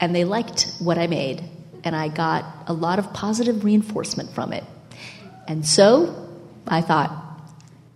And 0.00 0.14
they 0.14 0.24
liked 0.24 0.72
what 0.78 0.98
I 0.98 1.06
made, 1.06 1.42
and 1.84 1.94
I 1.94 2.08
got 2.08 2.44
a 2.66 2.72
lot 2.72 2.98
of 2.98 3.12
positive 3.12 3.64
reinforcement 3.64 4.30
from 4.34 4.52
it. 4.52 4.64
And 5.46 5.66
so 5.66 6.28
I 6.66 6.80
thought, 6.80 7.10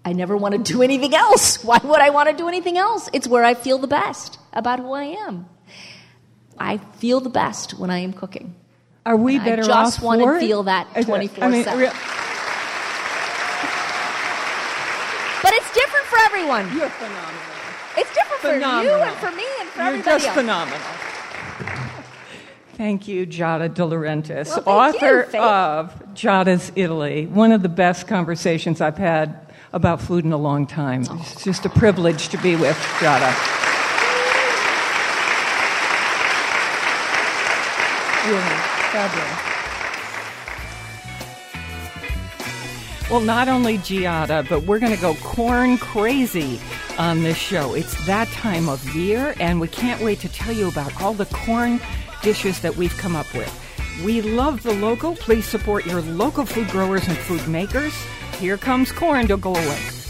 I 0.05 0.13
never 0.13 0.37
want 0.37 0.53
to 0.55 0.73
do 0.73 0.83
anything 0.83 1.15
else. 1.15 1.65
Why 1.65 1.81
would 1.83 2.01
I 2.01 2.11
want 2.11 2.29
to 2.29 2.37
do 2.37 2.49
anything 2.49 2.79
else? 2.79 3.11
It's 3.13 3.27
where 3.27 3.45
I 3.45 3.55
feel 3.55 3.79
the 3.79 3.89
best 3.89 4.39
about 4.53 4.79
who 4.81 4.93
I 4.93 5.05
am. 5.05 5.47
I 6.59 6.79
feel 6.79 7.21
the 7.21 7.31
best 7.31 7.79
when 7.79 7.91
I 7.91 7.99
am 7.99 8.13
cooking. 8.13 8.55
Are 9.07 9.17
we 9.17 9.39
better 9.39 9.63
off? 9.63 9.71
I 9.71 9.85
just 9.85 10.03
want 10.03 10.21
to 10.21 10.41
feel 10.41 10.65
that 10.65 10.89
24 11.01 11.45
I 11.45 11.49
mean, 11.49 11.63
7. 11.63 11.79
But 15.45 15.53
it's 15.55 15.73
different 15.73 16.07
for 16.07 16.19
everyone. 16.19 16.65
You're 16.77 16.89
phenomenal. 16.89 17.41
It's 17.97 18.13
different 18.13 18.43
phenomenal. 18.43 18.83
for 18.83 18.99
you 18.99 19.05
and 19.05 19.17
for 19.19 19.31
me 19.31 19.45
and 19.61 19.69
for 19.69 19.79
You're 19.79 19.87
everybody 19.87 20.11
just 20.17 20.27
else. 20.27 20.37
phenomenal. 20.37 20.81
Thank 22.75 23.07
you, 23.07 23.27
Giada 23.29 23.73
De 23.73 23.83
Laurentiis, 23.83 24.67
Well, 24.67 24.77
author 24.77 25.29
you, 25.33 25.39
of 25.41 25.95
Giada's 26.15 26.73
Italy. 26.75 27.27
One 27.27 27.53
of 27.53 27.63
the 27.63 27.69
best 27.69 28.09
conversations 28.09 28.81
I've 28.81 28.99
had 28.99 29.39
about 29.73 30.01
food 30.03 30.25
in 30.25 30.33
a 30.33 30.37
long 30.37 30.67
time. 30.67 31.05
Oh. 31.09 31.17
It's 31.21 31.45
just 31.45 31.65
a 31.65 31.71
privilege 31.71 32.29
to 32.31 32.39
be 32.39 32.57
with 32.57 32.77
Jada. 32.99 33.33
Giada. 38.25 38.66
Well, 43.11 43.21
not 43.21 43.47
only 43.47 43.77
Giada, 43.79 44.49
but 44.49 44.63
we're 44.63 44.79
going 44.79 44.95
to 44.95 45.01
go 45.01 45.15
corn 45.17 45.79
crazy 45.79 46.59
on 46.99 47.23
this 47.23 47.37
show. 47.37 47.75
It's 47.75 48.07
that 48.07 48.27
time 48.29 48.69
of 48.69 48.83
year, 48.97 49.35
and 49.39 49.61
we 49.61 49.69
can't 49.69 50.03
wait 50.03 50.21
to 50.21 50.29
tell 50.29 50.53
you 50.53 50.69
about 50.69 51.01
all 51.01 51.15
the 51.15 51.27
corn 51.27 51.79
dishes 52.23 52.61
that 52.63 52.77
we've 52.77 52.97
come 52.97 53.15
up 53.15 53.33
with. 53.35 53.53
We 54.05 54.23
love 54.23 54.63
the 54.63 54.75
local. 54.75 55.15
Please 55.15 55.45
support 55.45 55.87
your 55.87 56.01
local 56.01 56.45
food 56.45 56.69
growers 56.69 57.07
and 57.07 57.17
food 57.17 57.47
makers. 57.47 57.95
Here 58.39 58.57
comes 58.57 58.93
corn 58.93 59.29
to 59.29 59.37
go 59.37 59.55
away. 59.55 60.06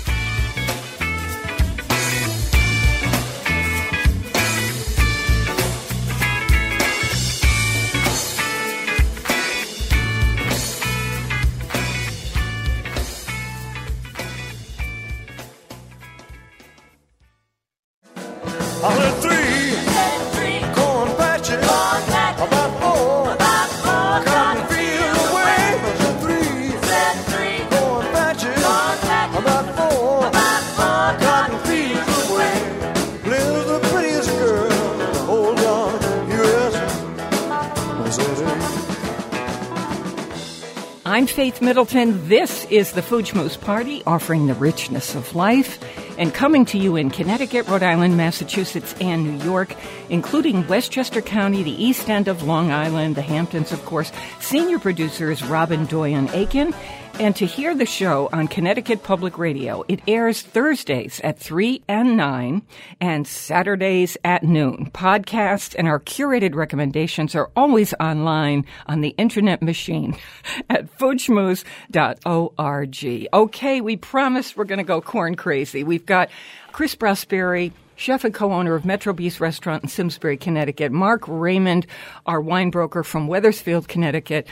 I'm 41.16 41.26
Faith 41.26 41.62
Middleton. 41.62 42.28
This 42.28 42.66
is 42.66 42.92
the 42.92 43.00
Food 43.00 43.24
Schmooze 43.24 43.58
Party, 43.58 44.02
offering 44.06 44.48
the 44.48 44.52
richness 44.52 45.14
of 45.14 45.34
life 45.34 45.82
and 46.18 46.34
coming 46.34 46.66
to 46.66 46.76
you 46.76 46.96
in 46.96 47.08
Connecticut, 47.08 47.66
Rhode 47.68 47.82
Island, 47.82 48.18
Massachusetts, 48.18 48.94
and 49.00 49.24
New 49.24 49.42
York, 49.42 49.74
including 50.10 50.68
Westchester 50.68 51.22
County, 51.22 51.62
the 51.62 51.82
east 51.82 52.10
end 52.10 52.28
of 52.28 52.42
Long 52.42 52.70
Island, 52.70 53.14
the 53.14 53.22
Hamptons, 53.22 53.72
of 53.72 53.82
course. 53.86 54.12
Senior 54.40 54.78
producer 54.78 55.30
is 55.30 55.42
Robin 55.42 55.86
Doyon-Aitken. 55.86 56.74
And 57.18 57.34
to 57.36 57.46
hear 57.46 57.74
the 57.74 57.86
show 57.86 58.28
on 58.30 58.46
Connecticut 58.46 59.02
Public 59.02 59.38
Radio, 59.38 59.86
it 59.88 60.00
airs 60.06 60.42
Thursdays 60.42 61.18
at 61.24 61.38
3 61.38 61.82
and 61.88 62.14
9 62.14 62.60
and 63.00 63.26
Saturdays 63.26 64.18
at 64.22 64.42
noon. 64.42 64.90
Podcasts 64.92 65.74
and 65.78 65.88
our 65.88 65.98
curated 65.98 66.54
recommendations 66.54 67.34
are 67.34 67.50
always 67.56 67.94
online 67.98 68.66
on 68.86 69.00
the 69.00 69.14
internet 69.16 69.62
machine 69.62 70.14
at 70.68 70.94
foodschmooze.org. 70.98 73.28
Okay, 73.32 73.80
we 73.80 73.96
promise 73.96 74.54
we're 74.54 74.64
going 74.64 74.76
to 74.76 74.84
go 74.84 75.00
corn 75.00 75.36
crazy. 75.36 75.84
We've 75.84 76.04
got 76.04 76.28
Chris 76.72 76.94
Prosperi, 76.94 77.72
chef 77.96 78.24
and 78.24 78.34
co-owner 78.34 78.74
of 78.74 78.84
Metro 78.84 79.14
Bis 79.14 79.40
Restaurant 79.40 79.82
in 79.82 79.88
Simsbury, 79.88 80.36
Connecticut. 80.36 80.92
Mark 80.92 81.22
Raymond, 81.26 81.86
our 82.26 82.42
wine 82.42 82.70
broker 82.70 83.02
from 83.02 83.26
Wethersfield, 83.26 83.88
Connecticut. 83.88 84.46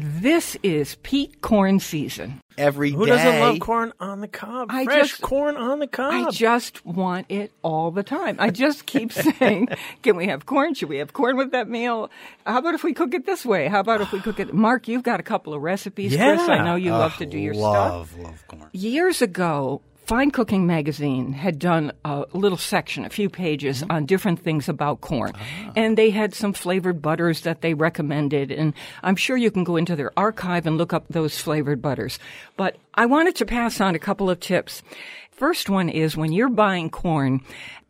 This 0.00 0.56
is 0.62 0.94
peak 1.02 1.40
corn 1.40 1.80
season. 1.80 2.40
every 2.56 2.92
Who 2.92 3.04
day. 3.04 3.16
doesn't 3.16 3.40
love 3.40 3.58
corn 3.58 3.92
on 3.98 4.20
the 4.20 4.28
cob? 4.28 4.68
I 4.70 4.84
Fresh 4.84 5.08
just- 5.10 5.22
corn 5.22 5.56
on 5.56 5.80
the 5.80 5.88
cob. 5.88 6.12
I 6.28 6.30
just 6.30 6.86
want 6.86 7.26
it 7.28 7.50
all 7.62 7.90
the 7.90 8.04
time. 8.04 8.36
I 8.38 8.50
just 8.50 8.86
keep 8.86 9.12
saying, 9.38 9.68
can 10.02 10.14
we 10.16 10.26
have 10.28 10.46
corn? 10.46 10.74
Should 10.74 10.88
we 10.88 10.98
have 10.98 11.12
corn 11.12 11.36
with 11.36 11.50
that 11.50 11.68
meal? 11.68 12.10
How 12.46 12.58
about 12.58 12.74
if 12.74 12.84
we 12.84 12.94
cook 12.94 13.12
it 13.12 13.26
this 13.26 13.44
way? 13.44 13.66
How 13.66 13.80
about 13.80 14.00
if 14.00 14.12
we 14.12 14.20
cook 14.20 14.38
it? 14.38 14.54
Mark, 14.54 14.86
you've 14.86 15.02
got 15.02 15.18
a 15.18 15.24
couple 15.24 15.52
of 15.52 15.62
recipes. 15.62 16.14
Chris, 16.16 16.48
I 16.48 16.64
know 16.64 16.76
you 16.76 16.92
love 16.92 17.16
to 17.16 17.26
do 17.26 17.38
your 17.38 17.54
stuff. 17.54 17.64
love, 17.64 18.18
love 18.18 18.44
corn. 18.46 18.68
Years 18.72 19.20
ago, 19.20 19.82
Fine 20.08 20.30
Cooking 20.30 20.66
Magazine 20.66 21.34
had 21.34 21.58
done 21.58 21.92
a 22.02 22.24
little 22.32 22.56
section, 22.56 23.04
a 23.04 23.10
few 23.10 23.28
pages 23.28 23.82
mm-hmm. 23.82 23.90
on 23.92 24.06
different 24.06 24.40
things 24.40 24.66
about 24.66 25.02
corn. 25.02 25.32
Ah. 25.34 25.72
And 25.76 25.98
they 25.98 26.08
had 26.08 26.32
some 26.32 26.54
flavored 26.54 27.02
butters 27.02 27.42
that 27.42 27.60
they 27.60 27.74
recommended. 27.74 28.50
And 28.50 28.72
I'm 29.02 29.16
sure 29.16 29.36
you 29.36 29.50
can 29.50 29.64
go 29.64 29.76
into 29.76 29.96
their 29.96 30.18
archive 30.18 30.66
and 30.66 30.78
look 30.78 30.94
up 30.94 31.04
those 31.10 31.38
flavored 31.38 31.82
butters. 31.82 32.18
But 32.56 32.78
I 32.94 33.04
wanted 33.04 33.36
to 33.36 33.44
pass 33.44 33.82
on 33.82 33.94
a 33.94 33.98
couple 33.98 34.30
of 34.30 34.40
tips. 34.40 34.82
First 35.30 35.68
one 35.68 35.90
is 35.90 36.16
when 36.16 36.32
you're 36.32 36.48
buying 36.48 36.88
corn, 36.88 37.42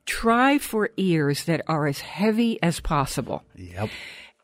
try 0.05 0.59
for 0.59 0.91
ears 0.97 1.45
that 1.45 1.63
are 1.69 1.87
as 1.87 2.01
heavy 2.01 2.61
as 2.61 2.81
possible. 2.81 3.45
Yep. 3.55 3.91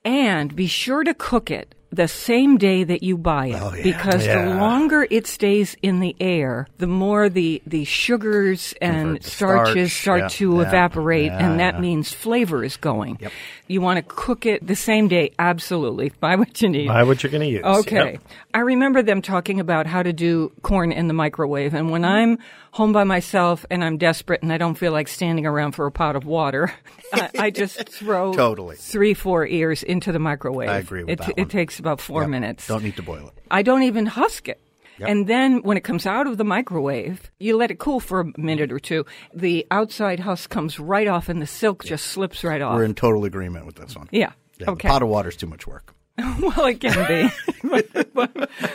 And 0.05 0.55
be 0.55 0.69
sure 0.69 1.03
to 1.03 1.13
cook 1.13 1.51
it 1.51 1.75
the 1.95 2.09
same 2.09 2.57
day 2.59 2.85
that 2.85 3.03
you 3.03 3.17
buy 3.17 3.47
it 3.47 3.61
Oh, 3.61 3.73
yeah. 3.75 3.83
because 3.83 4.27
the 4.27 4.47
longer 4.59 5.07
it 5.11 5.27
stays 5.27 5.77
in 5.83 6.01
the 6.01 6.15
air, 6.21 6.67
the 6.79 6.87
more 6.87 7.29
the, 7.29 7.63
the 7.67 7.85
sugars 7.85 8.75
and 8.81 9.23
starches 9.23 9.93
starch. 9.93 10.01
start 10.03 10.21
Yeah. 10.21 10.29
to 10.29 10.55
Yeah. 10.57 10.69
evaporate, 10.69 11.27
Yeah, 11.27 11.47
and 11.47 11.61
that 11.61 11.75
yeah. 11.75 11.81
means 11.81 12.13
flavor 12.13 12.65
is 12.65 12.77
going. 12.77 13.19
Yep. 13.21 13.33
You 13.69 13.81
want 13.81 13.97
to 13.97 14.03
cook 14.03 14.45
it 14.47 14.67
the 14.67 14.77
same 14.77 15.09
day, 15.09 15.31
absolutely. 15.39 16.11
Buy 16.21 16.37
what 16.37 16.61
you 16.61 16.69
need. 16.69 16.89
Buy 16.89 17.03
what 17.05 17.23
you're 17.23 17.31
going 17.31 17.43
to 17.43 17.49
use. 17.49 17.65
Okay. 17.65 18.13
Yep. 18.13 18.23
I 18.55 18.61
remember 18.61 19.03
them 19.03 19.23
talking 19.23 19.61
about 19.61 19.87
how 19.87 20.03
to 20.03 20.13
do 20.13 20.53
corn 20.63 20.93
in 20.93 21.09
the 21.09 21.15
microwave. 21.15 21.75
And 21.75 21.91
when 21.91 22.05
I'm 22.05 22.39
home 22.75 22.93
by 22.93 23.05
myself 23.05 23.65
and 23.71 23.85
I'm 23.85 23.99
desperate 23.99 24.43
and 24.43 24.53
I 24.53 24.59
don't 24.59 24.75
feel 24.75 24.91
like 24.93 25.07
standing 25.09 25.47
around 25.47 25.73
for 25.73 25.87
a 25.87 25.93
pot 25.93 26.17
of 26.17 26.25
water, 26.25 26.73
I, 27.13 27.31
I 27.39 27.51
just 27.51 27.89
throw 27.89 28.33
Totally. 28.33 28.75
three, 28.77 29.15
four 29.15 29.47
ears 29.47 29.83
into 29.85 30.11
the 30.11 30.19
microwave. 30.19 30.69
I 30.69 30.79
agree 30.79 31.05
with 31.05 31.11
it, 31.11 31.19
that 31.21 31.39
It 31.39 31.51
takes 31.51 31.79
about 31.79 32.01
four 32.01 32.23
Yep. 32.23 32.31
minutes. 32.31 32.67
Don't 32.67 32.83
need 32.83 32.97
to 32.97 33.03
boil 33.03 33.29
it. 33.29 33.35
I 33.51 33.63
don't 33.63 33.85
even 33.85 34.07
husk 34.07 34.49
it. 34.49 34.61
Yep. 34.99 35.09
And 35.09 35.27
then 35.27 35.63
when 35.63 35.77
it 35.77 35.83
comes 35.85 36.05
out 36.07 36.27
of 36.27 36.37
the 36.37 36.45
microwave, 36.45 37.31
you 37.39 37.57
let 37.57 37.71
it 37.71 37.79
cool 37.79 38.01
for 38.01 38.21
a 38.21 38.33
minute 38.41 38.71
or 38.73 38.79
two. 38.81 39.05
The 39.35 39.67
outside 39.71 40.21
husk 40.21 40.51
comes 40.51 40.79
right 40.81 41.07
off 41.09 41.29
and 41.29 41.41
the 41.43 41.47
silk 41.47 41.85
just 41.85 42.07
slips 42.07 42.43
right 42.45 42.61
off. 42.63 42.75
We're 42.77 42.85
in 42.85 42.95
total 42.95 43.25
agreement 43.25 43.67
with 43.67 43.77
this 43.77 43.95
one. 43.97 44.09
yeah. 44.13 44.33
Yeah, 44.59 44.71
okay. 44.71 44.89
Pot 44.89 45.03
of 45.03 45.09
water 45.09 45.29
is 45.31 45.37
too 45.37 45.49
much 45.49 45.67
work. 45.67 45.95
well, 46.41 46.67
it 46.67 46.81
can 46.81 47.09
be. 47.09 47.31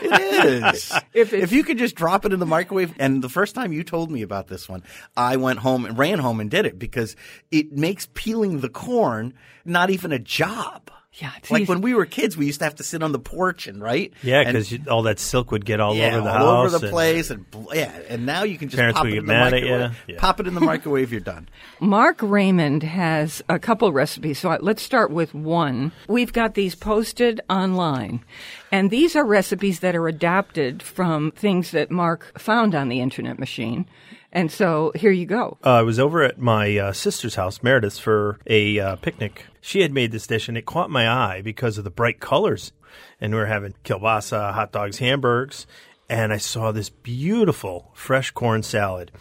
It 0.02 0.66
is. 0.66 0.92
If 1.14 1.32
if, 1.32 1.52
you 1.52 1.64
could 1.64 1.78
just 1.78 1.96
drop 1.96 2.26
it 2.26 2.34
in 2.34 2.40
the 2.40 2.46
microwave, 2.46 2.94
and 3.00 3.22
the 3.22 3.30
first 3.30 3.56
time 3.56 3.72
you 3.72 3.84
told 3.84 4.12
me 4.12 4.22
about 4.24 4.48
this 4.48 4.68
one, 4.68 4.84
I 5.16 5.38
went 5.38 5.60
home 5.60 5.86
and 5.86 5.98
ran 5.98 6.20
home 6.20 6.40
and 6.40 6.50
did 6.50 6.66
it 6.66 6.78
because 6.78 7.16
it 7.52 7.72
makes 7.72 8.08
peeling 8.14 8.60
the 8.60 8.70
corn 8.70 9.34
not 9.64 9.90
even 9.90 10.12
a 10.12 10.20
job. 10.20 10.92
Yeah, 11.14 11.32
it's 11.38 11.49
like 11.49 11.68
when 11.68 11.82
we 11.82 11.95
were 11.95 12.05
kids, 12.05 12.38
we 12.38 12.45
used 12.45 12.60
to 12.60 12.66
have 12.66 12.76
to 12.76 12.84
sit 12.84 13.01
on 13.01 13.12
the 13.12 13.20
porch 13.20 13.66
and 13.68 13.82
right. 13.82 14.14
Yeah, 14.22 14.43
because 14.43 14.72
all 14.88 15.01
that 15.03 15.18
silk 15.20 15.51
would 15.51 15.66
get 15.66 15.80
all 15.80 15.95
yeah, 15.95 16.16
over 16.16 16.22
the 16.22 16.30
all 16.32 16.38
house. 16.38 16.68
over 16.68 16.78
the 16.80 16.86
and- 16.86 16.93
place, 16.93 17.30
and 17.32 17.49
bl- 17.49 17.74
yeah, 17.74 17.91
and 18.07 18.28
now 18.28 18.43
you 18.43 18.60
can 18.60 18.70
just 18.70 18.78
Parents 18.78 18.97
pop 18.99 19.07
it 19.07 19.10
get 19.10 19.18
in 19.18 19.26
the 19.26 19.34
mad 19.34 19.53
at 19.55 19.64
you. 19.64 19.70
microwave. 19.72 19.97
Yeah. 20.07 20.16
Pop 20.20 20.39
it 20.39 20.47
in 20.47 20.53
the 20.53 20.62
microwave, 20.62 21.12
you're 21.12 21.20
done. 21.20 21.49
Mark 21.80 22.20
Raymond 22.22 22.84
has 22.84 23.41
a 23.49 23.57
couple 23.57 23.91
recipes. 23.91 24.38
So 24.38 24.55
let's 24.62 24.84
start 24.84 25.10
with 25.10 25.34
one. 25.34 25.91
We've 26.07 26.32
got 26.32 26.53
these 26.53 26.76
posted 26.76 27.41
online. 27.49 28.24
And 28.72 28.91
these 28.91 29.16
are 29.16 29.26
recipes 29.26 29.80
that 29.80 29.95
are 29.95 30.07
adapted 30.07 30.84
from 30.84 31.32
things 31.32 31.72
that 31.72 31.89
Mark 31.89 32.39
found 32.39 32.76
on 32.76 32.88
the 32.88 33.01
internet 33.01 33.39
machine. 33.39 33.88
And 34.32 34.52
so 34.52 34.92
here 34.96 35.12
you 35.12 35.26
go. 35.26 35.58
Uh, 35.66 35.76
I 35.76 35.82
was 35.82 36.00
over 36.00 36.22
at 36.22 36.40
my 36.40 36.78
uh, 36.78 36.94
sister's 36.94 37.36
house, 37.36 37.64
Meredith's, 37.64 37.98
for 37.98 38.40
a 38.46 38.80
uh, 38.80 38.96
picnic. 38.98 39.46
She 39.60 39.82
had 39.82 39.92
made 39.92 40.12
this 40.12 40.28
dish, 40.28 40.48
and 40.48 40.58
it 40.58 40.66
caught 40.66 40.90
my 40.90 41.10
eye 41.10 41.42
because 41.42 41.78
of 41.78 41.84
the 41.84 41.90
bright 41.90 42.20
colors. 42.20 42.72
And 43.20 43.34
we 43.34 43.40
were 43.40 43.48
having 43.48 43.74
kielbasa, 43.84 44.54
hot 44.54 44.72
dogs, 44.72 45.00
hamburgers, 45.00 45.66
and 46.10 46.32
I 46.34 46.38
saw 46.38 46.72
this 46.72 46.90
beautiful 46.90 47.92
fresh 47.94 48.32
corn 48.32 48.64
salad. 48.64 49.12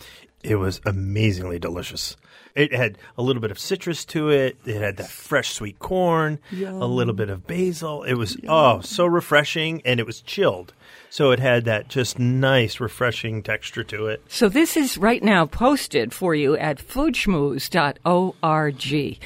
It 0.43 0.57
was 0.57 0.81
amazingly 0.85 1.59
delicious. 1.59 2.17
It 2.59 2.75
had 2.75 2.99
a 3.17 3.23
little 3.23 3.41
bit 3.41 3.53
of 3.53 3.59
citrus 3.59 4.05
to 4.07 4.31
it. 4.31 4.57
It 4.67 4.81
had 4.81 4.97
that 4.97 5.09
fresh 5.09 5.55
sweet 5.55 5.79
corn, 5.79 6.41
a 6.53 6.87
little 6.87 7.15
bit 7.15 7.31
of 7.31 7.47
basil. 7.47 8.03
It 8.03 8.15
was 8.15 8.37
oh 8.49 8.81
so 8.81 9.07
refreshing, 9.07 9.81
and 9.85 10.01
it 10.01 10.07
was 10.07 10.21
chilled, 10.23 10.73
so 11.09 11.31
it 11.31 11.39
had 11.39 11.67
that 11.67 11.87
just 11.89 12.19
nice, 12.19 12.81
refreshing 12.81 13.45
texture 13.45 13.85
to 13.85 14.09
it. 14.09 14.25
So 14.27 14.49
this 14.49 14.77
is 14.77 14.99
right 14.99 15.23
now 15.23 15.47
posted 15.47 16.13
for 16.13 16.35
you 16.35 16.57
at 16.57 16.79
foodschmooze.org. 16.79 19.19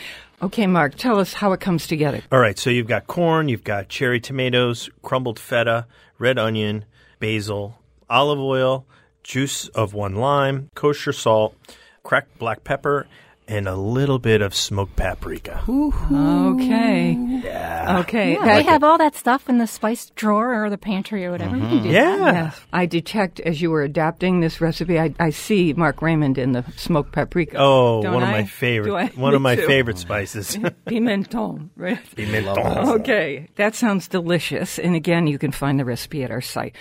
Okay, 0.42 0.66
Mark, 0.66 0.96
tell 0.96 1.18
us 1.18 1.32
how 1.32 1.52
it 1.52 1.60
comes 1.60 1.86
together. 1.86 2.20
All 2.30 2.40
right, 2.40 2.58
so 2.58 2.68
you've 2.68 2.86
got 2.86 3.06
corn, 3.06 3.48
you've 3.48 3.64
got 3.64 3.88
cherry 3.88 4.20
tomatoes, 4.20 4.90
crumbled 5.00 5.38
feta, 5.38 5.86
red 6.18 6.38
onion, 6.38 6.84
basil, 7.18 7.78
olive 8.10 8.40
oil, 8.40 8.84
juice 9.22 9.68
of 9.68 9.94
one 9.94 10.16
lime, 10.16 10.68
kosher 10.74 11.12
salt, 11.12 11.54
cracked 12.02 12.38
black 12.38 12.64
pepper, 12.64 13.06
and 13.52 13.68
a 13.68 13.76
little 13.76 14.18
bit 14.18 14.40
of 14.40 14.54
smoked 14.54 14.96
paprika. 14.96 15.62
Okay. 15.68 17.12
Okay. 17.12 18.32
Yeah, 18.32 18.44
that- 18.44 18.56
they 18.56 18.62
have 18.62 18.82
all 18.82 18.96
that 18.96 19.14
stuff 19.14 19.48
in 19.48 19.58
the 19.58 19.66
spice 19.66 20.10
drawer 20.14 20.64
or 20.64 20.70
the 20.70 20.78
pantry 20.78 21.26
or 21.26 21.30
whatever. 21.32 21.56
You 21.56 21.62
can 21.62 21.70
mm-hmm. 21.70 21.82
do 21.84 21.92
that. 21.92 22.18
Yeah. 22.18 22.32
Yes. 22.32 22.60
I 22.72 22.86
detect 22.86 23.40
as 23.40 23.60
you 23.60 23.70
were 23.70 23.82
adapting 23.82 24.40
this 24.40 24.60
recipe, 24.60 24.98
I, 24.98 25.14
I 25.20 25.30
see 25.30 25.74
Mark 25.74 26.00
Raymond 26.00 26.38
in 26.38 26.52
the 26.52 26.64
smoked 26.76 27.12
paprika. 27.12 27.56
Oh, 27.58 28.02
Don't 28.02 28.14
one 28.14 28.22
of 28.22 28.30
I? 28.30 28.32
my 28.32 28.42
Do 28.42 28.48
favorite. 28.48 28.94
I? 28.94 29.06
One 29.20 29.32
Me 29.32 29.36
of 29.36 29.42
my 29.42 29.56
too. 29.56 29.66
favorite 29.66 29.98
spices. 29.98 30.56
Pimenton, 30.86 31.68
right? 31.76 32.00
Pimenton. 32.16 33.00
Okay, 33.00 33.48
that 33.56 33.74
sounds 33.74 34.08
delicious. 34.08 34.78
And 34.78 34.94
again, 34.94 35.26
you 35.26 35.38
can 35.38 35.52
find 35.52 35.78
the 35.78 35.84
recipe 35.84 36.24
at 36.24 36.30
our 36.30 36.40
site. 36.40 36.74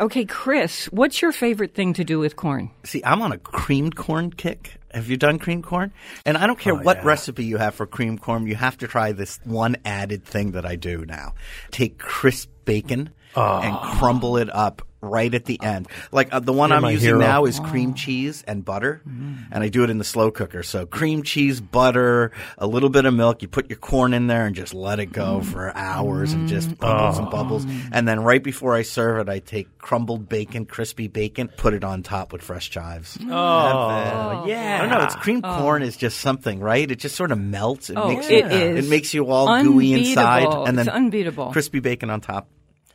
Okay, 0.00 0.24
Chris, 0.24 0.86
what's 0.86 1.20
your 1.20 1.30
favorite 1.30 1.74
thing 1.74 1.92
to 1.92 2.04
do 2.04 2.18
with 2.18 2.34
corn? 2.34 2.70
See, 2.84 3.02
I'm 3.04 3.20
on 3.20 3.32
a 3.32 3.38
creamed 3.38 3.96
corn 3.96 4.32
kick. 4.32 4.80
Have 4.94 5.10
you 5.10 5.18
done 5.18 5.38
creamed 5.38 5.64
corn? 5.64 5.92
And 6.24 6.38
I 6.38 6.46
don't 6.46 6.58
care 6.58 6.72
Oh, 6.72 6.78
what 6.82 6.98
yeah. 6.98 7.04
recipe 7.04 7.44
you 7.44 7.58
have 7.58 7.74
for 7.74 7.86
creamed 7.86 8.22
corn, 8.22 8.46
you 8.46 8.54
have 8.54 8.78
to 8.78 8.88
try 8.88 9.12
this 9.12 9.38
one 9.44 9.76
added 9.84 10.24
thing 10.24 10.52
that 10.52 10.64
I 10.64 10.76
do 10.76 11.04
now. 11.04 11.34
Take 11.70 11.98
crisp 11.98 12.48
bacon 12.64 13.10
and 13.36 13.74
ah. 13.76 13.96
crumble 13.98 14.38
it 14.38 14.48
up 14.48 14.80
right 15.00 15.32
at 15.34 15.44
the 15.44 15.60
end. 15.62 15.88
Like 16.12 16.32
uh, 16.32 16.40
the 16.40 16.52
one 16.52 16.70
You're 16.70 16.78
I'm 16.78 16.90
using 16.90 17.08
hero. 17.08 17.18
now 17.18 17.44
is 17.44 17.58
cream 17.60 17.94
cheese 17.94 18.44
and 18.46 18.64
butter, 18.64 19.02
mm. 19.08 19.46
and 19.50 19.62
I 19.64 19.68
do 19.68 19.84
it 19.84 19.90
in 19.90 19.98
the 19.98 20.04
slow 20.04 20.30
cooker. 20.30 20.62
So 20.62 20.86
cream 20.86 21.22
cheese, 21.22 21.60
butter, 21.60 22.32
a 22.58 22.66
little 22.66 22.90
bit 22.90 23.04
of 23.04 23.14
milk. 23.14 23.42
You 23.42 23.48
put 23.48 23.70
your 23.70 23.78
corn 23.78 24.12
in 24.14 24.26
there 24.26 24.46
and 24.46 24.54
just 24.54 24.74
let 24.74 25.00
it 25.00 25.06
go 25.06 25.40
mm. 25.40 25.44
for 25.44 25.74
hours 25.76 26.32
and 26.32 26.48
just 26.48 26.68
mm. 26.70 26.78
bubbles 26.78 27.18
and 27.18 27.30
bubbles. 27.30 27.66
And 27.92 28.06
then 28.06 28.22
right 28.22 28.42
before 28.42 28.74
I 28.74 28.82
serve 28.82 29.26
it, 29.26 29.30
I 29.30 29.38
take 29.38 29.78
crumbled 29.78 30.28
bacon, 30.28 30.66
crispy 30.66 31.08
bacon, 31.08 31.48
put 31.48 31.74
it 31.74 31.84
on 31.84 32.02
top 32.02 32.32
with 32.32 32.42
fresh 32.42 32.70
chives. 32.70 33.18
Oh, 33.22 34.44
yeah. 34.46 34.78
I 34.78 34.78
don't 34.86 34.90
know. 34.90 35.04
It's 35.04 35.14
cream 35.16 35.42
corn 35.42 35.82
is 35.82 35.96
just 35.96 36.18
something, 36.20 36.60
right? 36.60 36.90
It 36.90 36.96
just 36.98 37.16
sort 37.16 37.32
of 37.32 37.38
melts. 37.38 37.90
It 37.90 37.96
Oh, 37.96 38.08
makes 38.08 38.28
it 38.28 38.44
you, 38.44 38.50
is 38.50 38.86
It 38.86 38.90
makes 38.90 39.12
you 39.14 39.26
all 39.28 39.62
gooey 39.62 39.92
inside, 39.92 40.46
and 40.68 40.78
then 40.78 40.86
It's 40.86 40.94
unbeatable. 40.94 41.52
crispy 41.52 41.80
bacon 41.80 42.10
on 42.10 42.20
top. 42.20 42.48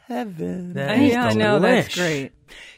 Heaven. 0.07 0.73
That 0.73 0.97
oh, 0.97 1.01
is 1.01 1.11
yeah, 1.11 1.25
I 1.25 1.33
know 1.33 1.59
that's 1.59 1.95
great. 1.95 2.31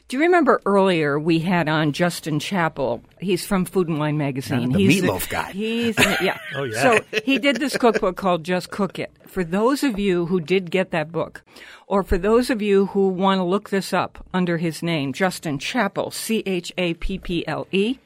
Do 0.08 0.16
you 0.16 0.22
remember 0.22 0.62
earlier 0.64 1.18
we 1.18 1.40
had 1.40 1.68
on 1.68 1.92
Justin 1.92 2.38
Chapple? 2.38 3.02
He's 3.20 3.44
from 3.44 3.66
Food 3.66 3.88
and 3.88 3.98
Wine 3.98 4.16
magazine. 4.16 4.72
the 4.72 4.78
he's 4.78 5.02
meatloaf 5.02 5.28
guy. 5.28 5.52
He's 5.52 5.98
yeah. 6.22 6.38
Oh, 6.56 6.64
yeah. 6.64 6.80
So 6.80 7.00
he 7.24 7.38
did 7.38 7.56
this 7.56 7.76
cookbook 7.76 8.16
called 8.16 8.44
Just 8.44 8.70
Cook 8.70 8.98
It. 8.98 9.12
For 9.26 9.44
those 9.44 9.82
of 9.82 9.98
you 9.98 10.24
who 10.24 10.40
did 10.40 10.70
get 10.70 10.90
that 10.92 11.12
book, 11.12 11.44
or 11.86 12.02
for 12.02 12.16
those 12.16 12.48
of 12.48 12.62
you 12.62 12.86
who 12.86 13.08
want 13.08 13.40
to 13.40 13.44
look 13.44 13.68
this 13.68 13.92
up 13.92 14.26
under 14.32 14.56
his 14.56 14.82
name, 14.82 15.12
Justin 15.12 15.58
Chapple, 15.58 16.10
C 16.10 16.42
H 16.46 16.72
A 16.78 16.94
P 16.94 17.18
P 17.18 17.46
L 17.46 17.66
E, 17.70 17.98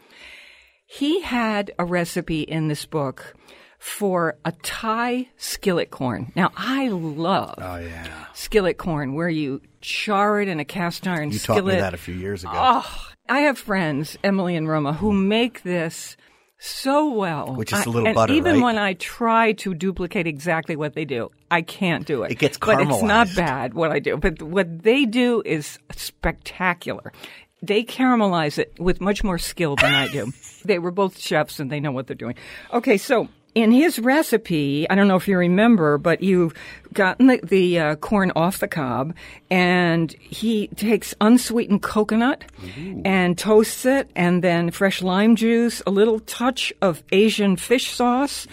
he 0.85 1.21
had 1.21 1.71
a 1.79 1.85
recipe 1.85 2.43
in 2.43 2.67
this 2.67 2.85
book 2.85 3.37
for 3.85 4.37
a 4.45 4.53
Thai 4.63 5.29
skillet 5.39 5.91
corn. 5.91 6.31
Now 6.37 6.53
I 6.57 6.87
love 6.87 7.57
Oh 7.59 7.77
yeah. 7.79 8.27
skillet 8.33 8.79
corn 8.79 9.15
where 9.15 9.29
you 9.29 9.61
char 9.81 10.41
it 10.41 10.47
in 10.47 10.61
a 10.61 10.65
cast 10.65 11.09
iron 11.09 11.33
You 11.33 11.39
skillet. 11.39 11.65
taught 11.65 11.75
me 11.75 11.81
that 11.81 11.93
a 11.93 11.97
few 11.97 12.15
years 12.15 12.45
ago. 12.45 12.53
Oh, 12.55 13.07
I 13.29 13.41
have 13.41 13.59
friends, 13.59 14.17
Emily 14.23 14.55
and 14.55 14.69
Roma, 14.69 14.93
who 14.93 15.13
make 15.13 15.65
this 15.65 16.17
so 16.61 17.13
well. 17.13 17.57
Which 17.57 17.73
is 17.73 17.81
I- 17.81 17.83
a 17.83 17.89
little 17.89 18.07
and 18.07 18.15
butter, 18.15 18.33
Even 18.35 18.55
right? 18.57 18.63
when 18.63 18.79
I 18.79 18.93
try 18.95 19.51
to 19.55 19.75
duplicate 19.75 20.29
exactly 20.29 20.77
what 20.77 20.95
they 20.95 21.05
do, 21.05 21.31
I 21.51 21.63
can't 21.63 22.07
do 22.07 22.23
it. 22.23 22.31
It 22.31 22.39
gets 22.39 22.59
caramelized. 22.59 22.87
But 22.89 22.95
it's 22.95 23.03
not 23.03 23.29
bad 23.35 23.75
what 23.75 23.91
I 23.91 23.99
do. 23.99 24.17
But 24.17 24.41
what 24.43 24.85
they 24.85 25.07
do 25.07 25.43
is 25.45 25.81
spectacular. 25.97 27.13
They 27.65 27.83
caramelize 27.83 28.59
it 28.59 28.75
with 28.79 29.01
much 29.01 29.25
more 29.25 29.39
skill 29.39 29.75
than 29.75 29.93
I 29.93 30.07
do. 30.09 30.33
they 30.65 30.79
were 30.79 30.91
both 30.93 31.19
chefs 31.19 31.59
and 31.59 31.71
they 31.71 31.81
know 31.81 31.91
what 31.93 32.07
they're 32.07 32.15
doing. 32.17 32.37
Okay, 32.73 32.97
so 32.97 33.29
in 33.55 33.71
his 33.71 33.99
recipe, 33.99 34.89
I 34.89 34.95
don't 34.95 35.09
know 35.09 35.17
if 35.17 35.29
you 35.29 35.37
remember, 35.37 35.99
but 35.99 36.23
you've 36.23 36.55
gotten 36.95 37.27
the, 37.27 37.41
the 37.43 37.79
uh, 37.79 37.97
corn 37.97 38.33
off 38.35 38.59
the 38.59 38.69
cob, 38.69 39.15
and 39.51 40.11
he 40.21 40.69
takes 40.69 41.15
unsweetened 41.21 41.83
coconut 41.83 42.45
and 43.05 43.37
toasts 43.37 43.85
it, 43.85 44.11
and 44.17 44.43
then 44.43 44.71
fresh 44.71 45.03
lime 45.03 45.37
juice, 45.37 45.83
a 45.87 45.91
little 45.91 46.21
touch 46.21 46.73
of 46.81 47.03
Asian 47.13 47.57
fish 47.57 47.91
sauce, 47.91 48.47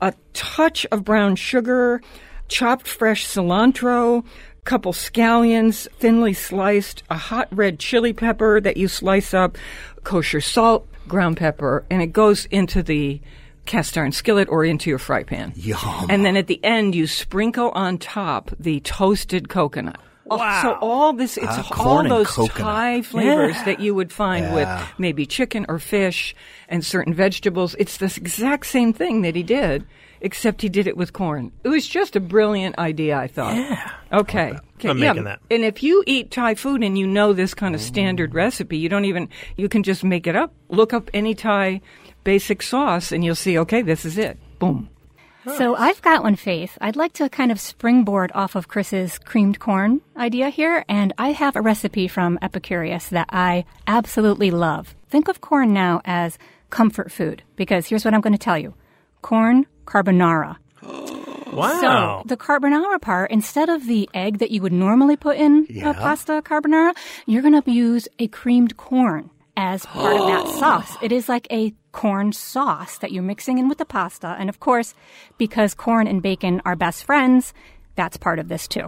a 0.00 0.14
touch 0.32 0.86
of 0.92 1.04
brown 1.04 1.36
sugar, 1.36 2.00
chopped 2.48 2.88
fresh 2.88 3.26
cilantro, 3.26 4.24
couple 4.64 4.92
scallions 4.92 5.88
thinly 5.92 6.32
sliced, 6.34 7.02
a 7.08 7.16
hot 7.16 7.48
red 7.50 7.78
chili 7.78 8.12
pepper 8.12 8.60
that 8.60 8.76
you 8.76 8.86
slice 8.86 9.32
up, 9.32 9.56
kosher 10.04 10.40
salt, 10.40 10.86
ground 11.06 11.38
pepper, 11.38 11.84
and 11.90 12.02
it 12.02 12.12
goes 12.12 12.44
into 12.46 12.82
the 12.82 13.20
cast 13.68 13.96
iron 13.96 14.10
skillet 14.12 14.48
or 14.48 14.64
into 14.64 14.90
your 14.90 14.98
fry 14.98 15.22
pan. 15.22 15.52
Yum. 15.54 16.06
And 16.08 16.24
then 16.24 16.36
at 16.36 16.48
the 16.48 16.58
end, 16.64 16.94
you 16.94 17.06
sprinkle 17.06 17.70
on 17.70 17.98
top 17.98 18.50
the 18.58 18.80
toasted 18.80 19.48
coconut. 19.48 20.00
Wow. 20.24 20.60
So 20.62 20.72
all 20.82 21.12
this, 21.14 21.38
it's 21.38 21.46
Ah, 21.48 21.74
all 21.78 22.06
those 22.06 22.26
coconut. 22.26 22.56
Thai 22.56 23.02
flavors 23.02 23.56
Yeah. 23.56 23.64
that 23.64 23.80
you 23.80 23.94
would 23.94 24.12
find 24.12 24.52
with 24.52 24.68
maybe 24.98 25.24
chicken 25.24 25.64
or 25.68 25.78
fish 25.78 26.34
and 26.68 26.84
certain 26.84 27.14
vegetables. 27.14 27.74
It's 27.78 27.96
this 27.96 28.18
exact 28.18 28.66
same 28.66 28.92
thing 28.92 29.22
that 29.22 29.34
he 29.34 29.42
did, 29.42 29.86
except 30.20 30.60
he 30.60 30.68
did 30.68 30.86
it 30.86 30.98
with 30.98 31.14
corn. 31.14 31.50
It 31.64 31.68
was 31.68 31.86
just 31.88 32.14
a 32.14 32.20
brilliant 32.20 32.78
idea, 32.78 33.16
I 33.16 33.26
thought. 33.26 33.56
Yeah. 33.56 33.90
Okay. 34.12 34.52
okay. 34.76 34.88
I'm 34.90 34.98
yeah. 34.98 35.12
making 35.12 35.24
that. 35.24 35.40
And 35.50 35.64
if 35.64 35.82
you 35.82 36.04
eat 36.06 36.30
Thai 36.30 36.56
food 36.56 36.82
and 36.82 36.98
you 36.98 37.06
know 37.06 37.32
this 37.32 37.54
kind 37.54 37.74
of 37.74 37.80
standard 37.80 38.34
recipe, 38.34 38.76
you 38.76 38.90
don't 38.90 39.06
even, 39.06 39.30
you 39.56 39.68
can 39.70 39.82
just 39.82 40.04
make 40.04 40.26
it 40.26 40.36
up. 40.36 40.52
Look 40.68 40.92
up 40.92 41.08
any 41.14 41.34
Thai 41.34 41.80
basic 42.24 42.62
sauce 42.62 43.12
and 43.12 43.24
you'll 43.24 43.34
see, 43.34 43.58
okay, 43.58 43.82
this 43.82 44.04
is 44.04 44.18
it. 44.18 44.38
Boom. 44.58 44.88
So 45.56 45.74
I've 45.76 46.02
got 46.02 46.22
one, 46.22 46.36
Faith. 46.36 46.76
I'd 46.78 46.96
like 46.96 47.14
to 47.14 47.28
kind 47.30 47.50
of 47.50 47.58
springboard 47.58 48.30
off 48.34 48.54
of 48.54 48.68
Chris's 48.68 49.18
creamed 49.18 49.58
corn 49.58 50.02
idea 50.14 50.50
here, 50.50 50.84
and 50.90 51.14
I 51.16 51.32
have 51.32 51.56
a 51.56 51.62
recipe 51.62 52.06
from 52.06 52.38
Epicurious 52.42 53.08
that 53.10 53.28
I 53.30 53.64
absolutely 53.86 54.50
love. 54.50 54.94
Think 55.08 55.28
of 55.28 55.40
corn 55.40 55.72
now 55.72 56.02
as 56.04 56.36
comfort 56.68 57.10
food, 57.10 57.42
because 57.56 57.86
here's 57.86 58.04
what 58.04 58.12
I'm 58.12 58.20
going 58.20 58.34
to 58.34 58.38
tell 58.38 58.58
you. 58.58 58.74
Corn 59.22 59.64
carbonara. 59.86 60.56
Wow. 61.52 61.80
So 61.80 62.28
the 62.28 62.36
carbonara 62.36 63.00
part, 63.00 63.30
instead 63.30 63.70
of 63.70 63.86
the 63.86 64.08
egg 64.12 64.38
that 64.40 64.50
you 64.50 64.60
would 64.60 64.72
normally 64.72 65.16
put 65.16 65.38
in 65.38 65.66
Yeah. 65.70 65.90
a 65.90 65.94
pasta 65.94 66.42
carbonara, 66.44 66.94
you're 67.26 67.42
going 67.42 67.58
to 67.60 67.70
use 67.70 68.06
a 68.18 68.28
creamed 68.28 68.76
corn 68.76 69.30
as 69.58 69.84
part 69.86 70.16
of 70.16 70.26
that 70.26 70.48
sauce. 70.58 70.96
It 71.02 71.10
is 71.12 71.28
like 71.28 71.48
a 71.50 71.74
corn 71.92 72.32
sauce 72.32 72.96
that 72.98 73.10
you're 73.10 73.24
mixing 73.24 73.58
in 73.58 73.68
with 73.68 73.78
the 73.78 73.84
pasta. 73.84 74.36
And 74.38 74.48
of 74.48 74.60
course, 74.60 74.94
because 75.36 75.74
corn 75.74 76.06
and 76.06 76.22
bacon 76.22 76.62
are 76.64 76.76
best 76.76 77.04
friends, 77.04 77.52
that's 77.96 78.16
part 78.16 78.38
of 78.38 78.48
this 78.48 78.68
too. 78.68 78.86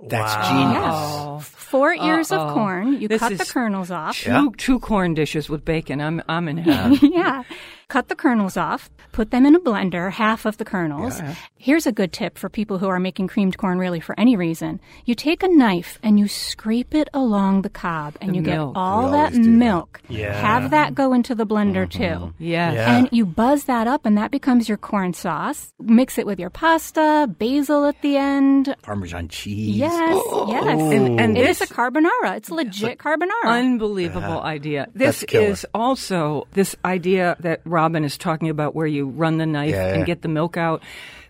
That's 0.00 0.34
Oh. 0.38 1.38
genius. 1.38 1.48
Four 1.48 1.92
ears 1.94 2.32
of 2.32 2.52
corn. 2.54 3.00
You 3.00 3.08
This 3.08 3.20
cut 3.20 3.36
the 3.36 3.44
kernels 3.44 3.90
off. 3.90 4.16
Two, 4.18 4.52
two 4.56 4.78
corn 4.78 5.12
dishes 5.14 5.50
with 5.50 5.64
bacon. 5.64 6.00
I'm, 6.00 6.22
I'm 6.28 6.48
in 6.48 6.56
heaven. 6.58 6.98
yeah. 7.12 7.42
Cut 7.88 8.08
the 8.08 8.14
kernels 8.14 8.58
off, 8.58 8.90
put 9.12 9.30
them 9.30 9.46
in 9.46 9.54
a 9.54 9.60
blender, 9.60 10.12
half 10.12 10.44
of 10.44 10.58
the 10.58 10.64
kernels. 10.66 11.22
Here's 11.56 11.86
a 11.86 11.92
good 11.92 12.12
tip 12.12 12.36
for 12.36 12.50
people 12.50 12.76
who 12.76 12.86
are 12.86 13.00
making 13.00 13.28
creamed 13.28 13.56
corn 13.56 13.78
really 13.78 13.98
for 13.98 14.14
any 14.20 14.36
reason. 14.36 14.78
You 15.06 15.14
take 15.14 15.42
a 15.42 15.48
knife 15.48 15.98
and 16.02 16.18
you 16.18 16.28
scrape 16.28 16.94
it 16.94 17.08
along 17.14 17.62
the 17.62 17.70
cob 17.70 18.14
and 18.20 18.32
The 18.32 18.36
you 18.36 18.42
milk. 18.42 18.74
get 18.74 18.78
all 18.80 19.06
We 19.06 19.12
that 19.12 19.16
always 19.32 19.36
do 19.38 19.42
that. 19.44 19.48
milk. 19.48 20.00
Yeah. 20.10 20.38
Have 20.38 20.70
that 20.72 20.94
go 20.94 21.14
into 21.14 21.34
the 21.34 21.46
blender 21.46 21.88
mm-hmm. 21.88 22.26
too. 22.28 22.34
Yes. 22.38 22.74
Yeah. 22.74 22.94
And 22.98 23.08
you 23.10 23.24
buzz 23.24 23.64
that 23.64 23.86
up 23.88 24.04
and 24.04 24.18
that 24.18 24.30
becomes 24.30 24.68
your 24.68 24.76
corn 24.78 25.14
sauce. 25.14 25.72
Mix 25.80 26.18
it 26.18 26.26
with 26.26 26.38
your 26.38 26.50
pasta, 26.50 27.26
basil 27.38 27.86
at 27.86 28.00
the 28.02 28.18
end. 28.18 28.76
Parmesan 28.82 29.28
cheese. 29.28 29.76
Yes, 29.92 30.24
yes. 30.48 30.80
And, 30.92 31.20
and 31.20 31.36
It 31.38 31.46
this 31.46 31.60
is 31.60 31.70
a 31.70 31.74
carbonara. 31.74 32.36
It's 32.36 32.50
legit 32.50 32.98
carbonara. 32.98 33.44
unbelievable 33.44 34.40
idea. 34.42 34.88
This 34.94 35.22
is 35.24 35.66
also 35.74 36.46
this 36.52 36.76
idea 36.84 37.36
that 37.40 37.60
Robin 37.64 38.04
is 38.04 38.16
talking 38.18 38.48
about 38.48 38.74
where 38.74 38.86
you 38.86 39.08
run 39.08 39.38
the 39.38 39.46
knife 39.46 39.70
Yeah, 39.70 39.94
and 39.94 40.06
get 40.06 40.22
the 40.22 40.28
milk 40.28 40.56
out. 40.56 40.82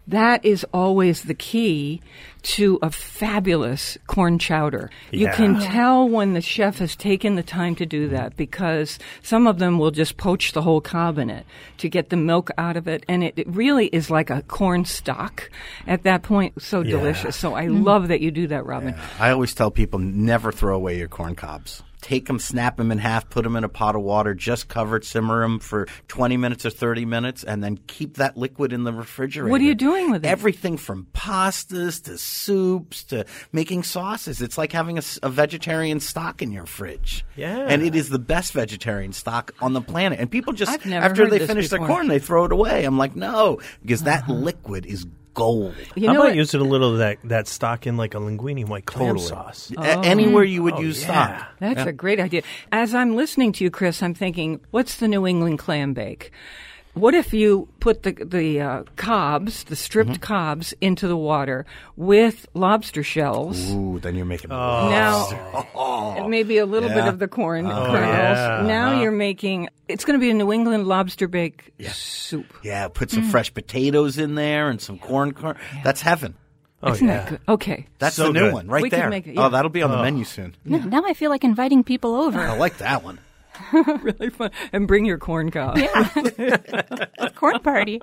That 0.08 0.42
is 0.42 0.64
always 0.72 1.22
the 1.22 1.34
key 1.34 2.00
to 2.42 2.78
a 2.80 2.90
fabulous 2.90 3.98
corn 4.06 4.38
chowder. 4.38 4.90
You 5.10 5.28
can 5.28 5.60
tell 5.60 6.08
when 6.08 6.32
the 6.32 6.40
chef 6.40 6.78
has 6.78 6.96
taken 6.96 7.34
the 7.34 7.42
time 7.42 7.74
to 7.76 7.84
do 7.84 8.08
that 8.08 8.34
because 8.34 8.98
some 9.22 9.46
of 9.46 9.58
them 9.58 9.78
will 9.78 9.90
just 9.90 10.16
poach 10.16 10.52
the 10.52 10.62
whole 10.62 10.80
cob 10.80 11.18
in 11.18 11.28
it 11.28 11.44
to 11.76 11.90
get 11.90 12.08
the 12.08 12.16
milk 12.16 12.50
out 12.56 12.78
of 12.78 12.88
it. 12.88 13.04
And 13.06 13.22
it, 13.22 13.34
it 13.36 13.48
really 13.48 13.88
is 13.88 14.08
like 14.10 14.30
a 14.30 14.40
corn 14.42 14.86
stock 14.86 15.50
at 15.86 16.04
that 16.04 16.22
point. 16.22 16.62
So 16.62 16.82
delicious. 16.82 17.36
So 17.36 17.54
I 17.54 17.66
mm-hmm. 17.66 17.84
love 17.84 18.08
that 18.08 18.22
you 18.22 18.30
do 18.30 18.46
that, 18.46 18.64
Robin. 18.64 18.94
I 19.18 19.30
always 19.30 19.54
tell 19.54 19.70
people 19.70 19.98
never 19.98 20.52
throw 20.52 20.74
away 20.74 20.96
your 20.96 21.08
corn 21.08 21.34
cobs. 21.34 21.82
Take 22.08 22.24
them, 22.24 22.38
snap 22.38 22.78
them 22.78 22.90
in 22.90 22.96
half, 22.96 23.28
put 23.28 23.44
them 23.44 23.54
in 23.54 23.64
a 23.64 23.68
pot 23.68 23.94
of 23.94 24.00
water, 24.00 24.32
just 24.34 24.66
cover 24.68 24.96
it, 24.96 25.04
simmer 25.04 25.42
them 25.42 25.58
for 25.58 25.86
20 26.08 26.38
minutes 26.38 26.64
or 26.64 26.70
30 26.70 27.04
minutes, 27.04 27.44
and 27.44 27.62
then 27.62 27.78
keep 27.86 28.16
that 28.16 28.34
liquid 28.34 28.72
in 28.72 28.84
the 28.84 28.92
refrigerator. 28.94 29.50
What 29.50 29.60
are 29.60 29.64
you 29.64 29.74
doing 29.74 30.10
with 30.10 30.24
it? 30.24 30.28
Everything 30.28 30.78
from 30.78 31.06
pastas 31.12 32.02
to 32.04 32.16
soups 32.16 33.04
to 33.04 33.26
making 33.52 33.82
sauces. 33.82 34.40
It's 34.40 34.56
like 34.56 34.72
having 34.72 34.98
a 35.22 35.28
vegetarian 35.28 36.00
stock 36.00 36.40
in 36.40 36.50
your 36.50 36.64
fridge. 36.64 37.26
Yeah. 37.36 37.58
And 37.68 37.82
it 37.82 37.94
is 37.94 38.08
the 38.08 38.18
best 38.18 38.54
vegetarian 38.54 39.12
stock 39.12 39.52
on 39.60 39.74
the 39.74 39.82
planet. 39.82 40.18
And 40.18 40.30
people 40.30 40.54
just, 40.54 40.86
after 40.86 41.28
they 41.28 41.46
finish 41.46 41.68
their 41.68 41.78
corn, 41.78 42.08
they 42.08 42.20
throw 42.20 42.46
it 42.46 42.52
away. 42.52 42.84
I'm 42.84 42.96
like, 42.96 43.16
no, 43.16 43.60
because 43.82 44.04
that 44.04 44.22
uh-huh. 44.22 44.32
liquid 44.32 44.86
is 44.86 45.06
gold. 45.34 45.74
You 45.94 46.06
How 46.08 46.12
know 46.14 46.20
about 46.20 46.28
what? 46.30 46.36
using 46.36 46.60
a 46.60 46.64
little 46.64 46.92
of 46.92 46.98
that, 46.98 47.18
that 47.24 47.46
stock 47.48 47.86
in 47.86 47.96
like 47.96 48.14
a 48.14 48.18
linguine 48.18 48.66
white 48.68 48.86
clam 48.86 49.16
Totally. 49.16 49.26
sauce? 49.28 49.72
A- 49.78 49.98
Anywhere 50.04 50.44
you 50.44 50.62
would 50.62 50.74
Oh, 50.74 50.80
use 50.80 51.00
yeah. 51.02 51.36
stock. 51.38 51.48
That's 51.60 51.86
a 51.86 51.92
great 51.92 52.20
idea. 52.20 52.42
As 52.72 52.94
I'm 52.94 53.14
listening 53.16 53.52
to 53.52 53.64
you, 53.64 53.70
Chris, 53.70 54.02
I'm 54.02 54.14
thinking, 54.14 54.60
what's 54.70 54.96
the 54.96 55.08
New 55.08 55.26
England 55.26 55.58
clam 55.58 55.92
bake? 55.94 56.30
What 56.98 57.14
if 57.14 57.32
you 57.32 57.68
put 57.80 58.02
the 58.02 58.12
the 58.12 58.60
uh, 58.60 58.82
cobs, 58.96 59.64
the 59.64 59.76
stripped 59.76 60.10
Mm-hmm. 60.10 60.20
cobs, 60.22 60.74
into 60.80 61.06
the 61.08 61.16
water 61.16 61.64
with 61.96 62.46
lobster 62.54 63.02
shells? 63.02 63.70
Ooh, 63.72 63.98
then 64.00 64.14
you're 64.16 64.24
making 64.26 64.50
Now, 64.50 65.28
and 66.16 66.30
maybe 66.30 66.58
a 66.58 66.66
little 66.66 66.88
bit 66.88 67.06
of 67.06 67.18
the 67.18 67.28
corn 67.28 67.66
Oh, 67.66 67.70
kernels. 67.86 68.36
yeah. 68.38 68.64
Now 68.66 69.00
you're 69.00 69.12
making. 69.12 69.68
It's 69.88 70.04
going 70.04 70.18
to 70.18 70.22
be 70.22 70.30
a 70.30 70.34
New 70.34 70.52
England 70.52 70.86
lobster 70.86 71.28
bake 71.28 71.72
soup. 71.92 72.46
Yeah, 72.62 72.88
put 72.88 73.10
some 73.10 73.22
fresh 73.24 73.52
potatoes 73.54 74.18
in 74.18 74.34
there 74.34 74.68
and 74.68 74.80
some 74.80 74.98
corn. 74.98 75.32
corn. 75.32 75.56
That's 75.84 76.00
heaven. 76.02 76.34
Oh, 76.82 76.92
Isn't 76.92 77.08
yeah. 77.08 77.14
that 77.18 77.28
good? 77.30 77.40
Okay. 77.48 77.86
That's 77.98 78.14
So 78.14 78.26
the 78.28 78.32
new 78.34 78.40
good. 78.40 78.52
one 78.54 78.68
right 78.68 78.82
We 78.82 78.90
could 78.90 78.98
there. 79.00 79.10
make 79.10 79.26
it, 79.26 79.34
yeah. 79.34 79.46
Oh, 79.46 79.48
that'll 79.48 79.68
be 79.70 79.82
on 79.82 79.90
the 79.90 80.00
menu 80.00 80.22
soon. 80.24 80.54
Now, 80.64 80.78
now 80.78 81.02
I 81.04 81.12
feel 81.14 81.28
like 81.30 81.42
inviting 81.42 81.82
people 81.82 82.14
over. 82.14 82.38
I 82.40 82.56
like 82.56 82.78
that 82.78 83.02
one. 83.02 83.18
really 84.02 84.30
fun. 84.30 84.50
And 84.72 84.86
bring 84.86 85.04
your 85.04 85.18
corn 85.18 85.50
cob. 85.50 85.78
Yeah. 85.78 86.56
Corn 87.34 87.60
party. 87.60 88.00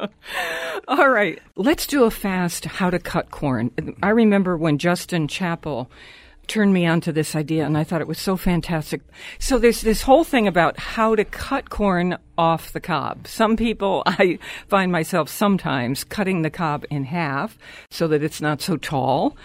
All 0.87 1.09
right, 1.09 1.41
let's 1.55 1.87
do 1.87 2.03
a 2.05 2.11
fast 2.11 2.65
how 2.65 2.89
to 2.89 2.99
cut 2.99 3.31
corn. 3.31 3.71
I 4.01 4.09
remember 4.09 4.55
when 4.55 4.77
Justin 4.77 5.27
Chapple 5.27 5.87
turned 6.47 6.73
me 6.73 6.85
onto 6.85 7.11
this 7.11 7.35
idea 7.35 7.65
and 7.65 7.77
I 7.77 7.83
thought 7.83 8.01
it 8.01 8.07
was 8.07 8.19
so 8.19 8.37
fantastic. 8.37 9.01
So 9.39 9.57
there's 9.57 9.81
this 9.81 10.03
whole 10.03 10.23
thing 10.23 10.47
about 10.47 10.79
how 10.79 11.15
to 11.15 11.25
cut 11.25 11.69
corn 11.69 12.17
off 12.37 12.71
the 12.73 12.79
cob. 12.79 13.27
Some 13.27 13.57
people, 13.57 14.03
I 14.05 14.39
find 14.67 14.91
myself 14.91 15.29
sometimes 15.29 16.03
cutting 16.03 16.41
the 16.41 16.49
cob 16.49 16.85
in 16.89 17.05
half 17.05 17.57
so 17.89 18.07
that 18.07 18.23
it's 18.23 18.41
not 18.41 18.61
so 18.61 18.77
tall, 18.77 19.35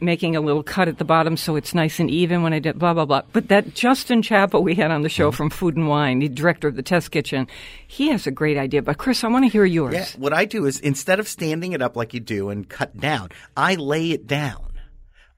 making 0.00 0.36
a 0.36 0.40
little 0.40 0.62
cut 0.62 0.88
at 0.88 0.98
the 0.98 1.04
bottom 1.04 1.36
so 1.36 1.56
it's 1.56 1.74
nice 1.74 2.00
and 2.00 2.10
even 2.10 2.42
when 2.42 2.52
I 2.52 2.58
did 2.58 2.78
blah, 2.78 2.94
blah, 2.94 3.04
blah. 3.04 3.22
But 3.32 3.48
that 3.48 3.74
Justin 3.74 4.22
Chapple 4.22 4.62
we 4.62 4.74
had 4.74 4.90
on 4.90 5.02
the 5.02 5.08
show 5.08 5.28
mm-hmm. 5.30 5.36
from 5.36 5.50
Food 5.50 5.76
and 5.76 5.88
Wine, 5.88 6.20
the 6.20 6.28
director 6.28 6.68
of 6.68 6.76
the 6.76 6.82
test 6.82 7.10
kitchen, 7.10 7.46
he 7.86 8.08
has 8.08 8.26
a 8.26 8.30
great 8.30 8.56
idea. 8.56 8.82
But 8.82 8.98
Chris, 8.98 9.24
I 9.24 9.28
want 9.28 9.44
to 9.44 9.50
hear 9.50 9.64
yours. 9.64 9.94
Yeah, 9.94 10.06
what 10.16 10.32
I 10.32 10.44
do 10.44 10.66
is 10.66 10.80
instead 10.80 11.20
of 11.20 11.28
standing 11.28 11.72
it 11.72 11.82
up 11.82 11.96
like 11.96 12.14
you 12.14 12.20
do 12.20 12.50
and 12.50 12.68
cut 12.68 12.98
down, 12.98 13.30
I 13.56 13.74
lay 13.74 14.10
it 14.10 14.26
down 14.26 14.67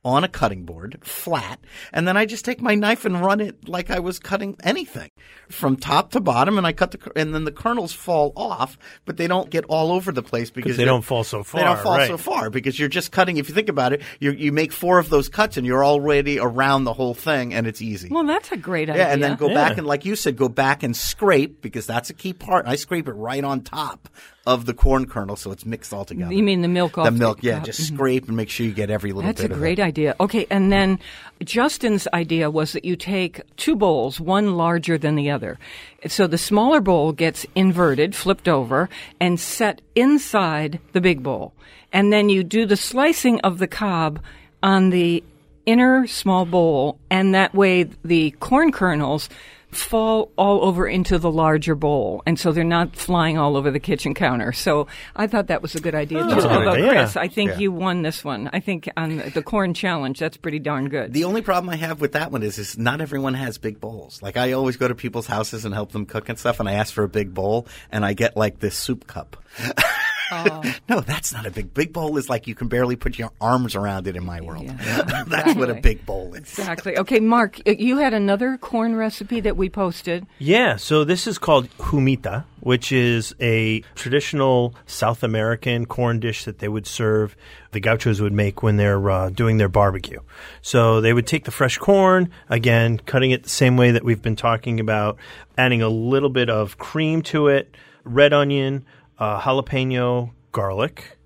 on 0.04 0.24
a 0.24 0.28
cutting 0.28 0.64
board, 0.64 0.98
flat, 1.02 1.60
and 1.92 2.08
then 2.08 2.16
I 2.16 2.24
just 2.24 2.44
take 2.44 2.60
my 2.60 2.74
knife 2.74 3.04
and 3.04 3.20
run 3.20 3.40
it 3.40 3.68
like 3.68 3.90
I 3.90 3.98
was 3.98 4.18
cutting 4.18 4.56
anything 4.62 5.10
from 5.50 5.76
top 5.76 6.12
to 6.12 6.20
bottom, 6.20 6.56
and 6.56 6.66
I 6.66 6.72
cut 6.72 6.92
the 6.92 7.12
and 7.16 7.34
then 7.34 7.44
the 7.44 7.52
kernels 7.52 7.92
fall 7.92 8.32
off, 8.36 8.78
but 9.04 9.16
they 9.16 9.26
don't 9.26 9.50
get 9.50 9.64
all 9.66 9.92
over 9.92 10.10
the 10.12 10.22
place 10.22 10.50
because 10.50 10.76
they 10.76 10.84
don't 10.84 11.02
fall 11.02 11.24
so 11.24 11.42
far. 11.42 11.60
They 11.60 11.66
don't 11.66 11.80
fall 11.80 11.96
right. 11.98 12.08
so 12.08 12.16
far 12.16 12.50
because 12.50 12.78
you're 12.78 12.88
just 12.88 13.12
cutting. 13.12 13.36
If 13.36 13.48
you 13.48 13.54
think 13.54 13.68
about 13.68 13.92
it, 13.92 14.02
you 14.20 14.32
you 14.32 14.52
make 14.52 14.72
four 14.72 14.98
of 14.98 15.10
those 15.10 15.28
cuts 15.28 15.56
and 15.56 15.66
you're 15.66 15.84
already 15.84 16.38
around 16.38 16.84
the 16.84 16.92
whole 16.94 17.14
thing, 17.14 17.52
and 17.52 17.66
it's 17.66 17.82
easy. 17.82 18.08
Well, 18.10 18.24
that's 18.24 18.52
a 18.52 18.56
great 18.56 18.88
idea. 18.88 19.02
Yeah, 19.04 19.12
and 19.12 19.22
then 19.22 19.36
go 19.36 19.48
Yeah. 19.48 19.54
back 19.54 19.78
and, 19.78 19.86
like 19.86 20.04
you 20.04 20.16
said, 20.16 20.36
go 20.36 20.48
back 20.48 20.82
and 20.82 20.96
scrape 20.96 21.60
because 21.60 21.86
that's 21.86 22.10
a 22.10 22.14
key 22.14 22.32
part. 22.32 22.66
I 22.66 22.76
scrape 22.76 23.08
it 23.08 23.12
right 23.12 23.44
on 23.44 23.60
top 23.62 24.08
of 24.46 24.64
the 24.66 24.72
corn 24.72 25.06
kernel, 25.06 25.36
so 25.36 25.52
it's 25.52 25.66
mixed 25.66 25.92
all 25.92 26.04
together. 26.04 26.32
You 26.32 26.42
mean 26.42 26.62
the 26.62 26.68
milk 26.68 26.96
off 26.96 27.04
The 27.04 27.10
the 27.10 27.18
milk, 27.18 27.38
yeah. 27.42 27.56
top. 27.56 27.66
Just 27.66 27.80
Mhm. 27.80 27.94
scrape 27.94 28.26
and 28.28 28.36
make 28.36 28.48
sure 28.48 28.64
you 28.66 28.72
get 28.72 28.88
every 28.90 29.12
little 29.12 29.30
bit 29.30 29.38
of 29.38 29.44
it. 29.44 29.48
That's 29.48 29.56
a 29.56 29.60
great 29.60 29.78
it. 29.78 29.82
idea. 29.82 30.16
Okay, 30.18 30.46
and 30.50 30.72
then 30.72 30.98
Justin's 31.44 32.08
idea 32.14 32.50
was 32.50 32.72
that 32.72 32.84
you 32.84 32.96
take 32.96 33.40
two 33.56 33.76
bowls, 33.76 34.18
one 34.18 34.56
larger 34.56 34.96
than 34.96 35.14
the 35.14 35.30
other. 35.30 35.58
So 36.06 36.26
the 36.26 36.38
smaller 36.38 36.80
bowl 36.80 37.12
gets 37.12 37.44
inverted, 37.54 38.14
flipped 38.14 38.48
over, 38.48 38.88
and 39.20 39.38
set 39.38 39.82
inside 39.94 40.78
the 40.92 41.00
big 41.00 41.22
bowl. 41.22 41.52
And 41.92 42.12
then 42.12 42.28
you 42.30 42.42
do 42.42 42.64
the 42.66 42.76
slicing 42.76 43.40
of 43.40 43.58
the 43.58 43.66
cob 43.68 44.20
on 44.62 44.90
the 44.90 45.22
inner 45.66 46.06
small 46.06 46.46
bowl, 46.46 46.98
and 47.10 47.34
that 47.34 47.54
way 47.54 47.84
the 48.04 48.30
corn 48.40 48.72
kernels 48.72 49.28
fall 49.72 50.32
all 50.36 50.64
over 50.64 50.86
into 50.86 51.18
the 51.18 51.30
larger 51.30 51.74
bowl, 51.74 52.22
and 52.26 52.38
so 52.38 52.52
they're 52.52 52.64
not 52.64 52.96
flying 52.96 53.38
all 53.38 53.56
over 53.56 53.70
the 53.70 53.80
kitchen 53.80 54.14
counter. 54.14 54.52
So 54.52 54.86
I 55.16 55.26
thought 55.26 55.46
that 55.48 55.62
was 55.62 55.74
a 55.74 55.80
good 55.80 55.94
idea 55.94 56.18
oh. 56.20 56.28
too. 56.28 56.34
that's 56.34 56.46
Although 56.46 56.70
idea. 56.72 56.90
Chris, 56.90 57.16
I 57.16 57.28
think 57.28 57.50
Yeah. 57.52 57.58
you 57.58 57.72
won 57.72 58.02
this 58.02 58.24
one. 58.24 58.50
I 58.52 58.60
think 58.60 58.88
on 58.96 59.18
the 59.34 59.42
corn 59.42 59.74
challenge, 59.74 60.18
that's 60.18 60.36
pretty 60.36 60.58
darn 60.58 60.88
good. 60.88 61.12
The 61.12 61.24
only 61.24 61.42
problem 61.42 61.70
I 61.70 61.76
have 61.76 62.00
with 62.00 62.12
that 62.12 62.32
one 62.32 62.42
is, 62.42 62.58
is 62.58 62.78
not 62.78 63.00
everyone 63.00 63.34
has 63.34 63.58
big 63.58 63.80
bowls. 63.80 64.20
Like 64.22 64.36
I 64.36 64.52
always 64.52 64.76
go 64.76 64.88
to 64.88 64.94
people's 64.94 65.26
houses 65.26 65.64
and 65.64 65.74
help 65.74 65.92
them 65.92 66.06
cook 66.06 66.28
and 66.28 66.38
stuff, 66.38 66.60
and 66.60 66.68
I 66.68 66.72
ask 66.74 66.92
for 66.92 67.04
a 67.04 67.08
big 67.08 67.32
bowl, 67.34 67.66
and 67.90 68.04
I 68.04 68.12
get 68.12 68.36
like 68.36 68.58
this 68.60 68.74
soup 68.76 69.06
cup. 69.06 69.36
Oh. 70.30 70.62
no, 70.88 71.00
that's 71.00 71.32
not 71.32 71.46
a 71.46 71.50
big. 71.50 71.74
Big 71.74 71.92
bowl 71.92 72.16
is 72.16 72.28
like 72.28 72.46
you 72.46 72.54
can 72.54 72.68
barely 72.68 72.96
put 72.96 73.18
your 73.18 73.30
arms 73.40 73.74
around 73.74 74.06
it 74.06 74.16
in 74.16 74.24
my 74.24 74.40
world. 74.40 74.64
Yeah, 74.64 75.24
that's 75.26 75.54
what 75.54 75.70
a 75.70 75.74
big 75.74 76.04
bowl 76.06 76.34
is. 76.34 76.40
Exactly. 76.40 76.96
Okay, 76.98 77.20
Mark, 77.20 77.60
uh, 77.66 77.72
you 77.78 77.98
had 77.98 78.14
another 78.14 78.56
corn 78.56 78.96
recipe 78.96 79.40
that 79.40 79.56
we 79.56 79.68
posted. 79.68 80.26
Yeah, 80.38 80.76
so 80.76 81.04
this 81.04 81.26
is 81.26 81.38
called 81.38 81.68
humita, 81.78 82.44
which 82.60 82.92
is 82.92 83.34
a 83.40 83.80
traditional 83.94 84.74
South 84.86 85.22
American 85.22 85.86
corn 85.86 86.20
dish 86.20 86.44
that 86.44 86.58
they 86.58 86.68
would 86.68 86.86
serve, 86.86 87.36
the 87.72 87.80
gauchos 87.80 88.20
would 88.20 88.32
make 88.32 88.62
when 88.62 88.76
they're 88.76 89.10
uh, 89.10 89.30
doing 89.30 89.56
their 89.56 89.68
barbecue. 89.68 90.20
So 90.62 91.00
they 91.00 91.12
would 91.12 91.26
take 91.26 91.44
the 91.44 91.50
fresh 91.50 91.78
corn, 91.78 92.30
again, 92.48 92.98
cutting 92.98 93.30
it 93.30 93.42
the 93.44 93.48
same 93.48 93.76
way 93.76 93.92
that 93.92 94.04
we've 94.04 94.22
been 94.22 94.36
talking 94.36 94.80
about, 94.80 95.18
adding 95.56 95.82
a 95.82 95.88
little 95.88 96.30
bit 96.30 96.50
of 96.50 96.78
cream 96.78 97.22
to 97.22 97.48
it, 97.48 97.74
red 98.04 98.32
onion, 98.32 98.84
uh, 99.20 99.40
jalapeno, 99.40 100.32
garlic. 100.50 101.18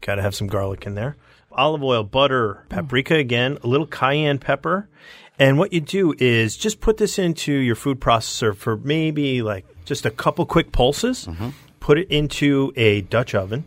Got 0.00 0.14
to 0.14 0.22
have 0.22 0.34
some 0.34 0.46
garlic 0.46 0.86
in 0.86 0.94
there. 0.94 1.16
Olive 1.52 1.82
oil, 1.82 2.04
butter, 2.04 2.64
paprika 2.68 3.16
again, 3.16 3.58
a 3.62 3.66
little 3.66 3.86
cayenne 3.86 4.38
pepper. 4.38 4.88
And 5.38 5.58
what 5.58 5.72
you 5.72 5.80
do 5.80 6.14
is 6.18 6.56
just 6.56 6.80
put 6.80 6.96
this 6.96 7.18
into 7.18 7.52
your 7.52 7.74
food 7.74 7.98
processor 8.00 8.54
for 8.54 8.76
maybe 8.76 9.42
like 9.42 9.66
just 9.84 10.06
a 10.06 10.10
couple 10.10 10.46
quick 10.46 10.70
pulses. 10.70 11.28
Put 11.80 11.98
it 11.98 12.08
into 12.10 12.72
a 12.76 13.00
Dutch 13.00 13.34
oven. 13.34 13.66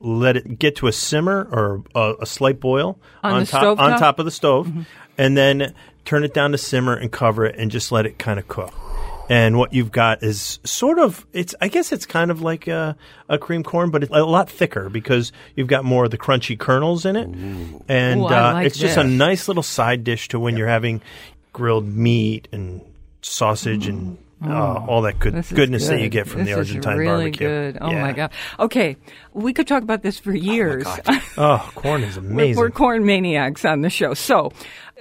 Let 0.00 0.36
it 0.36 0.58
get 0.58 0.76
to 0.76 0.86
a 0.86 0.92
simmer 0.92 1.48
or 1.50 1.82
a, 1.94 2.22
a 2.22 2.26
slight 2.26 2.60
boil 2.60 3.00
On 3.24 3.40
the 3.40 3.46
top 3.46 3.78
on 3.80 3.90
top? 3.90 3.98
top 3.98 4.18
of 4.20 4.26
the 4.26 4.30
stove, 4.30 4.70
and 5.16 5.36
then 5.36 5.74
turn 6.04 6.22
it 6.22 6.32
down 6.32 6.52
to 6.52 6.58
simmer 6.58 6.94
and 6.94 7.10
cover 7.10 7.44
it 7.46 7.56
and 7.58 7.68
just 7.70 7.90
let 7.90 8.06
it 8.06 8.16
kind 8.16 8.38
of 8.38 8.46
cook. 8.46 8.72
And 9.30 9.58
what 9.58 9.72
you've 9.74 9.92
got 9.92 10.22
is 10.22 10.58
sort 10.64 10.98
of 10.98 11.26
it's 11.32 11.54
I 11.60 11.68
guess 11.68 11.92
it's 11.92 12.06
kind 12.06 12.30
of 12.30 12.40
like 12.40 12.66
a, 12.66 12.96
a 13.28 13.36
cream 13.38 13.62
corn, 13.62 13.90
but 13.90 14.02
it's 14.02 14.12
a 14.14 14.24
lot 14.24 14.48
thicker 14.50 14.88
because 14.88 15.32
you've 15.54 15.68
got 15.68 15.84
more 15.84 16.04
of 16.06 16.10
the 16.10 16.18
crunchy 16.18 16.58
kernels 16.58 17.04
in 17.04 17.16
it, 17.16 17.26
and 17.88 18.20
Ooh, 18.22 18.26
I 18.26 18.50
uh, 18.50 18.52
like 18.54 18.66
it's 18.66 18.78
just 18.78 18.96
a 18.96 19.04
nice 19.04 19.46
little 19.48 19.62
side 19.62 20.02
dish 20.04 20.28
to 20.28 20.40
when 20.40 20.56
you're 20.56 20.68
having 20.68 21.02
grilled 21.52 21.86
meat 21.86 22.48
and 22.52 22.80
sausage 23.22 23.86
and 23.86 24.16
uh, 24.44 24.84
all 24.86 25.02
that 25.02 25.18
good 25.18 25.32
Mm. 25.34 25.36
This 25.38 25.50
is 25.50 25.56
goodness 25.56 25.88
that 25.88 26.00
you 26.00 26.08
get 26.08 26.28
from 26.28 26.44
this 26.44 26.54
the 26.54 26.60
is 26.60 26.68
Argentine 26.68 26.96
really 26.96 27.24
barbecue. 27.32 27.48
good. 27.48 27.78
Oh 27.80 27.90
Yeah. 27.90 28.00
my 28.02 28.12
god. 28.12 28.30
Okay, 28.60 28.96
we 29.34 29.52
could 29.52 29.66
talk 29.66 29.82
about 29.82 30.02
this 30.02 30.16
for 30.18 30.32
years. 30.32 30.86
Oh, 31.36 31.68
corn 31.74 32.04
is 32.04 32.16
We're- 32.20 32.30
amazing. 32.32 32.56
We're 32.60 32.70
corn 32.70 33.04
maniacs 33.04 33.64
on 33.64 33.82
the 33.82 33.90
show. 33.90 34.14
So, 34.14 34.52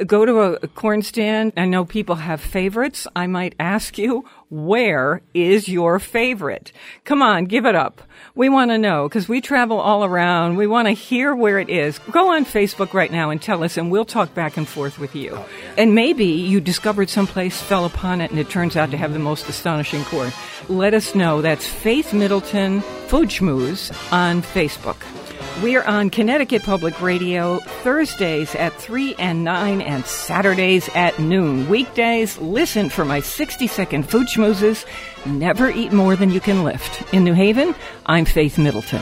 go 0.06 0.26
to 0.26 0.40
a, 0.42 0.68
corn 0.68 1.02
stand. 1.02 1.54
I 1.58 1.66
know 1.66 1.86
people 1.86 2.16
have 2.16 2.42
favorites. 2.42 3.08
I 3.16 3.28
might 3.28 3.56
ask 3.60 3.98
you, 3.98 4.26
where 4.50 5.22
is 5.34 5.68
your 5.68 6.00
favorite? 6.00 6.72
Come 7.04 7.22
on, 7.22 7.46
give 7.46 7.66
it 7.66 7.76
up. 7.76 8.02
We 8.36 8.50
want 8.50 8.72
to 8.72 8.78
know 8.78 9.08
because 9.08 9.28
we 9.28 9.42
travel 9.42 9.80
all 9.80 10.04
around. 10.06 10.56
We 10.56 10.68
want 10.68 10.88
to 10.88 10.92
hear 10.92 11.36
where 11.36 11.60
it 11.60 11.70
is. 11.70 12.00
Go 12.12 12.34
on 12.34 12.46
Facebook 12.46 12.94
right 12.94 13.12
now 13.12 13.30
and 13.30 13.42
tell 13.42 13.64
us, 13.64 13.78
and 13.78 13.92
we'll 13.92 14.06
talk 14.06 14.34
back 14.34 14.58
and 14.58 14.68
forth 14.68 15.00
with 15.00 15.16
you. 15.16 15.32
Oh, 15.34 15.50
and 15.78 15.96
maybe 15.96 16.26
you 16.26 16.62
discovered 16.62 17.10
someplace, 17.10 17.62
fell 17.62 17.86
upon 17.86 18.22
it, 18.22 18.32
and 18.32 18.40
it 18.40 18.50
turns 18.50 18.76
out 18.76 18.92
to 18.92 18.98
have 18.98 19.14
the 19.14 19.20
most 19.20 19.50
astonishing 19.50 20.04
corn. 20.06 20.32
Let 20.70 20.94
us 20.94 21.16
know. 21.16 21.42
That's 21.42 21.68
Faith 21.68 22.14
Middleton 22.14 22.82
Food 22.82 23.30
Schmooze 23.30 23.92
on 24.12 24.42
Facebook. 24.42 25.17
We're 25.64 25.84
on 25.84 26.12
Connecticut 26.12 26.62
Public 26.62 27.02
Radio 27.02 27.58
Thursdays 27.58 28.54
at 28.54 28.74
3 28.74 29.16
and 29.16 29.44
9 29.44 29.82
and 29.82 30.06
Saturdays 30.06 30.88
at 30.94 31.18
noon. 31.18 31.68
Weekdays, 31.68 32.38
listen 32.38 32.90
for 32.90 33.04
my 33.04 33.22
60 33.22 33.66
second 33.66 34.08
food 34.08 34.28
schmoozes. 34.28 34.86
Never 35.26 35.72
eat 35.72 35.92
more 35.92 36.16
than 36.16 36.30
you 36.30 36.40
can 36.40 36.64
lift. 36.64 37.12
In 37.12 37.24
New 37.24 37.34
Haven, 37.34 37.74
I'm 38.06 38.26
Faith 38.26 38.60
Middleton. 38.60 39.02